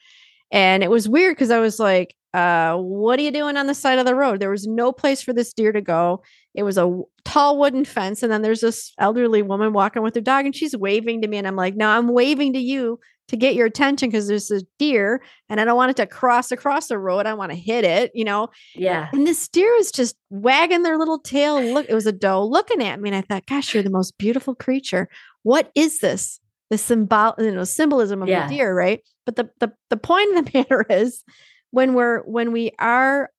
And 0.53 0.85
it 0.85 0.91
was 0.91 1.09
weird 1.09 1.35
because 1.35 1.51
I 1.51 1.59
was 1.59 1.81
like, 1.81 2.15
uh, 2.35 2.77
what 2.77 3.19
are 3.19 3.23
you 3.23 3.31
doing 3.31 3.57
on 3.57 3.67
the 3.67 3.75
side 3.75 3.99
of 3.99 4.07
the 4.07 4.15
road? 4.15 4.41
There 4.41 4.51
was 4.51 4.67
no 4.67 4.93
place 4.93 5.23
for 5.23 5.33
this 5.33 5.53
deer 5.53 5.73
to 5.73 5.81
go. 5.81 6.23
It 6.55 6.63
was 6.63 6.79
a 6.79 7.01
tall 7.25 7.59
wooden 7.59 7.85
fence. 7.85 8.23
And 8.23 8.31
then 8.31 8.43
there's 8.43 8.61
this 8.61 8.93
elderly 8.99 9.43
woman 9.43 9.73
walking 9.73 10.03
with 10.03 10.15
her 10.15 10.21
dog 10.21 10.45
and 10.45 10.55
she's 10.55 10.77
waving 10.77 11.23
to 11.23 11.29
me. 11.29 11.39
And 11.39 11.47
I'm 11.47 11.57
like, 11.57 11.75
no, 11.75 11.89
I'm 11.89 12.09
waving 12.09 12.53
to 12.53 12.59
you 12.59 13.01
to 13.29 13.37
get 13.37 13.55
your 13.55 13.67
attention 13.67 14.11
because 14.11 14.29
there's 14.29 14.51
a 14.51 14.63
deer 14.79 15.23
and 15.49 15.61
I 15.61 15.65
don't 15.65 15.77
want 15.77 15.91
it 15.91 15.97
to 15.97 16.07
cross 16.07 16.53
across 16.53 16.89
the 16.89 16.99
road. 16.99 17.25
I 17.25 17.35
want 17.35 17.53
to 17.53 17.57
hit 17.57 17.85
it, 17.85 18.11
you 18.15 18.25
know? 18.25 18.49
Yeah. 18.75 19.09
And 19.13 19.27
this 19.27 19.49
deer 19.49 19.75
is 19.77 19.91
just 19.91 20.17
wagging 20.29 20.83
their 20.83 20.99
little 20.99 21.19
tail. 21.19 21.63
Look, 21.63 21.87
it 21.89 21.95
was 21.95 22.07
a 22.07 22.13
doe 22.13 22.45
looking 22.45 22.83
at 22.83 23.01
me. 23.01 23.11
And 23.11 23.17
I 23.17 23.23
thought, 23.23 23.47
gosh, 23.47 23.73
you're 23.73 23.83
the 23.83 23.91
most 23.91 24.19
beautiful 24.19 24.55
creature. 24.55 25.09
What 25.45 25.71
is 25.75 26.01
this? 26.01 26.41
The 26.73 26.79
symbol, 26.79 27.35
you 27.39 27.53
know, 27.53 27.65
symbolism 27.65 28.23
of 28.23 28.29
yeah. 28.29 28.49
the 28.49 28.57
deer, 28.57 28.75
right? 28.75 29.01
But 29.27 29.37
the, 29.37 29.51
the 29.61 29.73
the 29.91 29.99
point 29.99 30.35
of 30.37 30.47
the 30.47 30.51
matter 30.59 30.87
is 30.89 31.23
when 31.71 31.93
we're 31.93 32.23
when 32.23 32.51
we 32.51 32.71
are 32.79 33.31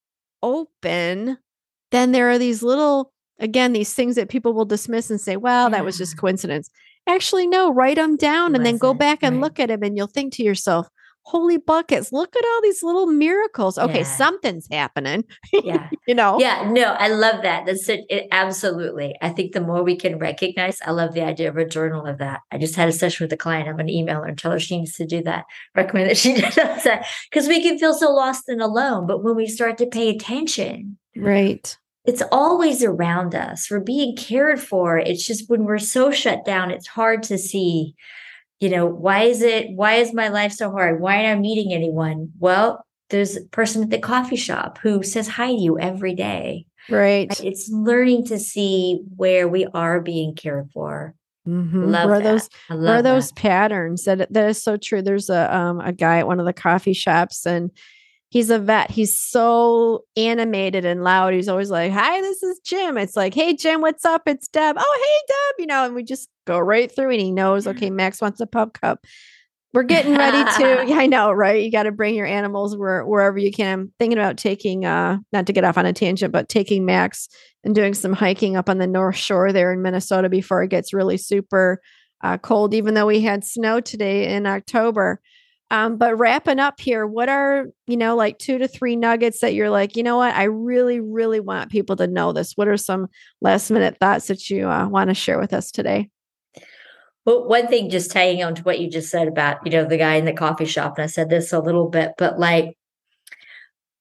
open, 0.44 1.40
then 1.92 2.12
there 2.12 2.30
are 2.30 2.38
these 2.38 2.62
little 2.62 3.12
again, 3.40 3.74
these 3.74 3.94
things 3.94 4.16
that 4.16 4.30
people 4.30 4.54
will 4.54 4.66
dismiss 4.66 5.10
and 5.10 5.20
say, 5.20 5.36
well, 5.36 5.70
that 5.70 5.84
was 5.84 5.98
just 5.98 6.18
coincidence. 6.18 6.70
Actually, 7.08 7.48
no, 7.48 7.74
write 7.74 7.98
them 7.98 8.16
down 8.16 8.56
and 8.56 8.66
then 8.66 8.78
go 8.78 8.94
back 8.94 9.20
and 9.24 9.38
right. 9.38 9.42
look 9.42 9.60
at 9.60 9.68
them 9.68 9.84
and 9.84 9.98
you'll 9.98 10.08
think 10.08 10.32
to 10.34 10.44
yourself, 10.44 10.88
holy 11.24 11.58
buckets, 11.58 12.12
look 12.12 12.36
at 12.36 12.44
all 12.46 12.62
these 12.62 12.84
little 12.84 13.08
miracles. 13.08 13.78
Okay, 13.78 14.00
yeah. 14.00 14.04
something's 14.04 14.68
happening. 14.72 15.24
Yeah. 15.52 15.90
you 16.08 16.16
know? 16.16 16.40
Yeah, 16.40 16.70
no, 16.70 16.94
I 16.94 17.08
love 17.08 17.42
that. 17.44 17.66
That's 17.66 17.88
it, 17.90 18.06
it, 18.10 18.28
Absolutely. 18.32 19.16
I 19.22 19.30
think 19.30 19.54
the 19.54 19.62
more 19.62 19.84
we 19.84 19.96
can 19.96 20.20
recognize, 20.20 20.80
I 20.86 20.92
love 20.92 21.14
the 21.14 21.24
idea 21.24 21.50
of 21.50 21.58
a 21.58 21.66
journal 21.66 22.06
of 22.06 22.18
that. 22.20 22.42
I 22.52 22.58
just 22.58 22.76
had 22.76 22.90
a 22.90 22.94
session 22.94 23.24
with 23.24 23.34
a 23.34 23.38
client. 23.38 23.68
I'm 23.68 23.76
going 23.76 23.88
to 23.88 23.94
email 23.94 24.22
her 24.22 24.26
and 24.26 24.38
tell 24.38 24.52
her 24.52 24.60
she 24.60 24.78
needs 24.78 24.96
to 24.98 25.06
do 25.06 25.24
that. 25.24 25.46
Recommend 25.76 26.10
that 26.10 26.18
she 26.18 26.34
does 26.42 26.56
that 26.56 27.08
because 27.30 27.48
we 27.48 27.62
can 27.62 27.80
feel 27.80 27.94
so 27.94 28.12
lost 28.12 28.50
and 28.50 28.62
alone. 28.62 29.08
But 29.08 29.24
when 29.24 29.36
we 29.36 29.48
start 29.48 29.78
to 29.80 29.86
pay 29.86 30.10
attention, 30.10 30.98
right 31.16 31.78
it's 32.06 32.24
always 32.32 32.84
around 32.84 33.34
us. 33.34 33.70
We're 33.72 33.80
being 33.80 34.16
cared 34.16 34.60
for. 34.60 34.98
It's 34.98 35.26
just 35.26 35.50
when 35.50 35.64
we're 35.64 35.80
so 35.80 36.12
shut 36.12 36.44
down, 36.44 36.72
it's 36.72 36.88
hard 36.88 37.24
to 37.24 37.38
see, 37.38 37.96
you 38.60 38.70
know, 38.70 38.86
why 38.86 39.24
is 39.24 39.42
it, 39.42 39.72
why 39.76 39.96
is 39.96 40.14
my 40.14 40.30
life 40.30 40.54
so 40.54 40.72
hard? 40.72 41.02
Why 41.02 41.26
aren't 41.26 41.40
I 41.40 41.42
meeting 41.42 41.74
anyone? 41.74 42.32
Well, 42.40 42.86
there's 43.10 43.38
a 43.38 43.42
person 43.46 43.84
at 43.84 43.90
the 43.90 44.00
coffee 44.00 44.36
shop 44.36 44.80
who 44.80 45.04
says 45.04 45.28
hi 45.28 45.48
to 45.48 45.54
you 45.54 45.80
every 45.80 46.16
day. 46.16 46.66
Right. 46.90 47.30
It's 47.42 47.70
learning 47.70 48.26
to 48.28 48.40
see 48.40 49.02
where 49.16 49.48
we 49.48 49.66
are 49.74 50.02
being 50.02 50.36
cared 50.36 50.72
for. 50.72 51.14
Mm-hmm. 51.48 51.90
Love 51.90 52.10
where 52.10 52.22
those 52.22 52.50
where 52.70 53.02
those 53.02 53.34
patterns 53.34 54.06
that 54.06 54.32
that 54.32 54.50
is 54.50 54.64
so 54.64 54.78
true. 54.78 55.02
There's 55.02 55.30
a 55.30 55.54
um 55.54 55.82
a 55.82 55.92
guy 55.92 56.20
at 56.20 56.28
one 56.28 56.40
of 56.40 56.46
the 56.46 56.54
coffee 56.54 56.94
shops 56.94 57.46
and 57.46 57.70
he's 58.34 58.50
a 58.50 58.58
vet. 58.58 58.90
He's 58.90 59.18
so 59.18 60.06
animated 60.18 60.86
and 60.86 61.04
loud. 61.04 61.36
He's 61.36 61.48
always 61.48 61.70
like, 61.70 61.92
Hi, 61.92 62.20
this 62.20 62.42
is 62.42 62.60
Jim. 62.66 62.98
It's 62.98 63.16
like, 63.16 63.36
Hey, 63.36 63.56
Jim, 63.56 63.80
what's 63.80 64.06
up? 64.06 64.24
It's 64.26 64.48
Deb. 64.48 64.76
Oh, 64.80 65.02
hey, 65.06 65.34
Deb. 65.34 65.60
You 65.60 65.68
know, 65.68 65.86
and 65.86 65.94
we 65.94 66.04
just 66.04 66.30
go 66.48 66.58
right 66.58 66.94
through 66.94 67.12
and 67.12 67.22
he 67.22 67.32
knows, 67.32 67.68
okay, 67.68 67.92
Max 67.92 68.22
wants 68.22 68.42
a 68.42 68.48
pup 68.48 68.74
cup. 68.82 69.06
We're 69.72 69.84
getting 69.84 70.16
ready 70.16 70.44
to, 70.58 70.86
yeah, 70.88 70.96
I 71.00 71.06
know, 71.06 71.32
right? 71.32 71.64
You 71.64 71.72
got 71.72 71.84
to 71.84 71.92
bring 71.92 72.16
your 72.16 72.26
animals 72.26 72.76
where, 72.76 73.06
wherever 73.06 73.38
you 73.38 73.52
can. 73.52 73.80
I'm 73.80 73.94
thinking 74.00 74.18
about 74.18 74.38
taking, 74.38 74.84
uh, 74.84 75.20
not 75.32 75.46
to 75.46 75.54
get 75.54 75.64
off 75.64 75.78
on 75.78 75.86
a 75.86 75.94
tangent, 75.94 76.32
but 76.32 76.50
taking 76.50 76.86
Max 76.86 77.30
and 77.64 77.76
doing 77.76 77.94
some 77.94 78.14
hiking 78.14 78.56
up 78.56 78.68
on 78.68 78.80
the 78.80 78.88
North 78.88 79.16
Shore 79.16 79.54
there 79.54 79.72
in 79.72 79.84
Minnesota 79.84 80.28
before 80.28 80.64
it 80.64 80.70
gets 80.70 80.92
really 80.92 81.18
super 81.18 81.80
uh, 82.24 82.40
cold, 82.40 82.74
even 82.74 82.96
though 82.96 83.06
we 83.06 83.22
had 83.22 83.44
snow 83.44 83.80
today 83.80 84.34
in 84.34 84.48
October. 84.48 85.22
Um, 85.72 85.98
but 85.98 86.18
wrapping 86.18 86.60
up 86.60 86.80
here, 86.80 87.08
what 87.08 87.30
are, 87.30 87.66
you 87.88 87.98
know, 87.98 88.16
like 88.16 88.38
two 88.38 88.60
to 88.60 88.68
three 88.68 88.96
nuggets 88.96 89.40
that 89.40 89.56
you're 89.56 89.72
like, 89.72 89.96
you 89.96 90.04
know 90.04 90.18
what, 90.18 90.36
I 90.36 90.44
really, 90.44 91.00
really 91.00 91.40
want 91.40 91.72
people 91.72 91.96
to 91.96 92.06
know 92.06 92.32
this? 92.32 92.56
What 92.56 92.68
are 92.68 92.78
some 92.78 93.08
last 93.42 93.72
minute 93.72 93.98
thoughts 94.00 94.28
that 94.28 94.50
you 94.50 94.70
uh, 94.70 94.88
want 94.88 95.10
to 95.10 95.16
share 95.16 95.40
with 95.40 95.54
us 95.54 95.72
today? 95.72 96.10
Well, 97.26 97.48
one 97.48 97.68
thing, 97.68 97.90
just 97.90 98.12
tagging 98.12 98.44
on 98.44 98.54
to 98.56 98.64
what 98.64 98.80
you 98.80 98.90
just 98.90 99.10
said 99.10 99.28
about, 99.28 99.66
you 99.66 99.72
know, 99.72 99.86
the 99.86 99.98
guy 99.98 100.16
in 100.16 100.26
the 100.26 100.34
coffee 100.34 100.66
shop, 100.66 100.98
and 100.98 101.04
I 101.04 101.08
said 101.08 101.30
this 101.30 101.54
a 101.54 101.60
little 101.60 101.90
bit, 101.90 102.12
but 102.18 102.38
like, 102.38 102.78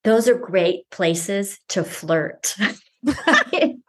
those 0.05 0.29
are 0.29 0.37
great 0.37 0.91
places 0.91 1.61
to 1.69 1.85
flirt. 1.85 2.55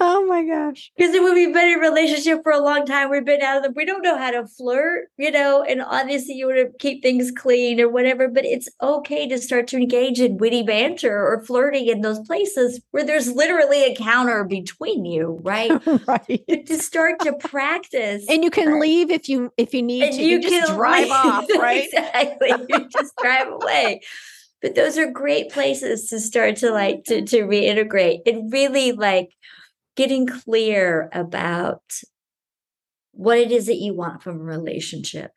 Oh 0.00 0.24
my 0.26 0.44
gosh. 0.44 0.92
Because 0.96 1.14
it 1.14 1.22
would 1.22 1.34
be 1.34 1.46
been 1.46 1.68
in 1.68 1.78
a 1.78 1.80
relationship 1.80 2.42
for 2.42 2.52
a 2.52 2.60
long 2.60 2.86
time, 2.86 3.10
we've 3.10 3.24
been 3.24 3.42
out 3.42 3.58
of 3.58 3.62
the, 3.64 3.70
we 3.70 3.84
don't 3.84 4.02
know 4.02 4.16
how 4.16 4.30
to 4.30 4.46
flirt, 4.46 5.08
you 5.16 5.30
know, 5.30 5.62
and 5.62 5.82
obviously 5.82 6.34
you 6.34 6.46
want 6.46 6.58
to 6.58 6.78
keep 6.78 7.02
things 7.02 7.32
clean 7.32 7.80
or 7.80 7.88
whatever, 7.88 8.28
but 8.28 8.44
it's 8.44 8.68
okay 8.80 9.28
to 9.28 9.38
start 9.38 9.66
to 9.68 9.76
engage 9.76 10.20
in 10.20 10.36
witty 10.36 10.62
banter 10.62 11.26
or 11.26 11.42
flirting 11.44 11.88
in 11.88 12.02
those 12.02 12.20
places 12.20 12.80
where 12.92 13.04
there's 13.04 13.32
literally 13.32 13.84
a 13.84 13.96
counter 13.96 14.44
between 14.44 15.04
you, 15.04 15.40
right? 15.42 15.70
right. 16.06 16.66
To 16.66 16.78
start 16.78 17.20
to 17.20 17.32
practice. 17.32 18.24
And 18.28 18.44
you 18.44 18.50
can 18.50 18.80
leave 18.80 19.10
if 19.10 19.28
you 19.28 19.52
if 19.56 19.74
you 19.74 19.82
need 19.82 20.04
and 20.04 20.14
to. 20.14 20.22
You, 20.22 20.38
you 20.38 20.42
just 20.42 20.72
drive 20.72 21.04
leave. 21.04 21.12
off, 21.12 21.44
right? 21.58 21.84
exactly. 21.84 22.52
you 22.68 22.88
just 22.88 23.16
drive 23.16 23.48
away 23.48 24.00
but 24.60 24.74
those 24.74 24.98
are 24.98 25.08
great 25.08 25.50
places 25.52 26.08
to 26.08 26.18
start 26.18 26.56
to 26.56 26.72
like 26.72 27.04
to, 27.04 27.22
to 27.22 27.42
reintegrate 27.42 28.22
and 28.26 28.52
really 28.52 28.90
like 28.90 29.30
getting 29.98 30.28
clear 30.28 31.10
about 31.12 31.82
what 33.10 33.36
it 33.36 33.50
is 33.50 33.66
that 33.66 33.78
you 33.78 33.92
want 33.92 34.22
from 34.22 34.36
a 34.36 34.44
relationship. 34.44 35.32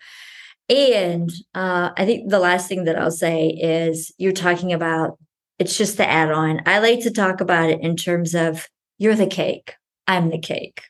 And 0.70 1.32
uh, 1.55 1.89
I 1.97 2.05
think 2.05 2.30
the 2.30 2.38
last 2.38 2.70
thing 2.70 2.84
that 2.84 2.95
I'll 2.95 3.09
say 3.09 3.47
is 3.47 4.14
you're 4.20 4.32
talking 4.32 4.72
about 4.72 5.18
it's 5.57 5.78
just 5.78 5.97
the 5.97 6.07
add 6.07 6.32
on. 6.32 6.62
I 6.68 6.78
like 6.78 7.01
to 7.01 7.12
talk 7.12 7.41
about 7.41 7.72
it 7.72 7.82
in 7.82 7.95
terms 7.95 8.36
of 8.36 8.68
you're 8.99 9.16
the 9.16 9.26
cake, 9.26 9.74
I'm 10.07 10.30
the 10.30 10.39
cake 10.39 10.84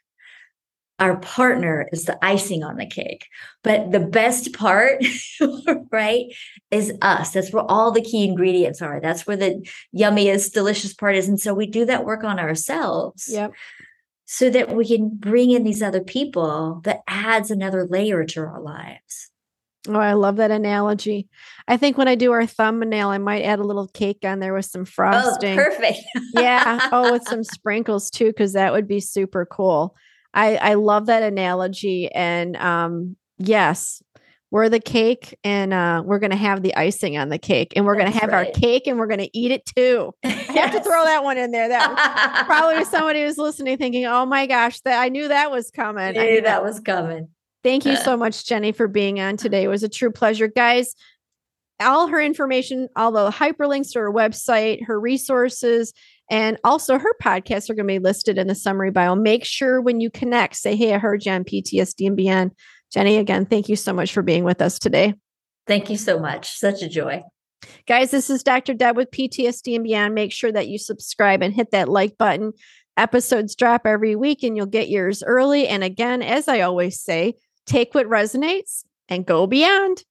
our 1.01 1.17
partner 1.17 1.89
is 1.91 2.05
the 2.05 2.23
icing 2.23 2.63
on 2.63 2.77
the 2.77 2.85
cake. 2.85 3.27
But 3.63 3.91
the 3.91 3.99
best 3.99 4.53
part, 4.53 5.03
right, 5.91 6.27
is 6.69 6.93
us. 7.01 7.31
That's 7.31 7.51
where 7.51 7.63
all 7.63 7.91
the 7.91 8.03
key 8.03 8.23
ingredients 8.23 8.83
are. 8.83 9.01
That's 9.01 9.25
where 9.25 9.35
the 9.35 9.67
yummiest, 9.97 10.53
delicious 10.53 10.93
part 10.93 11.15
is. 11.15 11.27
And 11.27 11.39
so 11.39 11.55
we 11.55 11.65
do 11.65 11.85
that 11.85 12.05
work 12.05 12.23
on 12.23 12.39
ourselves. 12.39 13.27
Yep. 13.27 13.53
So 14.25 14.49
that 14.51 14.73
we 14.73 14.87
can 14.87 15.09
bring 15.09 15.51
in 15.51 15.63
these 15.63 15.81
other 15.81 16.01
people 16.01 16.81
that 16.85 17.01
adds 17.07 17.51
another 17.51 17.85
layer 17.85 18.23
to 18.23 18.39
our 18.41 18.61
lives. 18.61 19.31
Oh, 19.87 19.95
I 19.95 20.13
love 20.13 20.35
that 20.35 20.51
analogy. 20.51 21.27
I 21.67 21.77
think 21.77 21.97
when 21.97 22.07
I 22.07 22.13
do 22.13 22.31
our 22.31 22.45
thumbnail, 22.45 23.09
I 23.09 23.17
might 23.17 23.41
add 23.41 23.57
a 23.57 23.63
little 23.63 23.87
cake 23.87 24.19
on 24.23 24.39
there 24.39 24.53
with 24.53 24.67
some 24.67 24.83
oh, 24.83 24.85
frosting. 24.85 25.59
Oh, 25.59 25.63
perfect. 25.63 25.97
yeah. 26.35 26.89
Oh, 26.91 27.11
with 27.11 27.27
some 27.27 27.43
sprinkles 27.43 28.11
too, 28.11 28.27
because 28.27 28.53
that 28.53 28.71
would 28.71 28.87
be 28.87 28.99
super 28.99 29.47
cool. 29.47 29.95
I 30.33 30.57
I 30.57 30.73
love 30.75 31.07
that 31.07 31.23
analogy 31.23 32.11
and 32.11 32.55
um 32.57 33.15
yes, 33.37 34.01
we're 34.51 34.67
the 34.67 34.81
cake 34.81 35.37
and 35.45 35.73
uh, 35.73 36.03
we're 36.05 36.19
going 36.19 36.31
to 36.31 36.37
have 36.37 36.61
the 36.61 36.75
icing 36.75 37.17
on 37.17 37.29
the 37.29 37.37
cake 37.37 37.71
and 37.75 37.85
we're 37.85 37.95
going 37.95 38.11
to 38.11 38.19
have 38.19 38.29
right. 38.29 38.47
our 38.47 38.53
cake 38.53 38.85
and 38.85 38.99
we're 38.99 39.07
going 39.07 39.21
to 39.21 39.37
eat 39.37 39.51
it 39.51 39.65
too. 39.65 40.11
yes. 40.23 40.49
I 40.49 40.53
have 40.59 40.71
to 40.73 40.83
throw 40.83 41.05
that 41.05 41.23
one 41.23 41.37
in 41.37 41.51
there. 41.51 41.69
That 41.69 42.43
probably 42.47 42.83
somebody 42.83 43.23
who's 43.23 43.37
listening 43.37 43.77
thinking, 43.77 44.05
"Oh 44.05 44.25
my 44.25 44.45
gosh, 44.47 44.81
that 44.81 45.01
I 45.01 45.07
knew 45.07 45.29
that 45.29 45.51
was 45.51 45.71
coming." 45.71 46.17
I 46.17 46.25
knew 46.25 46.41
that 46.41 46.63
was 46.63 46.81
coming. 46.81 47.29
Thank 47.63 47.85
you 47.85 47.95
so 47.95 48.17
much, 48.17 48.45
Jenny, 48.45 48.71
for 48.71 48.87
being 48.87 49.19
on 49.19 49.37
today. 49.37 49.63
It 49.63 49.67
was 49.67 49.83
a 49.83 49.89
true 49.89 50.11
pleasure, 50.11 50.47
guys. 50.47 50.95
All 51.79 52.07
her 52.07 52.19
information, 52.19 52.89
all 52.95 53.11
the 53.11 53.29
hyperlinks 53.29 53.93
to 53.93 53.99
her 53.99 54.11
website, 54.11 54.83
her 54.85 54.99
resources, 54.99 55.93
and 56.31 56.57
also, 56.63 56.97
her 56.97 57.13
podcasts 57.21 57.69
are 57.69 57.73
going 57.73 57.85
to 57.85 57.93
be 57.93 57.99
listed 57.99 58.37
in 58.37 58.47
the 58.47 58.55
summary 58.55 58.89
bio. 58.89 59.15
Make 59.15 59.43
sure 59.43 59.81
when 59.81 59.99
you 59.99 60.09
connect, 60.09 60.55
say, 60.55 60.77
Hey, 60.77 60.93
I 60.93 60.97
heard 60.97 61.25
you 61.25 61.33
on 61.33 61.43
PTSD 61.43 62.07
and 62.07 62.15
Beyond. 62.15 62.51
Jenny, 62.89 63.17
again, 63.17 63.45
thank 63.45 63.67
you 63.67 63.75
so 63.75 63.91
much 63.91 64.13
for 64.13 64.21
being 64.21 64.45
with 64.45 64.61
us 64.61 64.79
today. 64.79 65.13
Thank 65.67 65.89
you 65.89 65.97
so 65.97 66.19
much. 66.19 66.57
Such 66.57 66.81
a 66.81 66.89
joy. 66.89 67.23
Guys, 67.85 68.11
this 68.11 68.29
is 68.29 68.43
Dr. 68.43 68.73
Deb 68.73 68.95
with 68.95 69.11
PTSD 69.11 69.75
and 69.75 69.83
Beyond. 69.83 70.15
Make 70.15 70.31
sure 70.31 70.53
that 70.53 70.69
you 70.69 70.77
subscribe 70.77 71.41
and 71.41 71.53
hit 71.53 71.71
that 71.71 71.89
like 71.89 72.17
button. 72.17 72.53
Episodes 72.95 73.53
drop 73.53 73.85
every 73.85 74.15
week 74.15 74.41
and 74.41 74.55
you'll 74.55 74.65
get 74.67 74.89
yours 74.89 75.23
early. 75.23 75.67
And 75.67 75.83
again, 75.83 76.21
as 76.21 76.47
I 76.47 76.61
always 76.61 77.01
say, 77.01 77.33
take 77.65 77.93
what 77.93 78.07
resonates 78.07 78.85
and 79.09 79.25
go 79.25 79.47
beyond. 79.47 80.05